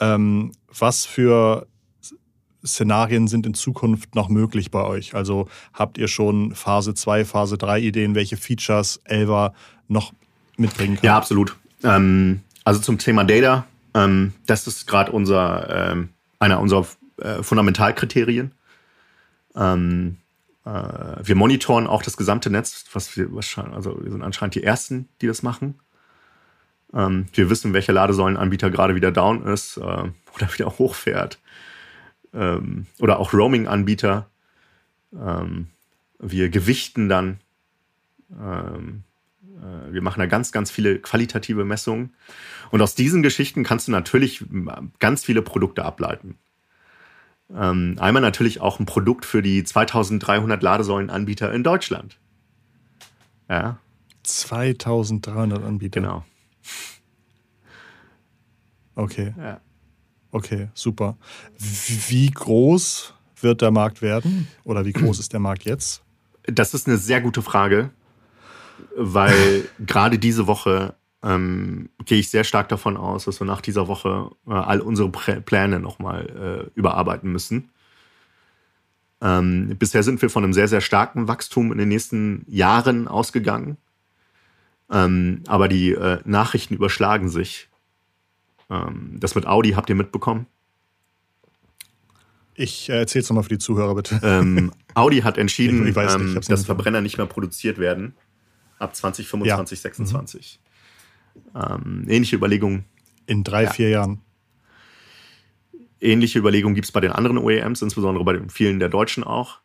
Ähm, 0.00 0.52
was 0.76 1.06
für 1.06 1.66
Szenarien 2.66 3.28
sind 3.28 3.46
in 3.46 3.54
Zukunft 3.54 4.14
noch 4.14 4.28
möglich 4.28 4.70
bei 4.70 4.82
euch? 4.82 5.14
Also 5.14 5.48
habt 5.72 5.98
ihr 5.98 6.08
schon 6.08 6.54
Phase 6.54 6.94
2, 6.94 7.24
Phase 7.24 7.58
3 7.58 7.80
Ideen, 7.80 8.14
welche 8.14 8.36
Features 8.36 9.00
Elva 9.04 9.54
noch 9.88 10.12
mitbringen 10.56 10.96
kann? 10.96 11.04
Ja, 11.04 11.16
absolut. 11.16 11.56
Ähm, 11.82 12.40
also 12.64 12.80
zum 12.80 12.98
Thema 12.98 13.24
Data, 13.24 13.66
ähm, 13.94 14.32
das 14.46 14.66
ist 14.66 14.86
gerade 14.86 15.12
unser, 15.12 15.92
ähm, 15.92 16.10
einer 16.38 16.60
unserer 16.60 16.86
äh, 17.18 17.42
Fundamentalkriterien. 17.42 18.52
Ähm, 19.54 20.16
äh, 20.64 20.70
wir 21.22 21.34
monitoren 21.34 21.86
auch 21.86 22.02
das 22.02 22.16
gesamte 22.16 22.50
Netz, 22.50 22.86
was 22.92 23.16
wir 23.16 23.32
wahrscheinlich, 23.34 23.74
also 23.74 24.02
wir 24.02 24.10
sind 24.10 24.22
anscheinend 24.22 24.54
die 24.54 24.64
Ersten, 24.64 25.08
die 25.20 25.26
das 25.26 25.42
machen. 25.42 25.78
Ähm, 26.94 27.26
wir 27.32 27.50
wissen, 27.50 27.72
welcher 27.72 27.92
Ladesäulenanbieter 27.92 28.70
gerade 28.70 28.94
wieder 28.94 29.12
down 29.12 29.44
ist 29.44 29.76
äh, 29.76 29.80
oder 29.80 30.54
wieder 30.54 30.70
hochfährt 30.78 31.38
ähm, 32.34 32.86
oder 32.98 33.18
auch 33.18 33.32
Roaming-Anbieter. 33.32 34.28
Ähm, 35.14 35.68
wir 36.18 36.48
gewichten 36.48 37.08
dann 37.08 37.38
Ähm, 38.30 39.04
äh, 39.64 39.92
wir 39.92 40.02
machen 40.02 40.20
da 40.20 40.26
ganz, 40.26 40.52
ganz 40.52 40.70
viele 40.70 40.98
qualitative 40.98 41.64
Messungen. 41.64 42.14
Und 42.70 42.82
aus 42.82 42.94
diesen 42.94 43.22
Geschichten 43.22 43.64
kannst 43.64 43.88
du 43.88 43.92
natürlich 43.92 44.44
ganz 44.98 45.24
viele 45.24 45.42
Produkte 45.42 45.84
ableiten. 45.84 46.38
Ähm, 47.54 47.96
einmal 48.00 48.22
natürlich 48.22 48.60
auch 48.60 48.80
ein 48.80 48.86
Produkt 48.86 49.24
für 49.24 49.42
die 49.42 49.62
2300 49.64 50.62
Ladesäulenanbieter 50.62 51.52
in 51.52 51.62
Deutschland. 51.62 52.18
Ja. 53.48 53.78
2300 54.22 55.62
Anbieter. 55.62 56.00
Genau. 56.00 56.24
Okay. 58.94 59.34
Ja. 59.36 59.60
Okay, 60.34 60.66
super. 60.74 61.16
Wie 62.08 62.28
groß 62.28 63.14
wird 63.40 63.62
der 63.62 63.70
Markt 63.70 64.02
werden? 64.02 64.48
Oder 64.64 64.84
wie 64.84 64.92
groß 64.92 65.20
ist 65.20 65.32
der 65.32 65.38
Markt 65.38 65.62
jetzt? 65.62 66.02
Das 66.42 66.74
ist 66.74 66.88
eine 66.88 66.98
sehr 66.98 67.20
gute 67.20 67.40
Frage, 67.40 67.90
weil 68.96 69.68
gerade 69.86 70.18
diese 70.18 70.48
Woche 70.48 70.96
ähm, 71.22 71.88
gehe 72.04 72.18
ich 72.18 72.30
sehr 72.30 72.42
stark 72.42 72.68
davon 72.68 72.96
aus, 72.96 73.26
dass 73.26 73.40
wir 73.40 73.46
nach 73.46 73.60
dieser 73.60 73.86
Woche 73.86 74.32
äh, 74.48 74.54
all 74.54 74.80
unsere 74.80 75.08
Pläne 75.08 75.78
nochmal 75.78 76.70
äh, 76.74 76.78
überarbeiten 76.78 77.30
müssen. 77.30 77.70
Ähm, 79.20 79.76
bisher 79.78 80.02
sind 80.02 80.20
wir 80.20 80.30
von 80.30 80.42
einem 80.42 80.52
sehr, 80.52 80.66
sehr 80.66 80.80
starken 80.80 81.28
Wachstum 81.28 81.70
in 81.70 81.78
den 81.78 81.90
nächsten 81.90 82.44
Jahren 82.48 83.06
ausgegangen. 83.06 83.76
Ähm, 84.90 85.44
aber 85.46 85.68
die 85.68 85.92
äh, 85.92 86.18
Nachrichten 86.24 86.74
überschlagen 86.74 87.28
sich. 87.28 87.68
Ähm, 88.70 89.16
das 89.20 89.34
mit 89.34 89.46
Audi 89.46 89.72
habt 89.72 89.88
ihr 89.88 89.94
mitbekommen? 89.94 90.46
Ich 92.54 92.88
äh, 92.88 92.98
erzähle 92.98 93.22
es 93.22 93.28
nochmal 93.28 93.44
für 93.44 93.50
die 93.50 93.58
Zuhörer, 93.58 93.94
bitte. 93.94 94.20
Ähm, 94.22 94.72
Audi 94.94 95.20
hat 95.20 95.38
entschieden, 95.38 95.86
ich, 95.86 95.96
ich 95.96 96.14
ähm, 96.14 96.40
dass 96.46 96.64
Verbrenner 96.64 97.00
nicht 97.00 97.16
mehr 97.16 97.26
produziert 97.26 97.78
werden 97.78 98.14
ab 98.78 98.94
2025, 98.94 99.78
ja. 99.78 99.82
26. 99.82 100.60
Mhm. 101.52 102.06
Ähnliche 102.08 102.36
Überlegungen. 102.36 102.84
In 103.26 103.42
drei, 103.42 103.64
ja. 103.64 103.70
vier 103.70 103.88
Jahren. 103.88 104.20
Ähnliche 106.00 106.38
Überlegungen 106.38 106.74
gibt 106.74 106.84
es 106.84 106.92
bei 106.92 107.00
den 107.00 107.12
anderen 107.12 107.38
OEMs, 107.38 107.80
insbesondere 107.80 108.24
bei 108.24 108.34
den 108.34 108.50
vielen 108.50 108.78
der 108.78 108.90
Deutschen 108.90 109.24
auch. 109.24 109.60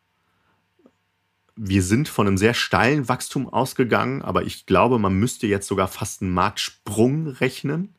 Wir 1.58 1.84
sind 1.84 2.08
von 2.08 2.26
einem 2.26 2.38
sehr 2.38 2.54
steilen 2.54 3.10
Wachstum 3.10 3.50
ausgegangen, 3.50 4.22
aber 4.22 4.44
ich 4.44 4.66
glaube, 4.66 4.98
man 4.98 5.14
müsste 5.14 5.46
jetzt 5.48 5.68
sogar 5.68 5.90
fast 5.90 6.22
einen 6.22 6.32
Marktsprung 6.32 7.28
rechnen. 7.28 7.96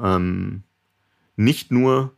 Ähm, 0.00 0.62
nicht 1.36 1.70
nur, 1.70 2.12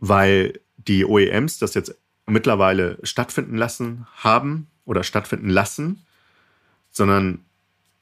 weil 0.00 0.60
die 0.76 1.04
OEMs 1.04 1.58
das 1.58 1.74
jetzt 1.74 1.94
mittlerweile 2.26 2.98
stattfinden 3.02 3.56
lassen 3.56 4.06
haben 4.16 4.68
oder 4.84 5.02
stattfinden 5.02 5.48
lassen, 5.48 6.04
sondern 6.90 7.40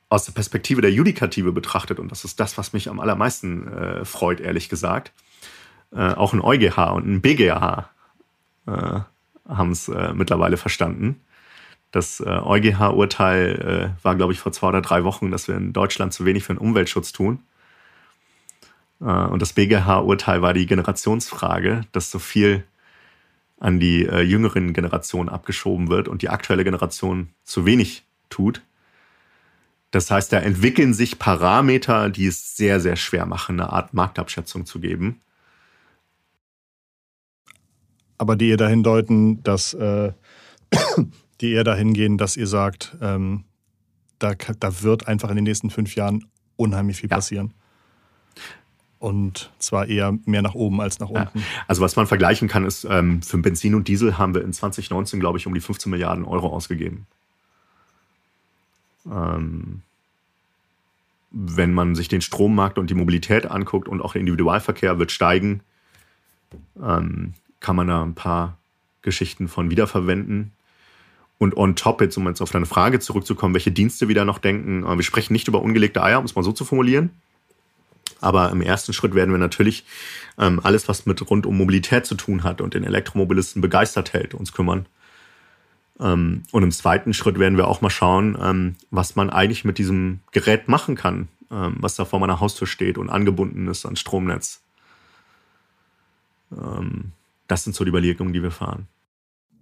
aus 0.09 0.25
der 0.25 0.33
Perspektive 0.33 0.81
der 0.81 0.93
Judikative 0.93 1.53
betrachtet, 1.53 1.99
und 1.99 2.11
das 2.13 2.25
ist 2.25 2.39
das, 2.39 2.59
was 2.59 2.73
mich 2.73 2.89
am 2.89 3.01
allermeisten 3.01 3.67
äh, 3.69 4.05
freut, 4.05 4.41
ehrlich 4.41 4.69
gesagt, 4.69 5.13
äh, 5.93 6.13
auch 6.13 6.33
ein 6.33 6.41
EuGH 6.41 6.93
und 6.93 7.07
ein 7.07 7.21
BGH 7.21 7.91
äh, 8.67 9.01
haben 9.49 9.71
es 9.71 9.89
äh, 9.89 10.13
mittlerweile 10.13 10.57
verstanden. 10.57 11.21
Das 11.93 12.21
äh, 12.21 12.25
EuGH-Urteil 12.25 13.95
äh, 14.01 14.05
war, 14.05 14.17
glaube 14.17 14.33
ich, 14.33 14.41
vor 14.41 14.53
zwei 14.53 14.69
oder 14.69 14.83
drei 14.83 15.05
Wochen, 15.05 15.31
dass 15.31 15.49
wir 15.49 15.57
in 15.57 15.73
Deutschland 15.73 16.13
zu 16.13 16.25
wenig 16.25 16.45
für 16.45 16.55
den 16.55 16.59
Umweltschutz 16.59 17.13
tun. 17.13 17.41
Und 18.99 19.43
das 19.43 19.53
BGH-Urteil 19.53 20.43
war 20.43 20.55
die 20.55 20.67
Generationsfrage, 20.67 21.83
dass 21.93 22.11
so 22.11 22.19
viel 22.19 22.65
an 23.59 23.81
die 23.81 24.01
jüngeren 24.01 24.73
Generationen 24.73 25.29
abgeschoben 25.29 25.89
wird 25.89 26.09
und 26.09 26.23
die 26.23 26.29
aktuelle 26.29 26.65
Generation 26.65 27.31
zu 27.45 27.67
wenig 27.67 28.05
tut. 28.29 28.63
Das 29.91 30.11
heißt, 30.11 30.33
da 30.33 30.39
entwickeln 30.39 30.95
sich 30.95 31.19
Parameter, 31.19 32.11
die 32.11 32.27
es 32.27 32.57
sehr, 32.57 32.81
sehr 32.81 32.97
schwer 32.97 33.25
machen, 33.25 33.61
eine 33.61 33.73
Art 33.73 33.95
Marktabschätzung 33.95 34.67
zu 34.67 34.81
geben. 34.81 35.21
Aber 38.19 38.37
die 38.37 38.49
ihr 38.49 38.57
dahin 38.57 38.83
deuten, 38.83 39.43
dass 39.43 39.75
äh, 39.75 40.13
die 41.41 41.53
eher 41.53 41.65
dahin 41.65 41.95
gehen, 41.95 42.19
dass 42.19 42.37
ihr 42.37 42.47
sagt, 42.47 42.97
ähm, 43.01 43.45
da, 44.19 44.35
da 44.35 44.83
wird 44.83 45.07
einfach 45.07 45.31
in 45.31 45.37
den 45.37 45.45
nächsten 45.45 45.71
fünf 45.71 45.95
Jahren 45.95 46.27
unheimlich 46.57 46.99
viel 46.99 47.11
ja. 47.11 47.17
passieren. 47.17 47.55
Und 48.99 49.51
zwar 49.59 49.89
eher 49.89 50.17
mehr 50.25 50.43
nach 50.43 50.55
oben 50.55 50.81
als 50.81 50.99
nach 50.99 51.11
unten. 51.11 51.39
Ja. 51.39 51.45
Also 51.69 51.83
was 51.83 51.97
man 51.97 52.07
vergleichen 52.07 52.49
kann, 52.49 52.65
ist, 52.65 52.85
ähm, 52.85 53.23
für 53.23 53.39
Benzin 53.39 53.75
und 53.75 53.89
Diesel 53.89 54.17
haben 54.17 54.35
wir 54.35 54.43
in 54.43 54.53
2019, 54.53 55.21
glaube 55.21 55.39
ich, 55.39 55.47
um 55.47 55.55
die 55.55 55.61
15 55.61 55.91
Milliarden 55.91 56.25
Euro 56.25 56.49
ausgegeben. 56.49 57.07
Ähm, 59.11 59.83
wenn 61.31 61.75
man 61.75 61.95
sich 61.95 62.09
den 62.09 62.23
Strommarkt 62.23 62.79
und 62.79 62.89
die 62.89 62.95
Mobilität 62.95 63.51
anguckt 63.51 63.89
und 63.89 64.01
auch 64.01 64.13
der 64.13 64.21
Individualverkehr 64.21 64.99
wird 64.99 65.13
steigen, 65.13 65.61
ähm, 66.83 67.35
kann 67.61 67.77
man 67.77 67.89
da 67.89 68.03
ein 68.03 68.15
paar 68.15 68.57
Geschichten 69.03 69.49
von 69.49 69.71
wiederverwenden. 69.71 70.53
Und 71.39 71.55
on 71.57 71.77
top, 71.77 72.01
jetzt 72.01 72.17
um 72.17 72.27
jetzt 72.27 72.41
auf 72.41 72.51
deine 72.51 72.65
Frage 72.65 72.99
zurückzukommen, 72.99 73.53
welche 73.53 73.71
Dienste 73.71 74.09
wieder 74.09 74.25
noch 74.25 74.39
denken, 74.39 74.85
äh, 74.85 74.97
wir 74.97 75.03
sprechen 75.03 75.35
nicht 75.35 75.49
über 75.49 75.61
ungelegte 75.61 76.03
Eier, 76.03 76.19
um 76.19 76.25
es 76.25 76.35
mal 76.35 76.43
so 76.43 76.53
zu 76.53 76.65
formulieren. 76.65 77.11
Aber 78.21 78.51
im 78.51 78.61
ersten 78.61 78.93
Schritt 78.93 79.15
werden 79.15 79.31
wir 79.31 79.39
natürlich 79.39 79.85
ähm, 80.39 80.61
alles, 80.63 80.89
was 80.89 81.07
mit 81.07 81.29
rund 81.29 81.47
um 81.47 81.57
Mobilität 81.57 82.07
zu 82.07 82.15
tun 82.15 82.45
hat 82.45 82.61
und 82.61 82.75
den 82.75 82.85
Elektromobilisten 82.85 83.63
begeistert 83.63 84.13
hält, 84.13 84.35
uns 84.35 84.53
kümmern. 84.53 84.87
Ähm, 86.01 86.43
und 86.53 86.63
im 86.63 86.73
zweiten 86.73 87.15
Schritt 87.15 87.39
werden 87.39 87.57
wir 87.57 87.69
auch 87.69 87.81
mal 87.81 87.91
schauen, 87.91 88.37
ähm, 88.41 88.77
was 88.91 89.17
man 89.17 89.31
eigentlich 89.31 89.65
mit 89.65 89.79
diesem 89.79 90.21
Gerät 90.33 90.69
machen 90.69 90.95
kann, 90.95 91.29
ähm, 91.51 91.77
was 91.81 91.97
da 91.97 92.05
vor 92.05 92.21
meiner 92.21 92.41
Haustür 92.41 92.67
steht 92.67 92.99
und 92.99 93.11
angebunden 93.11 93.69
ist 93.69 93.85
ans 93.85 94.01
Stromnetz. 94.01 94.63
das 97.49 97.65
sind 97.65 97.75
so 97.75 97.85
die 97.85 97.91
Überlegungen, 97.91 98.33
die 98.33 98.41
wir 98.41 98.53
fahren. 98.53 98.87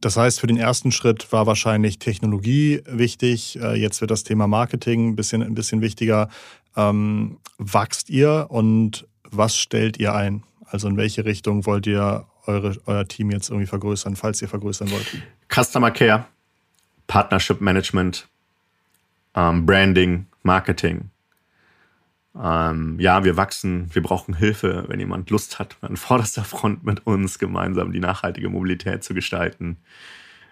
Das 0.05 0.19
heißt, 0.19 0.39
für 0.39 0.47
den 0.47 0.59
ersten 0.59 0.93
Schritt 0.93 1.33
war 1.33 1.47
wahrscheinlich 1.47 1.99
Technologie 1.99 2.83
wichtig. 2.87 3.59
Äh, 3.59 3.81
jetzt 3.81 4.03
wird 4.03 4.11
das 4.11 4.23
Thema 4.23 4.47
Marketing 4.47 5.09
ein 5.09 5.17
bisschen, 5.17 5.43
ein 5.43 5.55
bisschen 5.55 5.81
wichtiger. 5.81 6.29
Ähm, 6.77 7.39
wachst 7.59 8.11
ihr 8.11 8.47
und 8.49 9.07
was 9.31 9.57
stellt 9.57 9.99
ihr 9.99 10.15
ein? 10.15 10.43
Also 10.67 10.89
in 10.89 10.97
welche 10.97 11.25
Richtung 11.25 11.67
wollt 11.67 11.87
ihr 11.87 12.27
eure, 12.47 12.77
euer 12.87 13.07
Team 13.07 13.31
jetzt 13.31 13.51
irgendwie 13.51 13.67
vergrößern, 13.67 14.17
falls 14.17 14.43
ihr 14.43 14.49
vergrößern 14.49 14.91
wollt? 14.91 15.07
Customer 15.49 15.91
Care, 15.91 16.27
Partnership 17.07 17.61
Management, 17.61 18.29
ähm, 19.35 19.67
Branding, 19.67 20.27
Marketing. 20.43 21.11
Ähm, 22.41 22.99
ja, 22.99 23.23
wir 23.23 23.37
wachsen, 23.37 23.95
wir 23.95 24.03
brauchen 24.03 24.35
Hilfe, 24.35 24.85
wenn 24.89 24.99
jemand 24.99 25.31
Lust 25.31 25.59
hat, 25.59 25.77
an 25.81 25.97
vorderster 25.97 26.45
Front 26.45 26.85
mit 26.85 27.07
uns 27.07 27.39
gemeinsam 27.39 27.93
die 27.93 28.01
nachhaltige 28.01 28.49
Mobilität 28.49 29.05
zu 29.05 29.15
gestalten. 29.15 29.79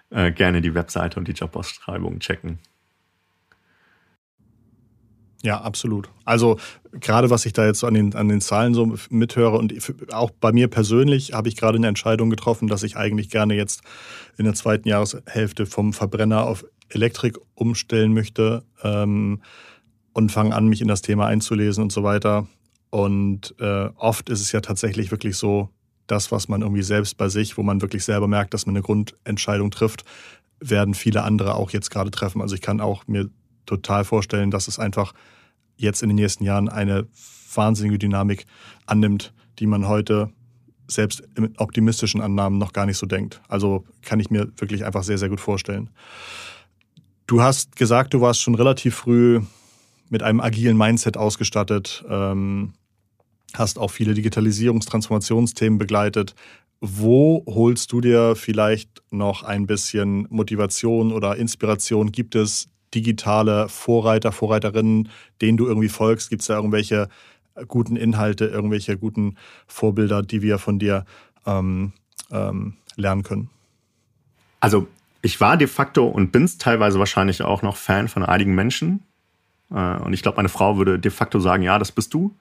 Äh, 0.09 0.31
gerne 0.31 0.61
die 0.61 0.75
Webseite 0.75 1.19
und 1.19 1.27
die 1.27 1.33
Jobausschreibung 1.33 2.19
checken. 2.19 2.59
Ja, 5.43 5.59
absolut. 5.59 6.09
Also 6.23 6.57
gerade 6.93 7.29
was 7.29 7.45
ich 7.45 7.51
da 7.51 7.65
jetzt 7.65 7.83
an 7.83 7.93
den, 7.93 8.15
an 8.15 8.29
den 8.29 8.39
Zahlen 8.39 8.73
so 8.73 8.95
mithöre 9.09 9.57
und 9.57 9.73
auch 10.13 10.31
bei 10.31 10.53
mir 10.53 10.69
persönlich 10.69 11.33
habe 11.33 11.49
ich 11.49 11.57
gerade 11.57 11.75
eine 11.77 11.87
Entscheidung 11.87 12.29
getroffen, 12.29 12.69
dass 12.69 12.81
ich 12.81 12.95
eigentlich 12.95 13.29
gerne 13.29 13.55
jetzt 13.55 13.81
in 14.37 14.45
der 14.45 14.53
zweiten 14.53 14.87
Jahreshälfte 14.87 15.65
vom 15.65 15.91
Verbrenner 15.91 16.45
auf 16.47 16.65
Elektrik 16.89 17.37
umstellen 17.55 18.13
möchte 18.13 18.63
ähm, 18.83 19.41
und 20.13 20.31
fange 20.31 20.55
an, 20.55 20.67
mich 20.67 20.81
in 20.81 20.87
das 20.87 21.01
Thema 21.01 21.27
einzulesen 21.27 21.83
und 21.83 21.91
so 21.91 22.03
weiter. 22.03 22.47
Und 22.89 23.53
äh, 23.59 23.89
oft 23.97 24.29
ist 24.29 24.39
es 24.39 24.51
ja 24.53 24.61
tatsächlich 24.61 25.11
wirklich 25.11 25.35
so, 25.35 25.69
das, 26.07 26.31
was 26.31 26.47
man 26.47 26.61
irgendwie 26.61 26.83
selbst 26.83 27.17
bei 27.17 27.29
sich, 27.29 27.57
wo 27.57 27.63
man 27.63 27.81
wirklich 27.81 28.03
selber 28.03 28.27
merkt, 28.27 28.53
dass 28.53 28.65
man 28.65 28.75
eine 28.75 28.83
Grundentscheidung 28.83 29.71
trifft, 29.71 30.03
werden 30.59 30.93
viele 30.93 31.23
andere 31.23 31.55
auch 31.55 31.71
jetzt 31.71 31.91
gerade 31.91 32.11
treffen. 32.11 32.41
Also 32.41 32.55
ich 32.55 32.61
kann 32.61 32.81
auch 32.81 33.07
mir 33.07 33.29
total 33.65 34.05
vorstellen, 34.05 34.51
dass 34.51 34.67
es 34.67 34.79
einfach 34.79 35.13
jetzt 35.75 36.03
in 36.03 36.09
den 36.09 36.15
nächsten 36.15 36.43
Jahren 36.43 36.69
eine 36.69 37.07
wahnsinnige 37.53 37.99
Dynamik 37.99 38.45
annimmt, 38.85 39.33
die 39.59 39.67
man 39.67 39.87
heute 39.87 40.31
selbst 40.87 41.23
mit 41.37 41.59
optimistischen 41.59 42.21
Annahmen 42.21 42.57
noch 42.57 42.73
gar 42.73 42.85
nicht 42.85 42.97
so 42.97 43.05
denkt. 43.05 43.41
Also 43.47 43.85
kann 44.01 44.19
ich 44.19 44.29
mir 44.29 44.51
wirklich 44.57 44.85
einfach 44.85 45.03
sehr, 45.03 45.17
sehr 45.17 45.29
gut 45.29 45.39
vorstellen. 45.39 45.89
Du 47.27 47.41
hast 47.41 47.75
gesagt, 47.75 48.13
du 48.13 48.21
warst 48.21 48.41
schon 48.41 48.55
relativ 48.55 48.95
früh 48.95 49.41
mit 50.09 50.23
einem 50.23 50.41
agilen 50.41 50.77
Mindset 50.77 51.17
ausgestattet, 51.17 52.03
ähm, 52.09 52.73
hast 53.53 53.79
auch 53.79 53.91
viele 53.91 54.13
Digitalisierungs-, 54.13 54.87
Transformationsthemen 54.87 55.79
begleitet. 55.79 56.35
Wo 56.81 57.43
holst 57.47 57.91
du 57.93 58.01
dir 58.01 58.35
vielleicht 58.35 59.01
noch 59.09 59.43
ein 59.43 59.67
bisschen 59.67 60.27
Motivation 60.29 61.13
oder 61.13 61.37
Inspiration? 61.37 62.11
Gibt 62.11 62.35
es 62.35 62.67
digitale 62.93 63.69
Vorreiter, 63.69 64.31
Vorreiterinnen, 64.31 65.09
denen 65.41 65.57
du 65.57 65.67
irgendwie 65.67 65.89
folgst? 65.89 66.29
Gibt 66.29 66.41
es 66.41 66.47
da 66.47 66.55
irgendwelche 66.55 67.09
guten 67.67 67.95
Inhalte, 67.95 68.45
irgendwelche 68.45 68.97
guten 68.97 69.35
Vorbilder, 69.67 70.23
die 70.23 70.41
wir 70.41 70.57
von 70.57 70.79
dir 70.79 71.05
ähm, 71.45 71.93
ähm, 72.31 72.73
lernen 72.95 73.23
können? 73.23 73.49
Also 74.59 74.87
ich 75.21 75.39
war 75.39 75.57
de 75.57 75.67
facto 75.67 76.07
und 76.07 76.31
bin 76.31 76.43
es 76.43 76.57
teilweise 76.57 76.99
wahrscheinlich 76.99 77.41
auch 77.41 77.61
noch 77.61 77.77
Fan 77.77 78.07
von 78.07 78.23
einigen 78.23 78.55
Menschen. 78.55 79.03
Äh, 79.71 79.97
und 79.97 80.13
ich 80.13 80.21
glaube, 80.21 80.37
meine 80.37 80.49
Frau 80.49 80.77
würde 80.77 80.99
de 80.99 81.11
facto 81.11 81.39
sagen, 81.39 81.63
ja, 81.63 81.79
das 81.79 81.91
bist 81.91 82.13
du. 82.13 82.35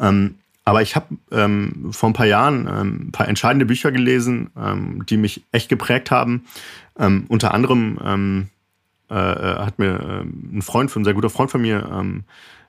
Ähm, 0.00 0.36
aber 0.64 0.82
ich 0.82 0.94
habe 0.94 1.16
ähm, 1.32 1.92
vor 1.92 2.10
ein 2.10 2.12
paar 2.12 2.26
Jahren 2.26 2.68
ähm, 2.68 3.08
ein 3.08 3.12
paar 3.12 3.28
entscheidende 3.28 3.66
Bücher 3.66 3.90
gelesen, 3.90 4.50
ähm, 4.56 5.04
die 5.06 5.16
mich 5.16 5.44
echt 5.50 5.68
geprägt 5.68 6.10
haben. 6.10 6.44
Unter 7.28 7.54
anderem 7.54 8.50
äh, 9.12 9.32
äh 9.32 9.58
hat 9.58 9.78
mir 9.78 10.00
ähm, 10.00 10.58
ein 10.58 10.62
Freund, 10.62 10.94
ein 10.96 11.04
sehr 11.04 11.14
guter 11.14 11.30
Freund 11.30 11.50
von 11.50 11.60
mir, 11.60 11.88
ähm, 11.92 12.24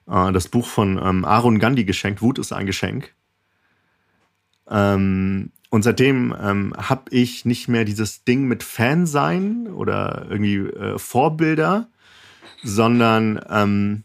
äh, 0.08 0.32
das 0.32 0.48
Buch 0.48 0.68
von 0.68 1.00
ähm, 1.02 1.26
Aaron 1.26 1.60
Gandhi 1.60 1.86
geschenkt. 1.86 2.22
Wut 2.22 2.40
ist 2.40 2.52
ein 2.52 2.66
Geschenk. 2.66 3.14
Ähm, 4.70 5.52
und 5.70 5.82
seitdem 5.84 6.36
ähm, 6.40 6.74
habe 6.78 7.04
ich 7.12 7.46
nicht 7.46 7.68
mehr 7.68 7.86
dieses 7.86 8.24
Ding 8.24 8.44
mit 8.46 8.64
Fan 8.64 9.08
sein 9.08 9.68
oder 9.68 10.28
irgendwie 10.30 10.58
äh, 10.58 11.00
Vorbilder, 11.00 11.88
sondern 12.64 13.40
ähm, 13.50 14.04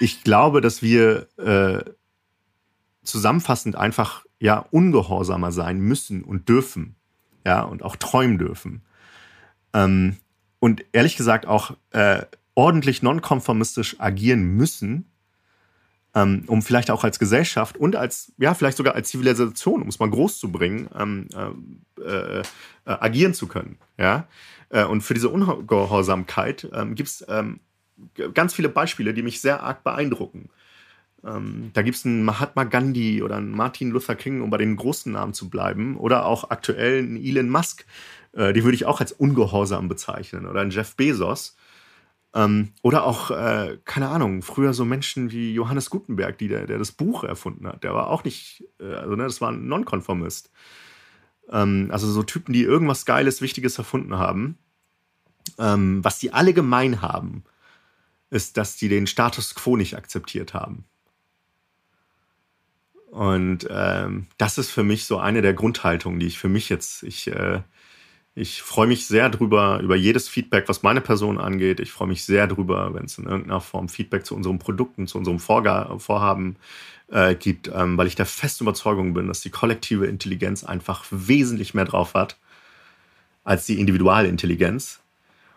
ich 0.00 0.22
glaube, 0.22 0.60
dass 0.60 0.82
wir 0.82 1.28
äh, 1.38 1.82
zusammenfassend 3.02 3.76
einfach 3.76 4.24
ja 4.38 4.66
ungehorsamer 4.70 5.50
sein 5.50 5.80
müssen 5.80 6.22
und 6.22 6.48
dürfen, 6.48 6.96
ja 7.46 7.62
und 7.62 7.82
auch 7.82 7.96
träumen 7.96 8.38
dürfen 8.38 8.82
ähm, 9.74 10.16
und 10.60 10.84
ehrlich 10.92 11.16
gesagt 11.16 11.46
auch 11.46 11.76
äh, 11.90 12.22
ordentlich 12.54 13.02
nonkonformistisch 13.02 14.00
agieren 14.00 14.42
müssen, 14.56 15.10
ähm, 16.14 16.44
um 16.46 16.62
vielleicht 16.62 16.90
auch 16.90 17.04
als 17.04 17.18
Gesellschaft 17.18 17.76
und 17.76 17.96
als 17.96 18.32
ja 18.38 18.54
vielleicht 18.54 18.76
sogar 18.76 18.94
als 18.94 19.10
Zivilisation, 19.10 19.82
um 19.82 19.88
es 19.88 19.98
mal 19.98 20.10
groß 20.10 20.38
zu 20.38 20.50
bringen, 20.50 20.88
ähm, 20.98 21.28
äh, 22.04 22.40
äh, 22.40 22.42
agieren 22.84 23.34
zu 23.34 23.46
können, 23.46 23.78
ja 23.98 24.26
äh, 24.70 24.84
und 24.84 25.02
für 25.02 25.14
diese 25.14 25.28
Ungehorsamkeit 25.28 26.68
ähm, 26.72 26.94
gibt 26.94 27.08
es 27.08 27.24
ähm, 27.28 27.60
ganz 28.34 28.54
viele 28.54 28.68
Beispiele, 28.68 29.14
die 29.14 29.22
mich 29.22 29.40
sehr 29.40 29.62
arg 29.62 29.82
beeindrucken. 29.84 30.50
Ähm, 31.24 31.70
da 31.74 31.82
gibt 31.82 31.96
es 31.96 32.06
einen 32.06 32.24
Mahatma 32.24 32.64
Gandhi 32.64 33.22
oder 33.22 33.36
einen 33.36 33.50
Martin 33.50 33.90
Luther 33.90 34.14
King, 34.14 34.40
um 34.40 34.50
bei 34.50 34.58
den 34.58 34.76
großen 34.76 35.12
Namen 35.12 35.34
zu 35.34 35.48
bleiben. 35.48 35.96
Oder 35.96 36.26
auch 36.26 36.50
aktuell 36.50 36.98
einen 36.98 37.16
Elon 37.16 37.48
Musk. 37.48 37.84
Äh, 38.38 38.52
die 38.52 38.62
würde 38.62 38.76
ich 38.76 38.86
auch 38.86 39.00
als 39.00 39.12
ungehorsam 39.12 39.88
bezeichnen. 39.88 40.46
Oder 40.46 40.60
einen 40.60 40.70
Jeff 40.70 40.94
Bezos. 40.94 41.56
Ähm, 42.34 42.72
oder 42.82 43.04
auch, 43.04 43.30
äh, 43.30 43.78
keine 43.84 44.08
Ahnung, 44.08 44.42
früher 44.42 44.72
so 44.74 44.84
Menschen 44.84 45.32
wie 45.32 45.52
Johannes 45.52 45.90
Gutenberg, 45.90 46.38
die 46.38 46.48
der, 46.48 46.66
der 46.66 46.78
das 46.78 46.92
Buch 46.92 47.24
erfunden 47.24 47.66
hat. 47.66 47.82
Der 47.82 47.94
war 47.94 48.08
auch 48.08 48.22
nicht, 48.22 48.64
äh, 48.80 48.94
also 48.94 49.16
ne, 49.16 49.24
das 49.24 49.40
war 49.40 49.50
ein 49.50 49.66
Nonkonformist. 49.66 50.52
Ähm, 51.50 51.88
also 51.90 52.08
so 52.10 52.22
Typen, 52.22 52.52
die 52.52 52.62
irgendwas 52.62 53.06
Geiles, 53.06 53.42
Wichtiges 53.42 53.76
erfunden 53.76 54.18
haben. 54.18 54.56
Ähm, 55.58 56.04
was 56.04 56.18
die 56.18 56.32
alle 56.32 56.52
gemein 56.52 57.02
haben, 57.02 57.42
ist, 58.30 58.56
dass 58.56 58.76
die 58.76 58.88
den 58.88 59.06
Status 59.06 59.54
quo 59.54 59.76
nicht 59.76 59.96
akzeptiert 59.96 60.54
haben. 60.54 60.84
Und 63.10 63.66
ähm, 63.70 64.26
das 64.36 64.58
ist 64.58 64.70
für 64.70 64.84
mich 64.84 65.06
so 65.06 65.18
eine 65.18 65.40
der 65.40 65.54
Grundhaltungen, 65.54 66.20
die 66.20 66.26
ich 66.26 66.38
für 66.38 66.50
mich 66.50 66.68
jetzt, 66.68 67.02
ich, 67.02 67.26
äh, 67.28 67.62
ich 68.38 68.62
freue 68.62 68.86
mich 68.86 69.06
sehr 69.06 69.28
drüber, 69.30 69.80
über 69.82 69.96
jedes 69.96 70.28
Feedback, 70.28 70.68
was 70.68 70.82
meine 70.82 71.00
Person 71.00 71.38
angeht. 71.38 71.80
Ich 71.80 71.90
freue 71.90 72.08
mich 72.08 72.24
sehr 72.24 72.46
drüber, 72.46 72.94
wenn 72.94 73.04
es 73.04 73.18
in 73.18 73.26
irgendeiner 73.26 73.60
Form 73.60 73.88
Feedback 73.88 74.24
zu 74.24 74.36
unseren 74.36 74.58
Produkten, 74.60 75.08
zu 75.08 75.18
unserem 75.18 75.40
Vorga 75.40 75.98
Vorhaben 75.98 76.56
äh, 77.10 77.34
gibt, 77.34 77.70
ähm, 77.74 77.98
weil 77.98 78.06
ich 78.06 78.14
der 78.14 78.26
festen 78.26 78.64
Überzeugung 78.64 79.12
bin, 79.12 79.26
dass 79.26 79.40
die 79.40 79.50
kollektive 79.50 80.06
Intelligenz 80.06 80.62
einfach 80.62 81.04
wesentlich 81.10 81.74
mehr 81.74 81.84
drauf 81.84 82.14
hat 82.14 82.36
als 83.44 83.66
die 83.66 83.80
Individualintelligenz. 83.80 85.00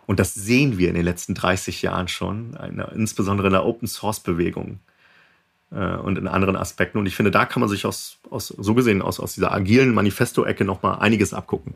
Und 0.07 0.19
das 0.19 0.33
sehen 0.33 0.77
wir 0.77 0.89
in 0.89 0.95
den 0.95 1.05
letzten 1.05 1.35
30 1.35 1.83
Jahren 1.83 2.07
schon, 2.07 2.57
insbesondere 2.95 3.47
in 3.47 3.53
der 3.53 3.65
Open-Source-Bewegung 3.65 4.79
äh, 5.71 5.95
und 5.97 6.17
in 6.17 6.27
anderen 6.27 6.55
Aspekten. 6.55 6.97
Und 6.97 7.05
ich 7.05 7.15
finde, 7.15 7.31
da 7.31 7.45
kann 7.45 7.59
man 7.59 7.69
sich 7.69 7.85
aus, 7.85 8.17
aus 8.29 8.47
so 8.47 8.73
gesehen 8.73 9.01
aus, 9.03 9.19
aus 9.19 9.35
dieser 9.35 9.51
agilen 9.51 9.93
Manifesto-Ecke 9.93 10.65
nochmal 10.65 10.99
einiges 10.99 11.33
abgucken. 11.33 11.75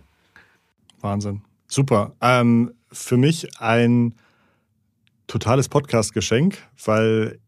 Wahnsinn. 1.06 1.41
Super. 1.68 2.14
Ähm, 2.20 2.74
für 2.91 3.18
mich 3.18 3.62
ein 3.62 4.14
totales 5.28 5.70
Podcast-Geschenk, 5.70 6.58
weil 6.84 7.39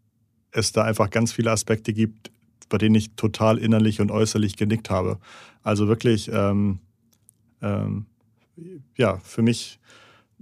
es 0.51 0.71
da 0.71 0.83
einfach 0.83 1.09
ganz 1.09 1.33
viele 1.33 1.51
Aspekte 1.51 1.93
gibt, 1.93 2.31
bei 2.69 2.77
denen 2.77 2.95
ich 2.95 3.15
total 3.15 3.57
innerlich 3.57 4.01
und 4.01 4.11
äußerlich 4.11 4.55
genickt 4.55 4.89
habe. 4.89 5.19
Also 5.63 5.87
wirklich, 5.87 6.29
ähm, 6.31 6.79
ähm, 7.61 8.05
ja, 8.95 9.17
für 9.17 9.41
mich 9.41 9.79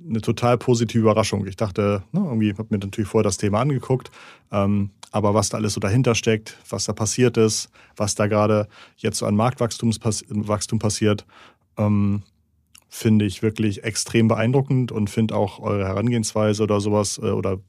eine 0.08 0.22
total 0.22 0.58
positive 0.58 1.00
Überraschung. 1.00 1.46
Ich 1.48 1.56
dachte, 1.56 2.04
ne, 2.12 2.20
irgendwie 2.20 2.52
habe 2.54 2.68
mir 2.70 2.80
natürlich 2.80 3.10
vorher 3.10 3.24
das 3.24 3.38
Thema 3.38 3.62
angeguckt, 3.62 4.12
ähm, 4.52 4.92
aber 5.12 5.34
was 5.34 5.50
da 5.50 5.58
alles 5.58 5.74
so 5.74 5.80
dahinter 5.80 6.16
steckt, 6.16 6.58
was 6.70 6.86
da 6.86 6.94
passiert 6.94 7.38
ist, 7.38 7.70
was 7.96 8.16
da 8.16 8.28
gerade 8.28 8.68
jetzt 8.98 9.18
so 9.20 9.26
an 9.26 9.36
Marktwachstum 9.36 10.80
passiert, 10.80 11.26
ähm, 11.78 12.24
finde 12.96 13.26
ich 13.26 13.42
wirklich 13.42 13.84
extrem 13.84 14.30
beeindruckend 14.30 14.92
und 14.94 15.10
finde 15.10 15.36
auch 15.36 15.60
eure 15.60 15.86
Herangehensweise 15.86 16.64
oder 16.64 16.80
sowas 16.80 17.20
äh, 17.22 17.30
oder 17.30 17.60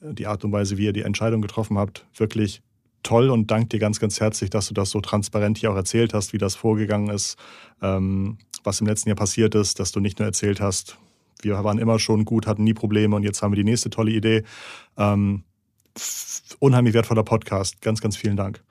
die 0.00 0.26
Art 0.26 0.44
und 0.44 0.50
Weise, 0.50 0.76
wie 0.76 0.86
ihr 0.86 0.92
die 0.92 1.02
Entscheidung 1.02 1.40
getroffen 1.40 1.78
habt, 1.78 2.04
wirklich 2.16 2.62
toll 3.04 3.30
und 3.30 3.50
danke 3.50 3.68
dir 3.68 3.78
ganz, 3.78 4.00
ganz 4.00 4.18
herzlich, 4.20 4.50
dass 4.50 4.66
du 4.66 4.74
das 4.74 4.90
so 4.90 5.00
transparent 5.00 5.58
hier 5.58 5.70
auch 5.70 5.76
erzählt 5.76 6.14
hast, 6.14 6.32
wie 6.32 6.38
das 6.38 6.56
vorgegangen 6.56 7.10
ist, 7.10 7.36
ähm, 7.80 8.38
was 8.64 8.80
im 8.80 8.88
letzten 8.88 9.08
Jahr 9.08 9.16
passiert 9.16 9.54
ist, 9.54 9.78
dass 9.78 9.92
du 9.92 10.00
nicht 10.00 10.18
nur 10.18 10.26
erzählt 10.26 10.60
hast, 10.60 10.98
wir 11.42 11.62
waren 11.62 11.78
immer 11.78 12.00
schon 12.00 12.24
gut, 12.24 12.48
hatten 12.48 12.64
nie 12.64 12.74
Probleme 12.74 13.14
und 13.14 13.22
jetzt 13.22 13.40
haben 13.40 13.52
wir 13.52 13.56
die 13.56 13.64
nächste 13.64 13.88
tolle 13.88 14.10
Idee. 14.10 14.42
Ähm, 14.96 15.44
unheimlich 16.58 16.94
wertvoller 16.94 17.24
Podcast. 17.24 17.80
Ganz, 17.82 18.00
ganz 18.00 18.16
vielen 18.16 18.36
Dank. 18.36 18.62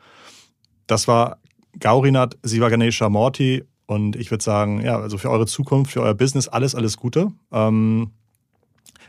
Das 0.88 1.08
war 1.08 1.40
Gaurinat 1.80 2.38
Sivaganesha 2.44 3.10
Morty 3.10 3.64
und 3.92 4.16
ich 4.16 4.32
würde 4.32 4.42
sagen, 4.42 4.80
ja, 4.80 4.98
also 4.98 5.18
für 5.18 5.30
eure 5.30 5.46
Zukunft, 5.46 5.92
für 5.92 6.02
euer 6.02 6.14
Business 6.14 6.48
alles, 6.48 6.76
alles 6.76 6.96
Gute. 6.96 7.34
Ähm, 7.52 8.12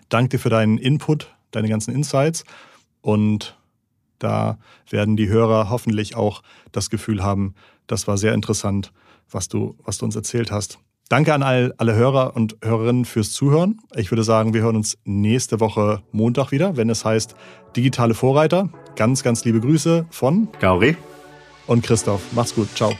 danke 0.08 0.30
dir 0.30 0.38
für 0.40 0.50
deinen 0.50 0.76
Input, 0.76 1.32
deine 1.52 1.68
ganzen 1.68 1.94
Insights 1.94 2.44
und 3.00 3.56
da 4.18 4.58
werden 4.90 5.16
die 5.16 5.28
Hörer 5.28 5.70
hoffentlich 5.70 6.16
auch 6.16 6.42
das 6.72 6.90
Gefühl 6.90 7.22
haben, 7.22 7.54
das 7.86 8.08
war 8.08 8.18
sehr 8.18 8.34
interessant, 8.34 8.92
was 9.30 9.46
du, 9.46 9.76
was 9.84 9.98
du 9.98 10.04
uns 10.04 10.16
erzählt 10.16 10.50
hast. 10.50 10.80
Danke 11.08 11.32
an 11.32 11.44
all, 11.44 11.74
alle 11.76 11.94
Hörer 11.94 12.34
und 12.34 12.56
Hörerinnen 12.60 13.04
fürs 13.04 13.30
Zuhören. 13.30 13.78
Ich 13.94 14.10
würde 14.10 14.24
sagen, 14.24 14.52
wir 14.52 14.62
hören 14.62 14.74
uns 14.74 14.98
nächste 15.04 15.60
Woche 15.60 16.02
Montag 16.10 16.50
wieder, 16.50 16.76
wenn 16.76 16.90
es 16.90 17.04
heißt 17.04 17.36
Digitale 17.76 18.14
Vorreiter. 18.14 18.68
Ganz, 18.96 19.22
ganz 19.22 19.44
liebe 19.44 19.60
Grüße 19.60 20.06
von 20.10 20.48
Gauri 20.58 20.96
und 21.68 21.84
Christoph. 21.84 22.32
Macht's 22.32 22.56
gut. 22.56 22.68
Ciao. 22.74 22.92